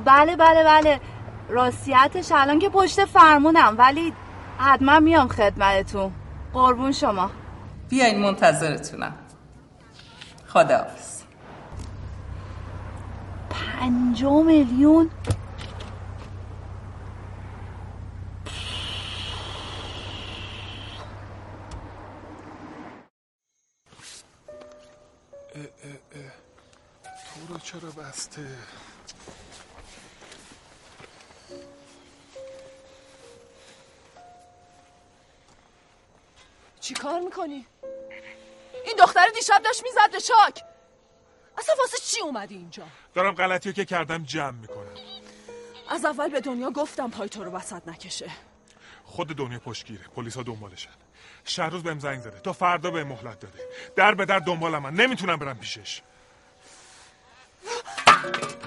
بله 0.05 0.37
بله 0.37 0.65
بله. 0.65 1.01
راستیتش 1.49 2.33
الان 2.33 2.59
که 2.59 2.69
پشت 2.69 3.05
فرمونم. 3.05 3.75
ولی 3.79 4.15
حتما 4.61 5.01
میام 5.01 5.29
خدمتتون. 5.29 6.13
قربون 6.53 6.93
شما. 6.93 7.31
بیاین 7.89 8.21
منتظرتونم. 8.21 9.15
خداحافظ. 10.49 11.23
پنجاه 13.51 14.43
میلیون. 14.43 15.11
تو 27.05 27.55
رو 27.55 27.59
چرا 27.59 27.91
بسته؟ 27.91 28.47
چی 36.91 36.95
کار 36.95 37.21
می‌کنی؟ 37.21 37.67
این 38.85 38.97
دختر 38.99 39.27
دیشب 39.35 39.63
داشت 39.65 39.83
می‌زد 39.83 40.13
به 40.13 40.21
چاک 40.21 40.65
اصلا 41.59 41.75
واسه 41.79 41.99
چی 41.99 42.21
اومدی 42.21 42.55
اینجا؟ 42.55 42.83
دارم 43.15 43.35
غلطی 43.35 43.73
که 43.73 43.85
کردم 43.85 44.25
جمع 44.25 44.51
می‌کنم. 44.51 44.95
از 45.89 46.05
اول 46.05 46.29
به 46.29 46.41
دنیا 46.41 46.71
گفتم 46.71 47.11
پای 47.11 47.29
تو 47.29 47.45
رو 47.45 47.51
وسط 47.51 47.89
نکشه. 47.89 48.31
خود 49.05 49.29
دنیا 49.29 49.59
پشتگیره. 49.59 50.05
پلیسا 50.17 50.43
دنبالشن. 50.43 50.91
شهروز 51.45 51.83
بهم 51.83 51.99
زنگ 51.99 52.21
زده. 52.21 52.41
تا 52.41 52.53
فردا 52.53 52.91
به 52.91 53.05
مهلت 53.05 53.41
داده. 53.41 53.59
در 53.97 54.15
به 54.15 54.25
در 54.25 54.39
دنبال 54.39 54.79
من 54.79 54.95
نمی‌تونم 54.95 55.37
برم 55.37 55.59
پیشش. 55.59 56.03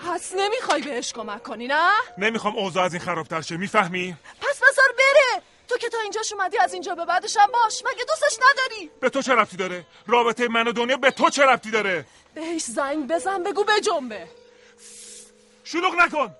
پس 0.08 0.34
نمی‌خوای 0.38 0.82
بهش 0.82 1.14
کمک 1.14 1.44
کنی 1.44 1.68
نه؟ 1.68 1.92
نمی‌خوام 2.18 2.56
اوضاع 2.56 2.86
از 2.86 2.94
این 2.94 3.04
خرابتر 3.04 3.42
شه. 3.42 3.58
می‌فهمی؟ 3.58 4.18
پس 4.42 4.62
بذار 4.70 4.96
بره. 4.98 5.42
تو 5.74 5.80
که 5.80 5.90
تا 5.90 5.98
اینجاش 6.00 6.34
اومدی 6.34 6.58
از 6.58 6.74
اینجا 6.74 6.96
به 6.96 7.06
بعدش 7.06 7.38
هم 7.38 7.48
باش. 7.54 7.84
مگه 7.86 8.06
دوستش 8.08 8.40
نداری؟ 8.52 8.92
به 9.00 9.10
تو 9.10 9.22
چه 9.22 9.34
ربطی 9.34 9.58
داره؟ 9.58 9.86
رابطه 10.08 10.48
من 10.48 10.68
و 10.68 10.72
دنیا 10.72 10.98
به 10.98 11.12
تو 11.12 11.30
چه 11.30 11.46
ربطی 11.46 11.72
داره؟ 11.72 12.06
بهش 12.34 12.64
زنگ 12.64 13.08
بزن 13.08 13.44
بگو 13.44 13.64
به 13.64 13.82
جنبه. 13.82 14.28
شلوغ 15.64 15.96
نکن! 15.96 16.36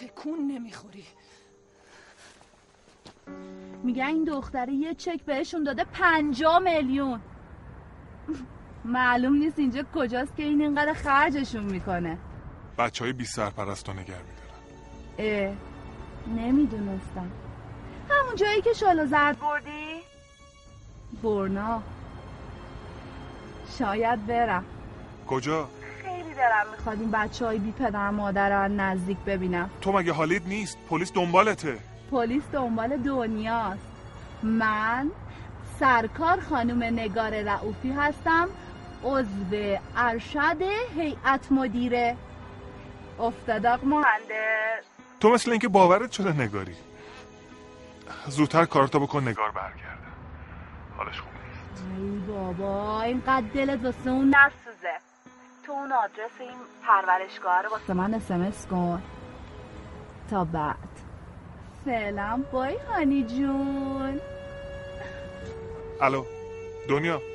تکون 0.00 0.38
نمی‌خوری. 0.38 1.04
میگن 3.82 4.04
این 4.04 4.24
دختره 4.24 4.72
یه 4.72 4.94
چک 4.94 5.20
بهشون 5.26 5.64
داده 5.64 5.84
پنجا 5.84 6.58
میلیون. 6.58 7.20
معلوم 8.84 9.34
نیست 9.34 9.58
اینجا 9.58 9.84
کجاست 9.94 10.36
که 10.36 10.42
این 10.42 10.60
اینقدر 10.60 10.92
خرجشون 10.92 11.64
می‌کنه. 11.64 12.18
بچه 12.78 13.04
های 13.04 13.12
بی 13.12 13.24
سرپرست 13.24 13.90
نگر 13.90 13.98
میدارن. 13.98 14.24
اه 15.18 15.54
نمی‌دونستم. 16.36 17.30
همون 18.10 18.36
جایی 18.36 18.62
که 18.62 18.72
شالو 18.72 19.06
زرد 19.06 19.38
بردی؟ 19.40 20.00
برنا. 21.22 21.82
شاید 23.78 24.26
برم. 24.26 24.64
کجا؟ 25.26 25.68
خیلی 26.02 26.34
دارم 26.34 26.66
می‌خواد 26.72 27.00
این 27.00 27.10
بچه 27.10 27.46
های 27.46 27.58
بی 27.58 27.72
پدر 27.72 28.10
مادر 28.10 28.66
رو 28.66 28.74
نزدیک 28.74 29.18
ببینم. 29.18 29.70
تو 29.80 29.92
مگه 29.92 30.12
حالیت 30.12 30.46
نیست؟ 30.46 30.78
پلیس 30.90 31.12
دنبالته. 31.12 31.78
پلیس 32.10 32.42
دنبال 32.52 32.96
دنیاست. 32.96 33.86
من 34.42 35.10
سرکار 35.80 36.40
خانم 36.40 36.82
نگار 36.82 37.42
رعوفی 37.42 37.92
هستم 37.92 38.48
عضو 39.04 39.76
ارشد 39.96 40.62
هیئت 40.96 41.52
مدیره. 41.52 42.16
افتاداق 43.20 43.84
مهندس 43.84 44.84
تو 45.20 45.30
مثل 45.30 45.50
اینکه 45.50 45.68
باورت 45.68 46.12
شده 46.12 46.32
نگاری. 46.32 46.74
زودتر 48.26 48.64
کارتا 48.64 48.98
بکن 48.98 49.28
نگار 49.28 49.50
برگرده. 49.50 50.08
حالش 50.96 51.20
خوب 51.20 51.30
ای 51.98 52.18
بابا 52.18 53.02
اینقدر 53.02 53.46
دلت 53.54 53.84
واسه 53.84 54.10
اون 54.10 54.28
نسوزه. 54.28 54.98
تو 55.66 55.72
اون 55.72 55.92
آدرس 55.92 56.40
این 56.40 56.56
پرورشگاه 56.86 57.62
رو 57.62 57.70
واسه 57.70 57.94
من 57.94 58.14
اسمس 58.14 58.66
کن. 58.66 59.02
تا 60.30 60.44
بعد. 60.44 60.76
فعلا 61.84 62.42
بای 62.52 62.76
هانی 62.76 63.22
جون. 63.22 64.20
الو 66.00 66.24
دنیا. 66.88 67.33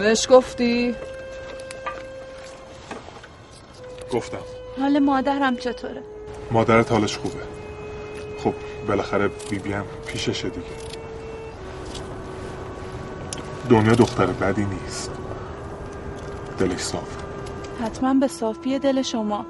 بهش 0.00 0.26
گفتی؟ 0.30 0.94
گفتم. 4.12 4.38
حال 4.80 4.98
مادرم 4.98 5.56
چطوره؟ 5.56 6.02
مادرت 6.50 6.92
حالش 6.92 7.16
خوبه. 7.16 7.40
خب 8.44 8.54
بالاخره 8.88 9.28
بیبی 9.28 9.72
هم 9.72 9.84
پیششه 10.06 10.48
دیگه. 10.48 10.66
دنیا 13.68 13.94
دختر 13.94 14.26
بدی 14.26 14.64
نیست. 14.64 15.10
دلش 16.58 16.80
صاف 16.80 17.16
حتما 17.84 18.14
به 18.14 18.28
صافی 18.28 18.78
دل 18.78 19.02
شما. 19.02 19.46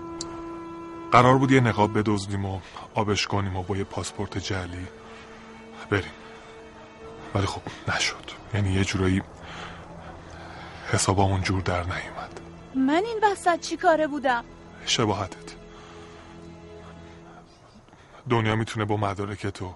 قرار 1.13 1.39
بود 1.39 1.53
یه 1.53 1.61
نقاب 1.61 1.99
بدزدیم 1.99 2.45
و 2.45 2.61
آبش 2.95 3.27
کنیم 3.27 3.57
و 3.57 3.63
با 3.63 3.77
یه 3.77 3.85
پاسپورت 3.85 4.39
جعلی. 4.39 4.87
بریم. 5.91 6.13
ولی 7.35 7.47
خب 7.47 7.61
نشد. 7.89 8.17
یعنی 8.55 8.73
یه 8.73 8.85
جورایی 8.85 9.23
حسابامون 10.93 11.43
جور 11.43 11.63
در 11.63 11.83
نیومد. 11.83 12.41
من 12.75 13.03
این 13.05 13.21
وسط 13.23 13.61
چی 13.61 13.77
کاره 13.77 14.07
بودم؟ 14.07 14.45
شباهتت. 14.87 15.55
دنیا 18.31 18.57
می‌تونه 18.57 18.85
با 18.85 18.97
مدارک 18.97 19.47
تو 19.47 19.75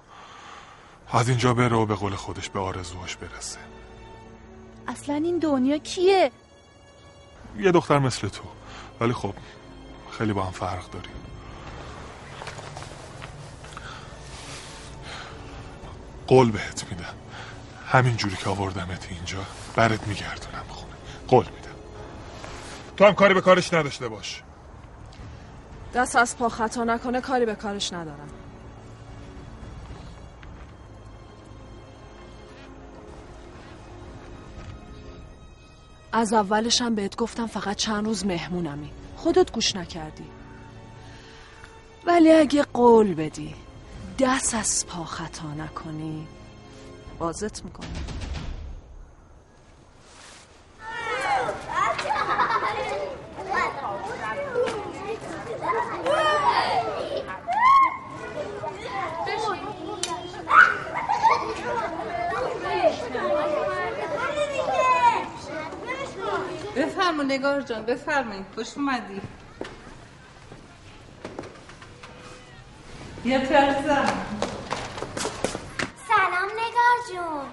از 1.12 1.29
اینجا 1.29 1.55
بره 1.55 1.77
و 1.77 1.87
به 1.87 1.95
قول 1.95 2.15
خودش 2.15 2.51
به 2.51 2.61
آرزوهاش 2.61 3.17
برسه. 3.17 3.59
اصلا 4.89 5.15
این 5.15 5.39
دنیا 5.39 5.79
کیه؟ 5.79 6.33
یه 7.59 7.73
دختر 7.73 7.99
مثل 7.99 8.29
تو. 8.29 8.43
ولی 9.01 9.12
خب 9.12 9.35
خیلی 10.19 10.33
با 10.33 10.43
هم 10.43 10.53
فرق 10.53 10.91
داریم 10.91 11.12
قول 16.27 16.51
بهت 16.51 16.85
میدم. 16.91 17.15
همین 17.87 18.17
جوری 18.17 18.37
که 18.37 18.51
آوردمت 18.51 19.07
اینجا 19.11 19.39
برات 19.77 20.07
میگردونم. 20.07 20.65
خونه 20.69 20.84
قول 21.35 21.45
میدم. 21.45 21.74
تو 22.97 23.05
هم 23.05 23.14
کاری 23.14 23.35
به 23.35 23.41
کارش 23.41 23.74
نداشته 23.74 24.09
باش. 24.09 24.43
دست 25.95 26.16
از 26.16 26.37
پا 26.39 26.49
خطا 26.49 26.85
نکنه 26.85 27.20
کاری 27.20 27.47
به 27.47 27.55
کارش 27.55 27.93
ندارم. 27.93 28.28
از 36.12 36.32
اولش 36.32 36.82
هم 36.82 36.95
بهت 36.95 37.16
گفتم 37.16 37.47
فقط 37.47 37.76
چند 37.76 38.07
روز 38.07 38.26
مهمونمی. 38.26 38.91
خودت 39.16 39.53
گوش 39.53 39.76
نکردی. 39.76 40.24
ولی 42.07 42.32
اگه 42.32 42.62
قول 42.62 43.14
بدی 43.14 43.55
دست 44.18 44.55
از 44.55 44.87
پا 44.87 45.05
خطا 45.05 45.49
نکنی 45.59 46.26
بازت 47.18 47.64
می‌کنم. 47.64 48.34
بفرما 66.76 67.22
نگار 67.22 67.61
جان 67.61 67.82
بفرمایید 67.84 68.47
خوش 68.55 68.76
اومدی. 68.78 69.20
تو 73.24 73.55
عزیزم 73.55 74.26
سلام 76.09 76.51
نگار 76.51 76.99
جون. 77.12 77.47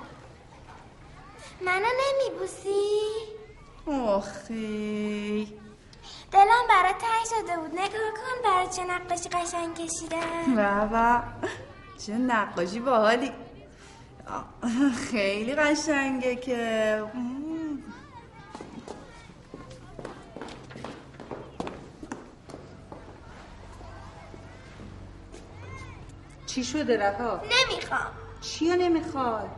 منو 1.61 1.87
نمیبوسی؟ 2.01 3.40
آخی. 3.87 5.53
دلم 6.31 6.67
برای 6.69 6.93
تنگ 6.93 7.25
شده 7.29 7.57
بود. 7.57 7.71
نگاه 7.73 8.11
کن 8.11 8.43
برای 8.43 8.67
چه 8.75 8.83
نقاشی 8.83 9.29
قشنگ 9.29 9.75
کشیدم. 9.75 10.55
بابا 10.55 11.21
چه 12.05 12.13
نقاشی 12.13 12.79
باحالی. 12.79 13.31
خیلی 15.11 15.55
قشنگه 15.55 16.35
که. 16.35 17.03
چی 26.45 26.63
شده 26.63 26.97
رها 26.99 27.41
نمی‌خوام. 27.43 28.11
چیو 28.41 28.75
نمی‌خواد 28.75 29.49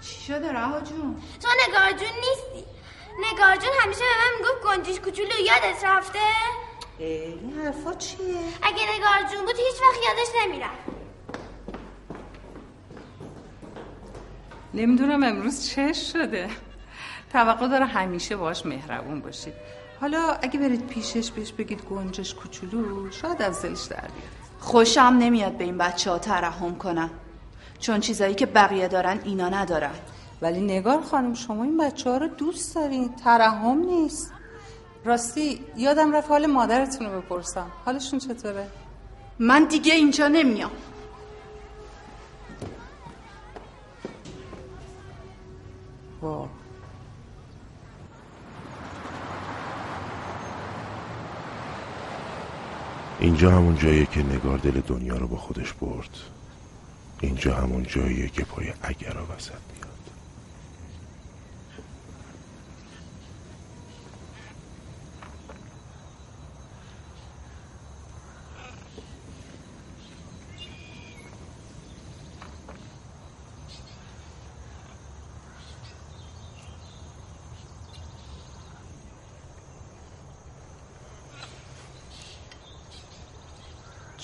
چی 0.00 0.20
شده 0.20 0.52
رها 0.52 0.80
جون؟ 0.80 1.22
تو 1.42 1.48
نگار 1.68 1.90
جون 1.90 2.08
نیستی. 2.18 2.70
نگار 3.18 3.56
جون 3.56 3.70
همیشه 3.82 4.00
به 4.00 4.06
من 4.06 4.38
می‌گفت 4.38 4.76
گنجیش 4.76 5.00
کوچولو 5.00 5.28
یادت 5.28 5.84
رفته؟ 5.84 6.18
این 6.98 7.60
حرفا 7.64 7.94
چیه؟ 7.94 8.18
اگه 8.62 8.82
نگار 8.96 9.30
جون 9.32 9.44
بود 9.44 9.56
هیچ 9.56 9.82
وقت 9.82 10.04
یادش 10.08 10.28
نمی‌رفت. 10.44 10.96
نمی‌دونم 14.74 15.22
امروز 15.22 15.68
چه 15.68 15.92
شده. 15.92 16.48
توقع 17.32 17.68
داره 17.68 17.86
همیشه 17.86 18.36
باش 18.36 18.66
مهربون 18.66 19.20
باشید 19.20 19.54
حالا 20.00 20.38
اگه 20.42 20.60
برید 20.60 20.86
پیشش 20.86 21.30
بهش 21.30 21.52
بگید 21.52 21.82
گنجش 21.82 22.34
کوچولو 22.34 23.10
شاید 23.10 23.42
از 23.42 23.62
دلش 23.62 23.82
در 23.82 23.96
بیاد. 23.96 24.12
خوشم 24.60 25.16
نمیاد 25.18 25.52
به 25.52 25.64
این 25.64 25.78
بچه 25.78 26.10
ها 26.10 26.18
ترحم 26.18 26.78
کنم 26.78 27.10
چون 27.80 28.00
چیزایی 28.00 28.34
که 28.34 28.46
بقیه 28.46 28.88
دارن 28.88 29.20
اینا 29.24 29.48
ندارن. 29.48 29.94
ولی 30.42 30.60
نگار 30.60 31.02
خانم 31.02 31.34
شما 31.34 31.64
این 31.64 31.76
بچه 31.76 32.10
ها 32.10 32.16
رو 32.16 32.28
دوست 32.28 32.74
دارین. 32.74 33.14
ترحم 33.14 33.78
نیست. 33.78 34.32
راستی 35.04 35.60
یادم 35.76 36.12
رفت 36.12 36.30
حال 36.30 36.46
مادرتون 36.46 37.06
رو 37.06 37.20
بپرسم. 37.20 37.66
حالشون 37.84 38.18
چطوره؟ 38.18 38.68
من 39.38 39.64
دیگه 39.64 39.94
اینجا 39.94 40.28
نمیام. 40.28 40.70
وا 46.22 46.48
اینجا 53.20 53.50
همون 53.50 53.76
جاییه 53.76 54.06
که 54.06 54.22
نگار 54.22 54.58
دل 54.58 54.80
دنیا 54.80 55.16
رو 55.16 55.26
با 55.26 55.36
خودش 55.36 55.72
برد. 55.72 56.16
اینجا 57.20 57.54
همون 57.54 57.82
جاییه 57.82 58.28
که 58.28 58.44
پای 58.44 58.72
اگر 58.82 59.16
وسط 59.36 59.52
میاد 59.74 59.96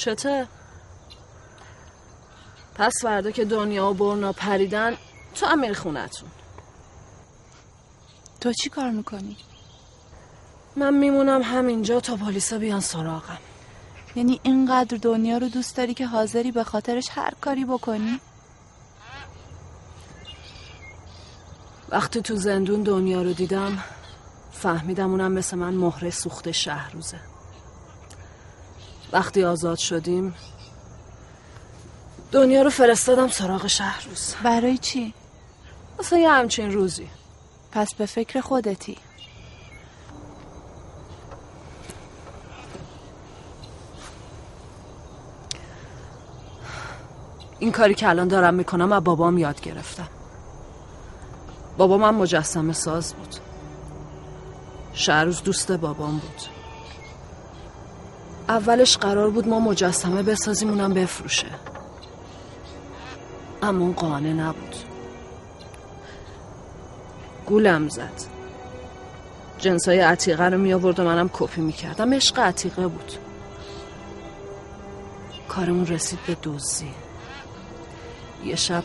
چته؟ 0.02 0.48
پس 2.74 2.92
فردا 3.02 3.30
که 3.30 3.44
دنیا 3.44 3.90
و 3.90 3.94
برنا 3.94 4.32
پریدن 4.32 4.96
تو 5.34 5.46
هم 5.46 5.60
میری 5.60 5.74
خونتون 5.74 6.28
تو 8.40 8.52
چی 8.52 8.68
کار 8.70 8.90
می‌کنی؟ 8.90 9.36
من 10.76 10.94
میمونم 10.94 11.42
همینجا 11.42 12.00
تا 12.00 12.16
پلیسا 12.16 12.58
بیان 12.58 12.80
سراغم 12.80 13.38
یعنی 14.16 14.40
اینقدر 14.42 14.96
دنیا 14.96 15.38
رو 15.38 15.48
دوست 15.48 15.76
داری 15.76 15.94
که 15.94 16.06
حاضری 16.06 16.52
به 16.52 16.64
خاطرش 16.64 17.08
هر 17.10 17.32
کاری 17.40 17.64
بکنی؟ 17.64 18.20
وقتی 21.88 22.22
تو 22.22 22.36
زندون 22.36 22.82
دنیا 22.82 23.22
رو 23.22 23.32
دیدم 23.32 23.84
فهمیدم 24.52 25.10
اونم 25.10 25.32
مثل 25.32 25.56
من 25.56 25.74
مهره 25.74 26.10
سوخت 26.10 26.50
شهر 26.50 26.92
روزه 26.92 27.31
وقتی 29.12 29.44
آزاد 29.44 29.78
شدیم 29.78 30.34
دنیا 32.32 32.62
رو 32.62 32.70
فرستادم 32.70 33.28
سراغ 33.28 33.66
شهر 33.66 34.06
روز. 34.08 34.34
برای 34.44 34.78
چی؟ 34.78 35.14
مثلا 35.98 36.18
یه 36.18 36.30
همچین 36.30 36.72
روزی. 36.72 37.08
پس 37.72 37.94
به 37.94 38.06
فکر 38.06 38.40
خودتی. 38.40 38.98
این 47.58 47.72
کاری 47.72 47.94
که 47.94 48.08
الان 48.08 48.28
دارم 48.28 48.54
می‌کنم 48.54 48.92
از 48.92 49.04
بابام 49.04 49.38
یاد 49.38 49.60
گرفتم. 49.60 50.08
بابا 51.76 51.98
من 51.98 52.14
مجسمه 52.14 52.72
ساز 52.72 53.14
بود. 53.14 53.36
شهروز 54.92 55.42
دوست 55.42 55.72
بابام 55.72 56.18
بود. 56.18 56.51
اولش 58.48 58.96
قرار 58.96 59.30
بود 59.30 59.48
ما 59.48 59.60
مجسمه 59.60 60.22
بسازیم 60.22 60.68
اونم 60.68 60.94
بفروشه. 60.94 61.46
اما 63.62 63.84
اون 63.84 63.92
قانه 63.92 64.32
نبود. 64.32 64.76
گولم 67.46 67.88
زد. 67.88 68.22
جنسای 69.58 70.00
عتیقه 70.00 70.44
رو 70.44 70.58
می 70.58 70.72
آورد 70.72 71.00
و 71.00 71.04
منم 71.04 71.30
کپی 71.32 71.60
می 71.60 71.72
کردم 71.72 72.14
عشق 72.14 72.38
عتیقه 72.38 72.86
بود. 72.86 73.12
کارمون 75.48 75.86
رسید 75.86 76.18
به 76.26 76.34
دوزی 76.34 76.90
یه 78.44 78.56
شب 78.56 78.84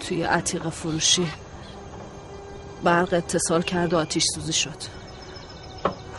توی 0.00 0.22
عتیقه 0.22 0.70
فروشی 0.70 1.26
برق 2.84 3.14
اتصال 3.14 3.62
کرد 3.62 3.94
و 3.94 3.98
آتیش 3.98 4.24
سوزی 4.34 4.52
شد. 4.52 4.78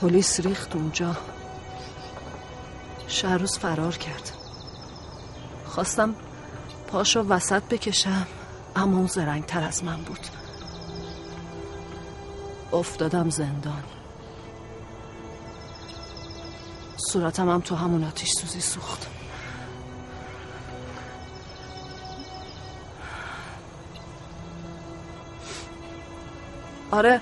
پلیس 0.01 0.39
ریخت 0.39 0.75
اونجا. 0.75 1.15
شهروز 3.07 3.57
فرار 3.57 3.97
کرد. 3.97 4.31
خواستم 5.65 6.15
پاشو 6.87 7.19
وسط 7.19 7.63
بکشم 7.63 8.27
اما 8.75 8.97
اون 8.97 9.07
زرنگ 9.07 9.45
تر 9.45 9.63
از 9.63 9.83
من 9.83 9.97
بود. 9.97 10.19
افتادم 12.73 13.29
زندان. 13.29 13.83
صورتم 16.97 17.49
هم 17.49 17.61
تو 17.61 17.75
همون 17.75 18.03
آتیش 18.03 18.31
سوزی 18.31 18.61
سوخت. 18.61 19.07
آره 26.91 27.21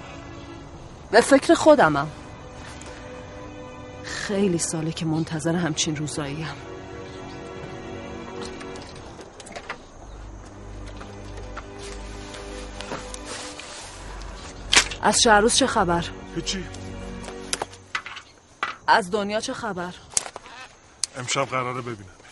به 1.11 1.22
فکر 1.22 1.53
خودمم. 1.53 2.07
خیلی 4.28 4.58
ساله 4.58 4.91
که 4.91 5.06
منتظر 5.06 5.56
همچین 5.56 5.95
روزاییم 5.95 6.48
از 15.02 15.22
شهروز 15.24 15.56
چه 15.56 15.68
خبر؟ 15.68 16.06
هیچی 16.36 16.64
از 18.88 19.12
دنیا 19.12 19.40
چه 19.40 19.54
خبر؟ 19.54 19.94
امشب 21.18 21.45
قراره 21.45 21.82
ببینمش 21.82 22.23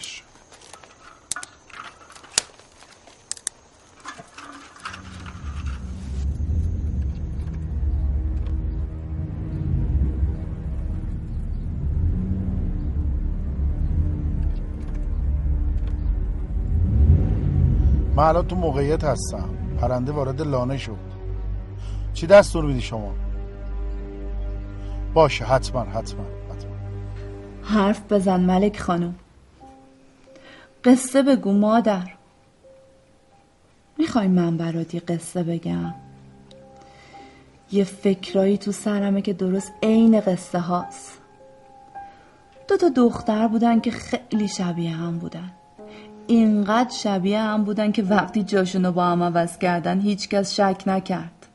الان 18.32 18.48
تو 18.48 18.56
موقعیت 18.56 19.04
هستم. 19.04 19.50
پرنده 19.82 20.12
وارد 20.12 20.42
لانه 20.42 20.78
شد. 20.78 20.98
چی 22.14 22.28
دستور 22.28 22.66
میدی 22.66 22.82
شما؟ 22.82 23.14
باشه 25.14 25.46
حتما 25.46 25.82
حتما 25.82 26.26
حرف 27.64 28.02
بزن 28.14 28.40
ملک 28.40 28.80
خانم. 28.80 29.16
قصه 30.84 31.24
بگو 31.24 31.54
مادر. 31.54 32.08
می‌خوای 33.98 34.28
من 34.28 34.58
برات 34.58 34.94
یه 34.94 35.00
قصه 35.00 35.44
بگم؟ 35.44 35.94
یه 37.72 37.84
فکرایی 37.84 38.58
تو 38.58 38.72
سرمه 38.72 39.22
که 39.22 39.34
درست 39.34 39.74
عین 39.84 40.22
قصه 40.22 40.60
هاست. 40.60 41.20
دو 42.68 42.78
تا 42.78 42.90
دختر 42.90 43.48
بودن 43.48 43.80
که 43.80 43.92
خیلی 43.92 44.48
شبیه 44.48 44.92
هم 44.92 45.20
بودن. 45.20 45.52
اینقدر 46.32 46.90
شبیه 46.90 47.40
هم 47.40 47.64
بودن 47.64 47.92
که 47.92 48.04
وقتی 48.04 48.44
جاشونو 48.44 48.92
با 48.92 49.06
هم 49.06 49.24
عوض 49.24 49.58
کردن 49.58 50.00
هیچکس 50.00 50.54
شک 50.54 50.84
نکرد. 50.88 51.48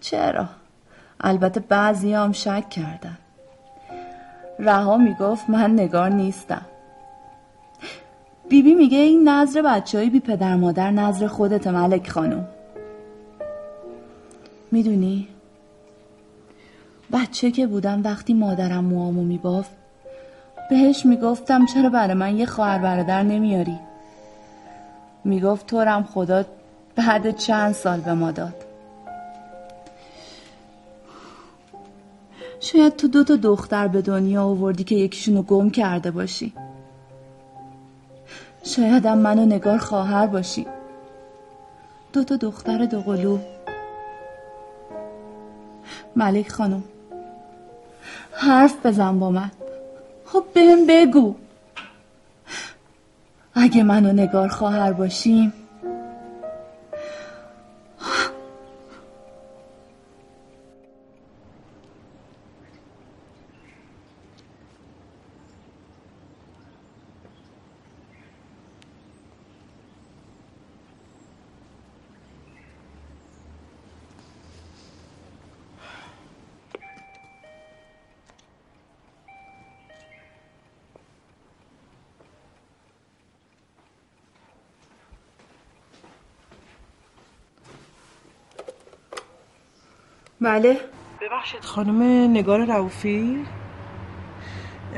چرا؟ 0.00 0.48
البته 1.20 1.60
بعضی 1.60 2.12
هم 2.12 2.32
شک 2.32 2.70
کردن. 2.70 3.18
رها 4.58 4.96
می‌گفت 4.96 5.50
من 5.50 5.72
نگار 5.72 6.08
نیستم. 6.08 6.66
بیبی 8.48 8.74
میگه 8.74 8.98
این 8.98 9.28
نظر 9.28 9.62
بچه 9.62 9.98
های 9.98 10.10
بی 10.10 10.20
پدر 10.20 10.56
مادر 10.56 10.90
نظر 10.90 11.26
خودت 11.26 11.66
ملک 11.66 12.10
خانم. 12.10 12.48
می‌دونی؟ 14.72 15.28
بچه 17.12 17.50
که 17.50 17.66
بودم 17.66 18.02
وقتی 18.02 18.34
مادرم 18.34 18.84
موامو 18.84 19.24
میبافت 19.24 19.70
بهش 20.70 21.06
می‌گفتم 21.06 21.66
چرا 21.66 21.88
برای 21.88 22.14
من 22.14 22.36
یه 22.36 22.46
خواهر 22.46 22.78
برادر 22.78 23.22
نمیاری؟ 23.22 23.78
می‌گفت 25.24 25.66
تورم 25.66 26.04
خدا 26.04 26.44
بعد 26.96 27.36
چند 27.36 27.72
سال 27.72 28.00
به 28.00 28.14
ما 28.14 28.30
داد. 28.30 28.54
شاید 32.60 32.96
تو 32.96 33.08
دو 33.08 33.24
تا 33.24 33.36
دختر 33.36 33.88
به 33.88 34.02
دنیا 34.02 34.44
آوردی 34.44 34.84
که 34.84 34.94
یکیشونو 34.94 35.42
گم 35.42 35.70
کرده 35.70 36.10
باشی. 36.10 36.52
شاید 38.62 39.06
هم 39.06 39.18
منو 39.18 39.46
نگار 39.46 39.78
خواهر 39.78 40.26
باشی. 40.26 40.66
دو 42.12 42.24
تا 42.24 42.36
دختر 42.36 42.86
دوقلو 42.86 43.38
ملک 46.16 46.48
خانم 46.48 46.82
حرف 48.32 48.86
بزن 48.86 49.18
با 49.18 49.30
من. 49.30 49.50
خب 50.32 50.44
بهم 50.54 50.86
بگو. 50.88 51.34
اگه 53.54 53.82
منو 53.82 54.12
نگار 54.12 54.48
خواهر 54.48 54.92
باشیم 54.92 55.52
بله. 90.40 90.80
ببخشید. 91.20 91.64
خانم 91.64 92.30
نگار 92.30 92.64
رعوفی 92.64 93.44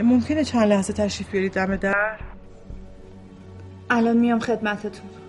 ممکنه 0.03 0.45
چند 0.45 0.69
لحظه 0.69 0.93
تشریف 0.93 1.31
بیارید 1.31 1.53
دم 1.53 1.77
در؟ 1.77 2.19
الان 3.91 4.17
میام 4.17 4.39
خدمتتون. 4.39 5.20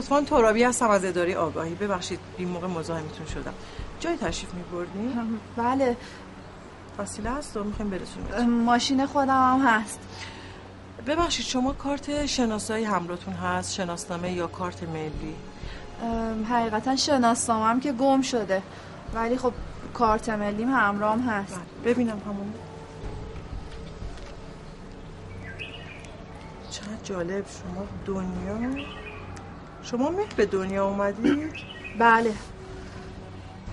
صدفان 0.00 0.24
ترابی 0.24 0.62
هستم 0.62 0.90
از 0.90 1.04
اداره 1.04 1.36
آگاهی. 1.36 1.74
ببخشید 1.74 2.18
بی 2.36 2.44
موقع 2.44 2.66
مزاحمتون 2.66 3.26
شدم. 3.26 3.54
جای 4.00 4.16
تشریف 4.16 4.54
میبردی؟ 4.54 5.14
بله. 5.56 5.96
فاصله 6.96 7.30
هست 7.30 7.56
و 7.56 7.64
می‌خوایم 7.64 7.90
برسونیم. 7.90 8.50
ماشین 8.50 9.06
خودم 9.06 9.60
هم 9.60 9.66
هست. 9.66 10.00
ببخشید 11.06 11.46
شما 11.46 11.72
کارت 11.72 12.26
شناسایی 12.26 12.84
همراهتون 12.84 13.34
هست؟ 13.34 13.74
شناسنامه 13.74 14.32
یا 14.32 14.46
کارت 14.46 14.82
ملی؟ 14.82 15.34
حقیقتا 16.44 16.96
شناسنامه‌ام 16.96 17.80
که 17.80 17.92
گم 17.92 18.22
شده. 18.22 18.62
ولی 19.14 19.38
خب 19.38 19.52
کارت 19.94 20.28
ملیم 20.28 20.68
همراهم 20.68 21.20
هست. 21.20 21.60
ببینم 21.84 22.20
همون. 22.26 22.52
چقدر 26.70 27.02
جالب 27.04 27.44
شما 27.48 27.86
دنیا. 28.06 28.84
شما 29.82 30.10
مهر 30.10 30.34
به 30.36 30.46
دنیا 30.46 30.86
اومدید؟ 30.86 31.52
بله. 31.98 32.32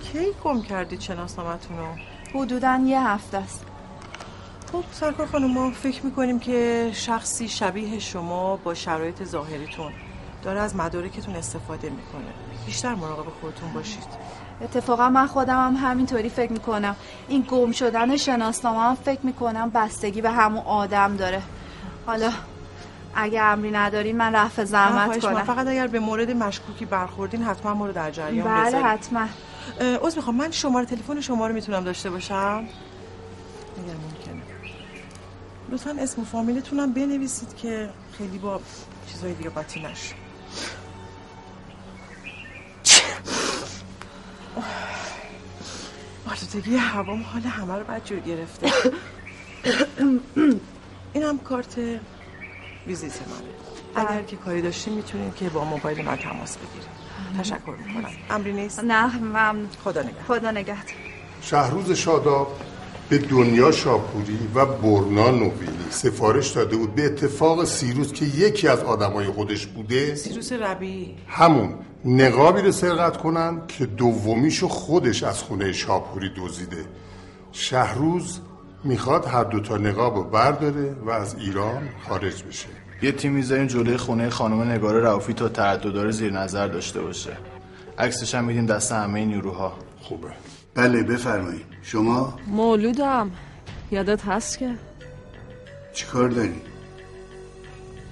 کی 0.00 0.26
گم 0.44 0.62
کردید 0.62 1.00
شناسنامتون 1.00 1.76
رو؟ 1.78 1.86
حدودا 2.34 2.80
یه 2.86 3.08
هفته 3.08 3.38
است. 3.38 3.64
خب 4.72 4.84
سرکار 4.92 5.26
خانم 5.26 5.50
ما 5.50 5.70
فکر 5.70 6.04
می‌کنیم 6.04 6.38
که 6.38 6.90
شخصی 6.94 7.48
شبیه 7.48 7.98
شما 7.98 8.56
با 8.56 8.74
شرایط 8.74 9.24
ظاهریتون 9.24 9.92
داره 10.42 10.60
از 10.60 10.76
مدارکتون 10.76 11.36
استفاده 11.36 11.90
می‌کنه. 11.90 12.32
بیشتر 12.66 12.94
مراقب 12.94 13.28
خودتون 13.40 13.72
باشید. 13.72 14.28
اتفاقا 14.60 15.08
من 15.08 15.26
خودم 15.26 15.66
هم 15.66 15.88
همینطوری 15.90 16.28
فکر 16.28 16.52
می‌کنم. 16.52 16.96
این 17.28 17.46
گم 17.50 17.72
شدن 17.72 18.16
شناسنامه 18.16 18.78
هم 18.78 18.94
فکر 18.94 19.20
می‌کنم 19.22 19.70
بستگی 19.70 20.20
به 20.20 20.30
همون 20.30 20.62
آدم 20.62 21.16
داره. 21.16 21.42
حالا 22.06 22.30
اگه 23.14 23.42
امری 23.42 23.70
ندارین 23.70 24.16
من 24.16 24.34
رفع 24.34 24.64
زحمت. 24.64 25.20
کنم. 25.20 25.44
فقط 25.44 25.66
اگر 25.66 25.86
به 25.86 26.00
مورد 26.00 26.30
مشکوکی 26.30 26.84
برخوردین 26.84 27.42
حتما 27.42 27.74
ما 27.74 27.86
رو 27.86 27.92
در 27.92 28.10
جریان 28.10 28.48
بله 28.48 28.66
بذارید. 28.66 28.86
حتما. 28.86 29.26
عذر 29.80 30.16
می‌خوام. 30.16 30.36
من 30.36 30.50
شماره 30.50 30.86
تلفن 30.86 31.20
شما 31.20 31.46
رو 31.46 31.54
می‌تونم 31.54 31.84
داشته 31.84 32.10
باشم؟ 32.10 32.64
اگر 33.84 33.94
ممکنه. 33.94 34.42
لطفا 35.70 35.96
اسم 36.00 36.22
و 36.22 36.24
فامیلتون 36.24 36.80
هم 36.80 36.92
بنویسید 36.92 37.56
که 37.56 37.90
خیلی 38.18 38.38
با 38.38 38.60
چیزای 39.12 39.34
دیگه 39.34 39.50
قاطی 39.50 39.80
نشه. 39.80 40.14
آلودگی 46.58 46.76
هوام 46.76 47.22
حال 47.22 47.42
همه 47.42 47.74
رو 47.74 47.84
بد 47.84 48.04
جور 48.04 48.20
گرفته. 48.20 48.72
این 51.14 51.22
هم 51.22 51.38
کارت 51.38 51.74
ویزیت 52.88 53.12
منه. 53.12 54.06
اگر 54.08 54.22
که 54.22 54.36
کاری 54.36 54.62
داشتیم 54.62 54.94
می‌تونیم 54.94 55.30
که 55.30 55.48
با 55.48 55.64
موبایل 55.64 56.04
من 56.04 56.16
تماس 56.16 56.56
بگیریم. 56.56 56.88
تشکر 57.38 57.76
می‌کنم. 57.86 58.10
امری 58.30 58.52
نیست؟ 58.52 58.84
نه 58.84 59.18
ممنون 59.18 59.68
خدا 59.84 60.02
نگه 60.02 60.22
خدا 60.28 60.50
نگهدار. 60.50 60.94
شهروز 61.42 61.92
شاداب 61.92 62.60
به 63.08 63.18
دنیا 63.18 63.72
شاپوری 63.72 64.38
و 64.54 64.66
برنا 64.66 65.30
نوینی 65.30 65.86
سفارش 65.90 66.48
داده 66.50 66.76
بود 66.76 66.94
به 66.94 67.04
اتفاق 67.04 67.64
سیروس 67.64 68.12
که 68.12 68.24
یکی 68.24 68.68
از 68.68 68.80
آدمای 68.80 69.26
خودش 69.26 69.66
بوده. 69.66 70.14
سیروس 70.14 70.52
ربی 70.52 71.16
همون 71.28 71.74
نقابی 72.04 72.62
رو 72.62 72.72
سرقت 72.72 73.16
کنن 73.16 73.62
که 73.68 73.86
دومیشو 73.86 74.68
خودش 74.68 75.22
از 75.22 75.42
خونه 75.42 75.72
شاپوری 75.72 76.30
دزدیده. 76.36 76.84
شهروز 77.52 78.40
می‌خواد 78.88 79.26
هر 79.26 79.44
دوتا 79.44 79.76
نقاب 79.76 80.16
رو 80.16 80.24
برداره 80.24 80.92
و 80.92 81.10
از 81.10 81.34
ایران 81.34 81.88
خارج 82.08 82.42
بشه. 82.42 82.68
یه 83.02 83.12
تیم 83.12 83.32
می‌ذاریم 83.32 83.66
جلوی 83.66 83.96
خونه 83.96 84.30
خانم 84.30 84.62
نگار 84.62 85.00
رعوفی 85.00 85.32
تا 85.32 85.48
ترددار 85.48 86.10
زیر 86.10 86.32
نظر 86.32 86.68
داشته 86.68 87.00
باشه. 87.00 87.36
عکسش 87.98 88.34
هم 88.34 88.44
میدیم 88.44 88.66
دست 88.66 88.92
همه 88.92 89.24
نیروها. 89.24 89.78
خوبه. 90.00 90.28
بله 90.74 91.02
بفرمایید. 91.02 91.66
شما؟ 91.82 92.38
مولودم. 92.46 93.30
یادت 93.90 94.24
هست 94.24 94.58
که؟ 94.58 94.74
چی 95.92 96.06
کار 96.06 96.28
داری؟ 96.28 96.60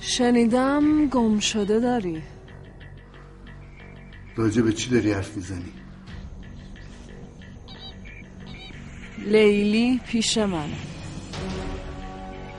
شنیدم 0.00 1.06
گم 1.06 1.38
شده 1.38 1.80
داری. 1.80 2.22
راجع 4.36 4.62
به 4.62 4.72
چی 4.72 4.90
داری 4.90 5.12
حرف 5.12 5.36
می‌زنی؟ 5.36 5.72
لیلی 9.18 10.00
پیش 10.06 10.38
منه. 10.38 10.76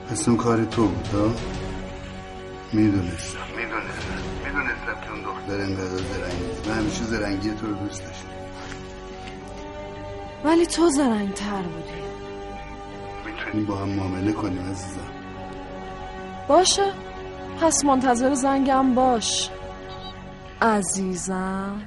پس 0.09 0.27
اون 0.27 0.37
کار 0.37 0.65
تو 0.65 0.87
بود 0.87 1.07
ها؟ 1.07 1.31
می‌دونستم. 2.73 3.37
می‌دونستم. 3.57 4.21
می‌دونستم 4.45 5.01
که 5.03 5.11
اون 5.11 5.21
دختر 5.21 5.61
انقدر 5.61 5.97
زرنگی. 5.97 6.69
من 6.69 6.77
همیشه 6.77 7.03
زرنگی 7.03 7.49
تو 7.49 7.67
رو 7.67 7.73
دوست 7.73 8.03
داشتم. 8.03 8.27
ولی 10.45 10.65
تو 10.65 10.89
زرنگتر 10.89 11.61
بودی. 11.61 12.01
می‌تونیم 13.25 13.65
با 13.65 13.75
هم 13.75 13.89
معامله 13.89 14.31
کنیم 14.31 14.69
عزیزم. 14.71 15.11
باشه. 16.47 16.91
پس 17.61 17.85
منتظر 17.85 18.33
زنگم 18.33 18.95
باش. 18.95 19.49
عزیزم. 20.61 21.81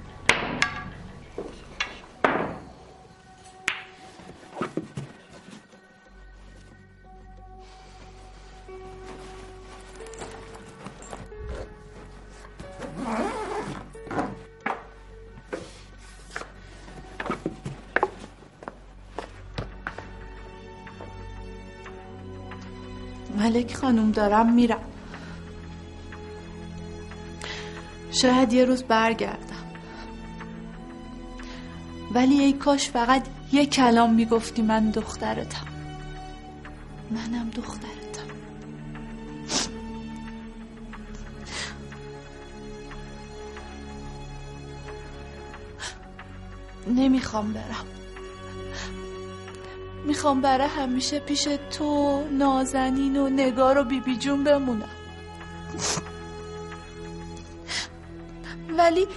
ملک 23.70 23.76
خانم 23.76 24.10
دارم 24.10 24.52
میرم. 24.52 24.80
شاید 28.12 28.52
یه 28.52 28.64
روز 28.64 28.82
برگردم. 28.82 29.56
ولی 32.14 32.40
ای 32.40 32.52
کاش 32.52 32.90
فقط 32.90 33.26
یه 33.52 33.66
کلام 33.66 34.14
می‌گفتی 34.14 34.62
من 34.62 34.90
دخترتم. 34.90 35.66
منم 37.10 37.50
دخترتم. 37.50 37.90
نمی‌خوام 46.86 47.52
برم. 47.52 47.89
می‌خوام 50.20 50.40
برای 50.40 50.68
همیشه 50.68 51.18
پیش 51.18 51.48
تو 51.70 52.22
نازنین 52.30 53.16
و 53.16 53.28
نگار 53.28 53.78
و 53.78 53.84
بیبی 53.84 54.16
جون 54.16 54.44
بمونم. 54.44 54.88
ولی 58.78 59.08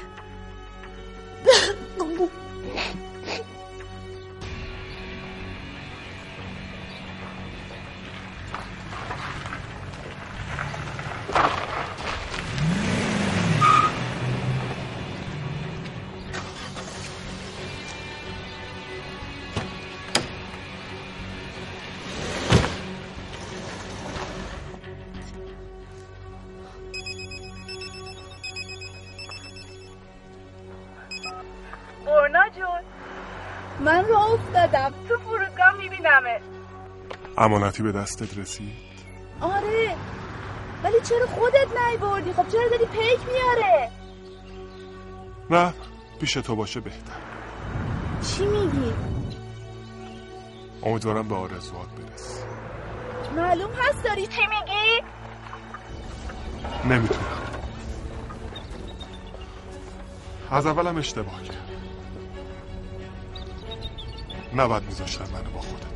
امانتی 37.44 37.84
به 37.84 37.92
دستت 37.92 38.38
رسید؟ 38.38 38.74
آره 39.42 39.96
ولی 40.84 41.02
چرا 41.04 41.26
خودت 41.28 41.68
نیوردی؟ 41.88 42.34
خب 42.34 42.48
چرا 42.48 42.70
داری 42.70 42.86
پیک 42.86 43.20
میاره؟ 43.34 43.90
نه 45.50 45.74
پیش 46.20 46.34
تو 46.34 46.56
باشه 46.56 46.80
بهتر. 46.80 47.14
چی 48.22 48.46
میگی؟ 48.46 48.94
امیدوارم 50.84 51.28
به 51.28 51.36
آرزوات 51.36 51.88
برس 51.90 52.44
معلوم 53.36 53.72
هست 53.74 54.04
داری 54.04 54.28
چی 54.28 54.42
میگی؟ 54.42 55.04
نمی‌تونم 56.86 57.42
از 60.52 60.66
اولم 60.66 60.98
اشتباه 60.98 61.44
کرد 61.44 61.70
نباید 64.56 64.84
میذاشتم 64.84 65.24
منو 65.34 65.50
با 65.54 65.62
خودت. 65.62 65.93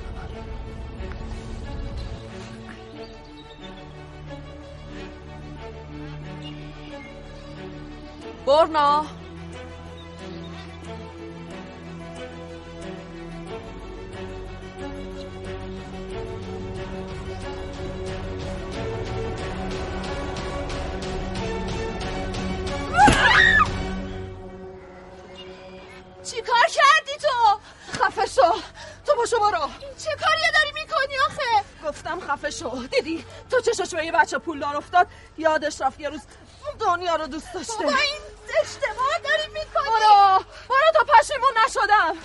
برنا 8.48 9.06
چی 26.24 26.42
کار 26.42 26.66
کردی 26.74 27.18
تو؟ 27.22 27.60
خفه 27.92 28.26
شو 28.26 28.42
تو 29.06 29.16
باشو 29.16 29.40
برو 29.40 29.70
چه 29.98 30.10
کاریه 30.10 30.52
داری 30.54 30.72
می‌کنی 30.74 31.18
آخه؟ 31.28 31.66
گفتم 31.88 32.20
خفه 32.20 32.50
شو 32.50 32.88
دیدی 32.92 33.26
تو 33.52 33.62
چشاش 33.62 33.94
به 33.94 34.06
یه 34.06 34.12
بچه 34.12 34.38
پولدار 34.38 34.78
افتاد 34.78 35.08
یادش 35.38 35.82
رفت 35.82 36.00
یه 36.00 36.10
روز 36.10 36.22
دنیا 36.80 37.16
رو 37.16 37.28
دوست 37.28 37.54
داشته 37.54 37.74
بابا 37.74 37.90
این 37.90 38.37
اشتباه 38.62 39.20
داری 39.24 39.48
می‌کنی 39.54 39.90
برو. 39.90 40.44
برو 40.70 40.92
تا 40.94 41.14
پشیمون 41.14 41.52
نشدم. 41.66 42.18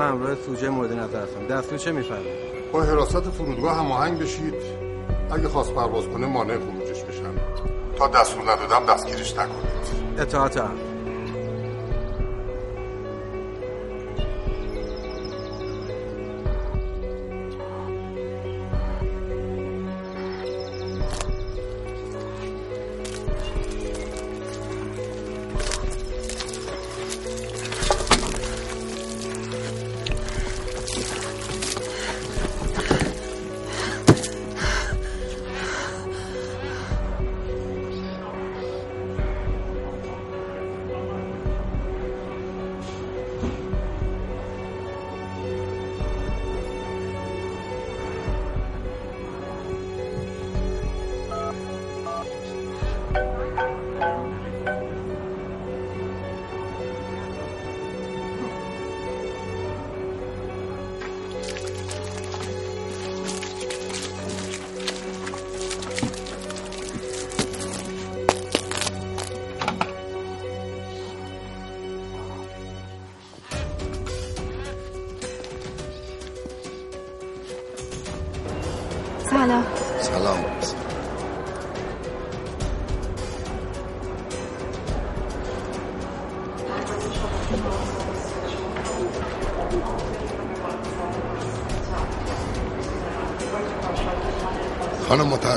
من 0.00 0.08
همراه 0.08 0.34
سوژه 0.34 0.68
مورد 0.68 0.92
نظر 0.92 1.22
هستم. 1.22 1.46
دستور 1.46 1.78
چه 1.78 1.92
میفرمایید؟ 1.92 2.72
با 2.72 2.82
حراست 2.82 3.20
فرودگاه 3.20 3.76
هماهنگ 3.76 4.18
بشید. 4.18 4.54
اگه 5.30 5.48
خواست 5.48 5.74
پرواز 5.74 6.08
کنه 6.08 6.26
مانع 6.26 6.58
خروجش 6.58 7.02
بشن. 7.02 7.34
تا 7.96 8.08
دستور 8.08 8.42
ندادم 8.42 8.94
دستگیرش 8.94 9.32
نکنید. 9.32 10.18
اطاعت 10.18 10.56
هم. 10.56 10.89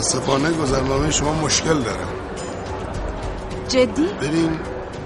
متاسفانه 0.03 0.51
گذرنامه 0.51 1.11
شما 1.11 1.33
مشکل 1.33 1.79
داره. 1.79 2.05
جدی؟ 3.69 4.07
بریم 4.21 4.59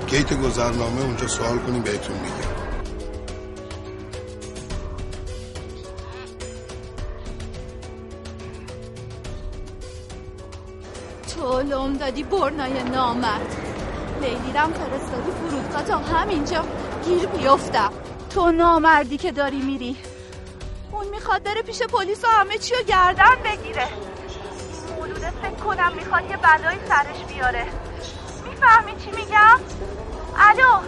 گیت 0.07 0.33
گذرنامه 0.33 1.01
اونجا 1.01 1.27
سوال 1.27 1.57
کنیم 1.57 1.81
بهتون 1.81 2.15
میگم. 2.15 2.57
تو 11.35 11.61
لوم 11.61 11.93
دادی 11.93 12.23
برنای 12.23 12.83
نامرد. 12.83 13.55
لیلیرم 14.21 14.73
فرستادی 14.73 15.31
فرودگاه 15.31 15.83
تا 15.83 15.97
همینجا 15.97 16.65
گیر 17.05 17.25
بیفتم. 17.25 17.91
تو 18.29 18.51
نامردی 18.51 19.17
که 19.17 19.31
داری 19.31 19.61
میری. 19.61 19.95
اون 20.91 21.07
می‌خواد 21.07 21.43
بره 21.43 21.61
پیش 21.61 21.81
پلیس 21.81 22.23
و 22.23 22.27
همه 22.27 22.57
چی 22.57 22.75
رو 22.75 22.83
گردن 22.83 23.35
بگیره. 23.45 23.87
می‌خواد 26.07 26.29
یه 26.29 26.37
بلایی 26.37 26.79
سرش 26.87 27.25
بیاره. 27.27 27.65
می‌فهمی 28.43 28.95
چی 28.95 29.11
میگم؟ 29.11 29.59
الو؟ 30.37 30.81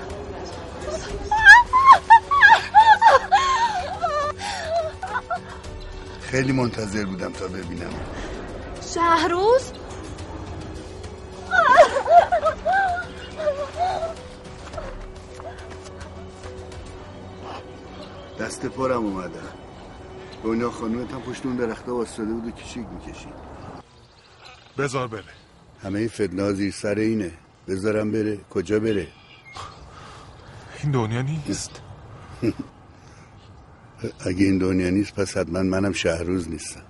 خیلی 6.22 6.52
منتظر 6.52 7.06
بودم 7.06 7.32
تا 7.32 7.48
ببینم. 7.48 7.94
شهروز؟ 8.94 9.72
دست 18.40 18.66
پارم 18.66 19.06
اومدن 19.06 19.40
دنیا 20.44 20.72
خانومت 20.72 21.14
هم 21.14 21.22
پشت 21.22 21.46
اون 21.46 21.56
درخته 21.56 21.91
واسطاده 21.91 22.34
بود 22.34 22.48
و 22.48 22.52
کشیک 22.52 22.86
می‌کشید. 22.91 23.59
بذار 24.80 25.08
بره. 25.08 25.24
همه 25.84 26.00
این 26.00 26.08
فتنه 26.08 26.54
زیر 26.54 26.72
سر 26.72 26.96
اینه. 26.96 27.32
بذارم 27.68 28.12
بره. 28.12 28.38
کجا 28.50 28.80
بره؟ 28.80 29.08
این 30.84 30.92
دنیا 30.92 31.22
نیست. 31.22 31.82
اگه 34.28 34.46
این 34.46 34.58
دنیا 34.58 34.90
نیست 34.90 35.16
پس 35.16 35.38
حتما 35.38 35.64
منم 35.64 35.94
شهروز 35.94 36.50
نیستم. 36.50 36.82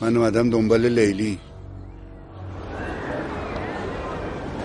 من 0.00 0.16
اومدم 0.16 0.50
دنبال 0.50 0.88
لیلی. 0.88 1.38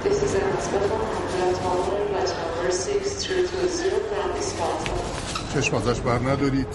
This 0.03 0.23
is 0.23 0.35
an 0.35 0.41
hospital 0.55 0.89
ambulance 1.17 1.59
monitoring 1.65 2.07
flight 2.13 2.31
number 2.41 2.71
6320 2.71 3.89
from 4.09 4.29
Isfahan. 4.41 5.53
چشم 5.53 5.75
ازش 5.75 5.99
بر 5.99 6.19
ندارید. 6.19 6.67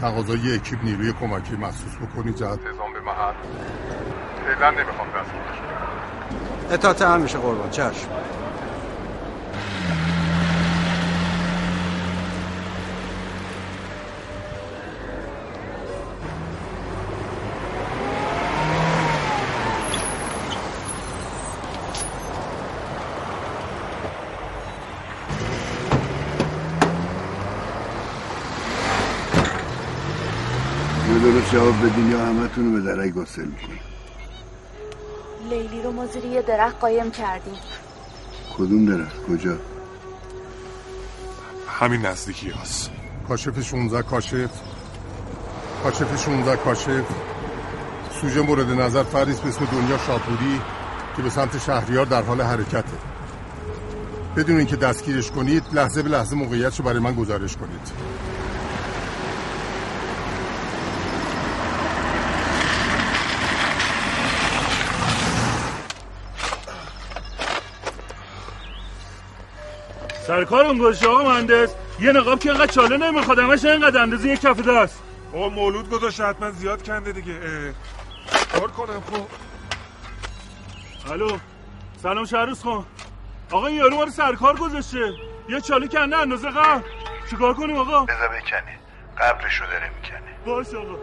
تقاضای 0.00 0.38
یه 0.38 0.54
اکیپ 0.54 0.84
نیروی 0.84 1.12
کمکی 1.12 1.56
محسوس 1.56 1.92
بکنید 1.96 2.36
جهت 2.36 2.66
اعزام 2.66 2.92
به 2.92 3.00
محل. 3.00 3.34
فعلا 4.44 4.70
نمی‌خوام 4.70 5.08
دست 5.08 5.30
اطاعت 6.72 7.02
هم 7.02 7.20
میشه 7.20 7.38
قربان. 7.38 7.70
چشم. 7.70 8.08
جواب 31.52 31.74
بدین 31.86 32.10
یا 32.10 32.18
همه 32.26 32.48
تونو 32.48 32.72
به 32.72 32.80
درک 32.80 33.12
گسل 33.12 33.44
می‌کنه 33.44 33.78
لیلی 35.54 35.82
رو 35.82 35.92
ما 35.92 36.06
زیر 36.06 36.24
یه 36.24 36.42
درخت 36.42 36.80
قایم 36.80 37.10
کردیم. 37.10 37.54
کدوم 38.58 38.86
درخت؟ 38.86 39.22
کجا؟ 39.22 39.56
همین 41.80 42.06
نزدیکی 42.06 42.50
هست 42.50 42.90
کاشف 43.28 43.62
16 43.62 44.02
کاشف. 44.02 44.50
کاشف 45.82 46.24
16 46.24 46.56
کاشف. 46.56 47.04
سوژه 48.20 48.40
مورد 48.40 48.70
نظر 48.70 49.02
فریس 49.02 49.40
به 49.40 49.48
اسم 49.48 49.64
دنیا 49.64 49.98
شاپوری 49.98 50.60
که 51.16 51.22
به 51.22 51.30
سمت 51.30 51.58
شهریار 51.58 52.06
در 52.06 52.22
حال 52.22 52.40
حرکته. 52.40 52.98
بدون 54.36 54.56
اینکه 54.56 54.76
دستگیرش 54.76 55.30
کنید 55.30 55.62
لحظه 55.72 56.02
به 56.02 56.08
لحظه 56.08 56.36
موقعیتش 56.36 56.78
رو 56.78 56.84
برای 56.84 56.98
من 56.98 57.14
گزارش 57.14 57.56
کنید. 57.56 57.92
سرکار 70.34 70.64
اون 70.64 70.78
گذاشته 70.78 71.08
آقا 71.08 71.22
مهندس. 71.22 71.74
یه 72.00 72.12
نقاب 72.12 72.38
که 72.38 72.50
اینقدر 72.50 72.72
چاله 72.72 72.96
نمی‌خواد 72.96 73.38
همش 73.38 73.64
اینقدر 73.64 74.02
اندازه 74.02 74.28
یه 74.28 74.36
کف 74.36 74.60
دست. 74.60 75.02
آقا 75.34 75.48
مولود 75.48 75.90
گذاشته 75.90 76.24
حتما 76.24 76.50
زیاد 76.50 76.82
کنده 76.82 77.12
دیگه. 77.12 77.40
کار 78.52 78.70
کنم 78.70 79.02
خب. 79.10 79.26
الو 81.12 81.38
سلام 82.02 82.24
شهروز 82.24 82.62
خان. 82.62 82.84
آقا 83.50 83.66
این 83.66 83.76
یارو 83.76 83.96
ما 83.96 84.04
رو 84.04 84.10
سرکار 84.10 84.56
گذاشته. 84.56 85.12
یه 85.48 85.60
چاله 85.60 85.88
کنده 85.88 86.16
اندازه 86.16 86.50
قبل 86.50 86.80
چیکار 87.30 87.54
کنیم 87.54 87.76
آقا؟ 87.76 88.04
بذار 88.04 88.28
بکنه 88.28 88.78
قبرش 89.18 89.60
رو 89.60 89.66
داره 89.66 89.90
می‌کنه. 89.96 90.34
باش 90.46 90.66
آقا. 90.74 90.96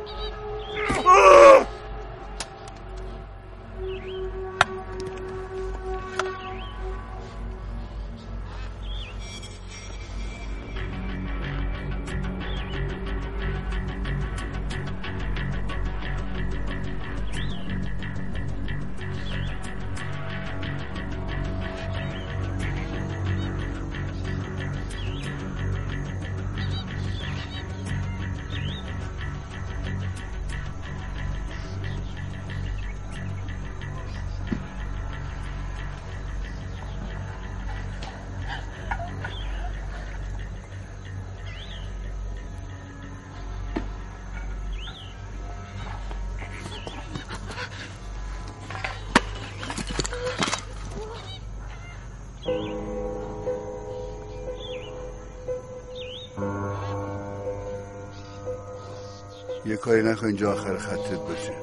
کاری 59.82 60.03
نکن 60.03 60.26
اینجا 60.26 60.53
آخر 60.53 60.78
خطت 60.78 61.20
باشه. 61.20 61.53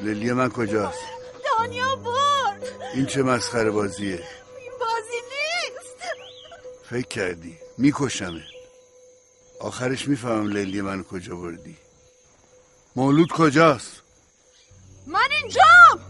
لیلی 0.00 0.32
من 0.32 0.48
کجاست؟ 0.48 0.98
دنیا 1.58 1.96
برد. 1.96 2.62
این 2.94 3.06
چه 3.06 3.22
مسخره 3.22 3.70
بازیه؟ 3.70 4.14
این 4.14 4.72
بازی 4.80 5.18
نیست. 5.30 5.96
فکر 6.90 7.08
کردی. 7.08 7.58
میکشمه 7.78 8.42
آخرش 9.60 10.08
می‌فهمم 10.08 10.48
لیلی 10.48 10.80
من 10.80 11.04
کجا 11.04 11.36
بردی. 11.36 11.76
مولود 12.96 13.28
کجاست؟ 13.28 14.02
من 15.06 15.28
اینجام. 15.42 16.00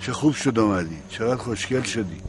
چه 0.00 0.12
خوب 0.12 0.34
شد 0.34 0.58
آمدی 0.58 1.02
چقدر 1.08 1.36
خوشگل 1.36 1.82
شدی. 1.82 2.22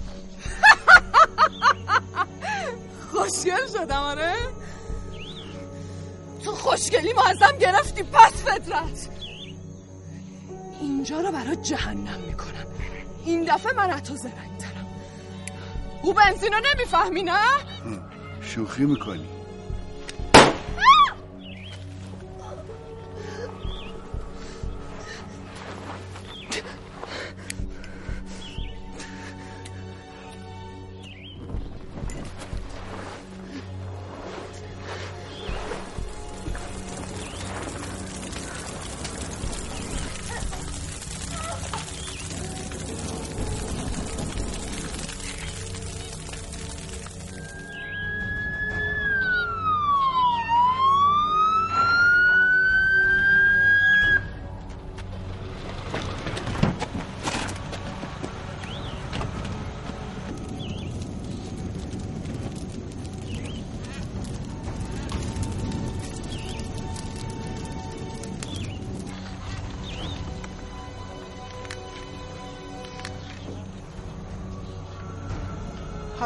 خوشگل 3.12 3.68
شدم 3.74 4.00
آره؟ 4.02 4.34
تو 6.44 6.52
خوشگلی 6.52 7.14
ما 7.14 7.24
ازم 7.24 7.58
گرفتی 7.58 8.04
پس 8.04 8.34
فطرت. 8.34 9.10
اینجا 10.82 11.20
رو 11.20 11.32
برای 11.32 11.56
جهنم 11.56 12.20
می‌کنم. 12.28 12.66
این 13.26 13.44
دفعه 13.44 13.74
من 13.74 13.92
از 13.92 14.04
تو 14.04 14.16
زرنگ 14.16 14.58
ترم 14.60 14.88
او 16.02 16.14
بنزینو 16.14 16.58
نمی‌فهمی 16.74 17.24
نه؟ 17.24 17.40
شوخی 18.42 18.86
می‌کنی. 18.86 19.30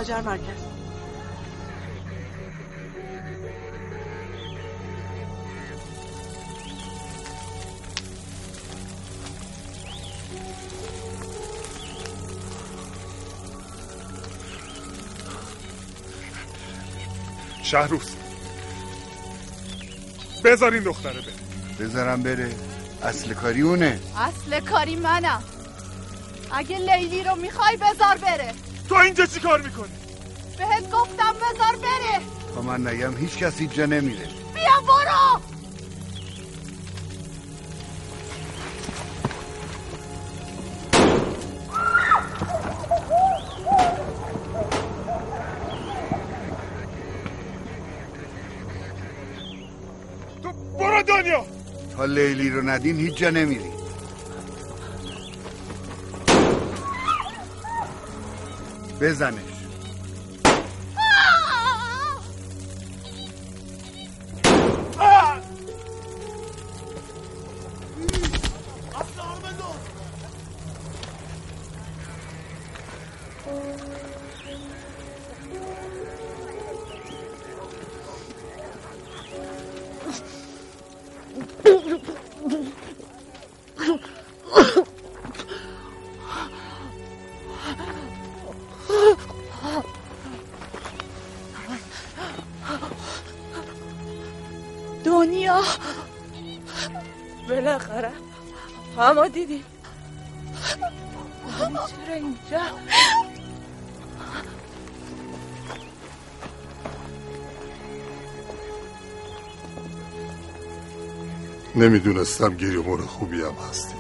هاجر 0.10 0.22
مرکز 0.22 0.64
شهروز. 17.64 18.16
بذار 20.46 20.74
این 20.74 20.84
دختره 20.84 21.14
بره. 21.14 21.34
بذارم 21.80 22.24
بره. 22.24 22.56
اصل 23.04 23.34
کاری 23.34 23.62
اونه. 23.62 24.00
اصل 24.18 24.60
کاری 24.60 24.96
منم. 24.96 25.44
اگه 26.52 26.78
لیلی 26.78 27.24
رو 27.24 27.36
می‌خوای 27.36 27.78
بذار 27.78 28.18
بره. 28.18 28.54
تو 28.90 28.96
اینجا 28.96 29.26
چی 29.26 29.40
کار 29.40 29.62
می‌کنی؟ 29.62 29.97
بذار 31.54 31.76
بره. 31.82 32.22
تا 32.56 32.62
من 32.62 32.88
نگم 32.88 33.18
هیچ 33.18 33.38
کسی 33.38 33.64
اینجا 33.64 33.86
نمیره. 33.86 34.28
بیا 34.54 34.82
برو. 34.88 35.42
تو 50.44 50.52
برو 50.80 51.02
دنیا. 51.04 51.46
تا 51.98 52.06
لیلی 52.06 52.50
رو 52.50 52.70
ندین 52.70 53.00
هیچ 53.00 53.18
جا 53.18 53.30
نمیری. 53.30 53.72
بزنش. 59.02 59.57
نمی‌دونستم 111.78 112.56
گریمون 112.56 113.02
خوبی 113.02 113.42
هم 113.42 113.56
هستی. 113.70 113.96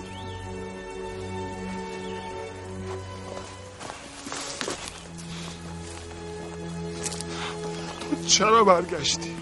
چرا 8.28 8.64
برگشتی؟ 8.64 9.36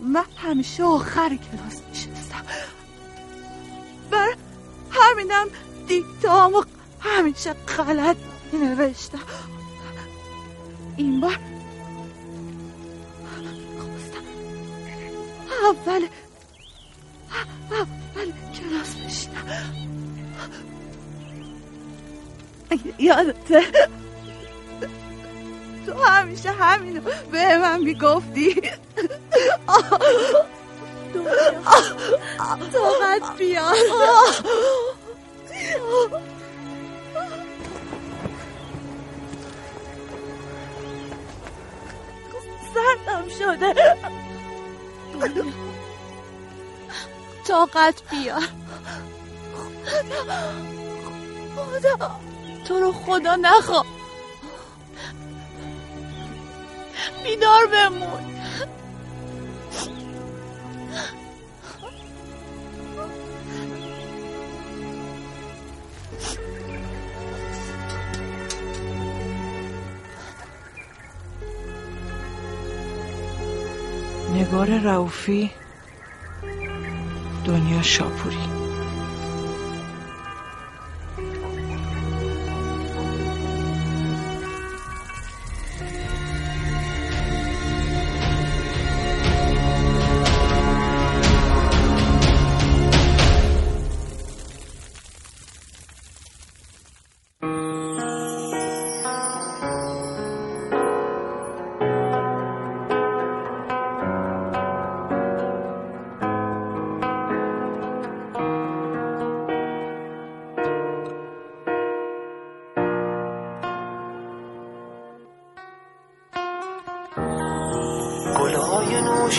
من 0.00 0.24
همیشه 0.36 0.84
آخر 0.84 1.28
کلاس 1.28 1.82
نشستم 1.90 2.44
بر 4.10 4.34
همینم 4.90 5.46
دیکتامو 5.88 6.62
همیشه 7.00 7.52
غلط 7.52 8.16
نوشتم 8.52 9.18
می‌گفتی؟ 27.90 28.62
طاقت 32.72 33.36
بیار. 33.38 33.74
سردم 42.74 43.28
شده. 43.38 43.74
طاقت 47.48 48.02
بیار. 48.10 48.48
خدا 51.56 52.10
تو 52.68 52.80
رو 52.80 52.92
خدا 52.92 53.36
نخوا 53.36 53.84
بیدار 57.60 57.90
بمون. 57.90 58.20
نگار 74.34 74.66
رعوفی 74.66 75.50
دنیا 77.44 77.82
شاپوری. 77.82 78.59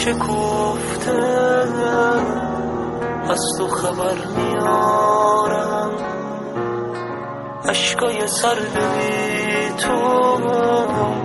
شکفته 0.01 1.11
از 3.29 3.41
تو 3.57 3.67
خبر 3.67 4.15
میارم. 4.37 5.91
اشکای 7.69 8.27
سرد 8.27 8.73
بی 8.73 9.69
تو 9.77 9.93
آروم 9.93 11.21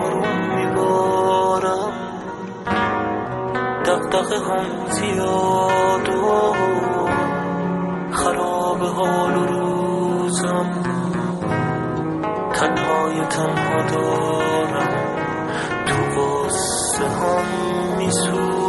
آروم 0.00 0.54
میبارم. 0.56 1.92
دقدقه 3.84 4.38
هم 4.38 4.86
زیاد 4.90 6.08
و 6.08 6.54
خراب 8.12 8.82
حال 8.82 9.36
و 9.36 9.46
روزم. 9.46 10.70
تنهای 12.54 13.20
تنها 13.20 13.82
دارم. 13.82 14.59
قصه 17.00 17.08
هم 17.08 17.96
میسوزم 17.96 18.59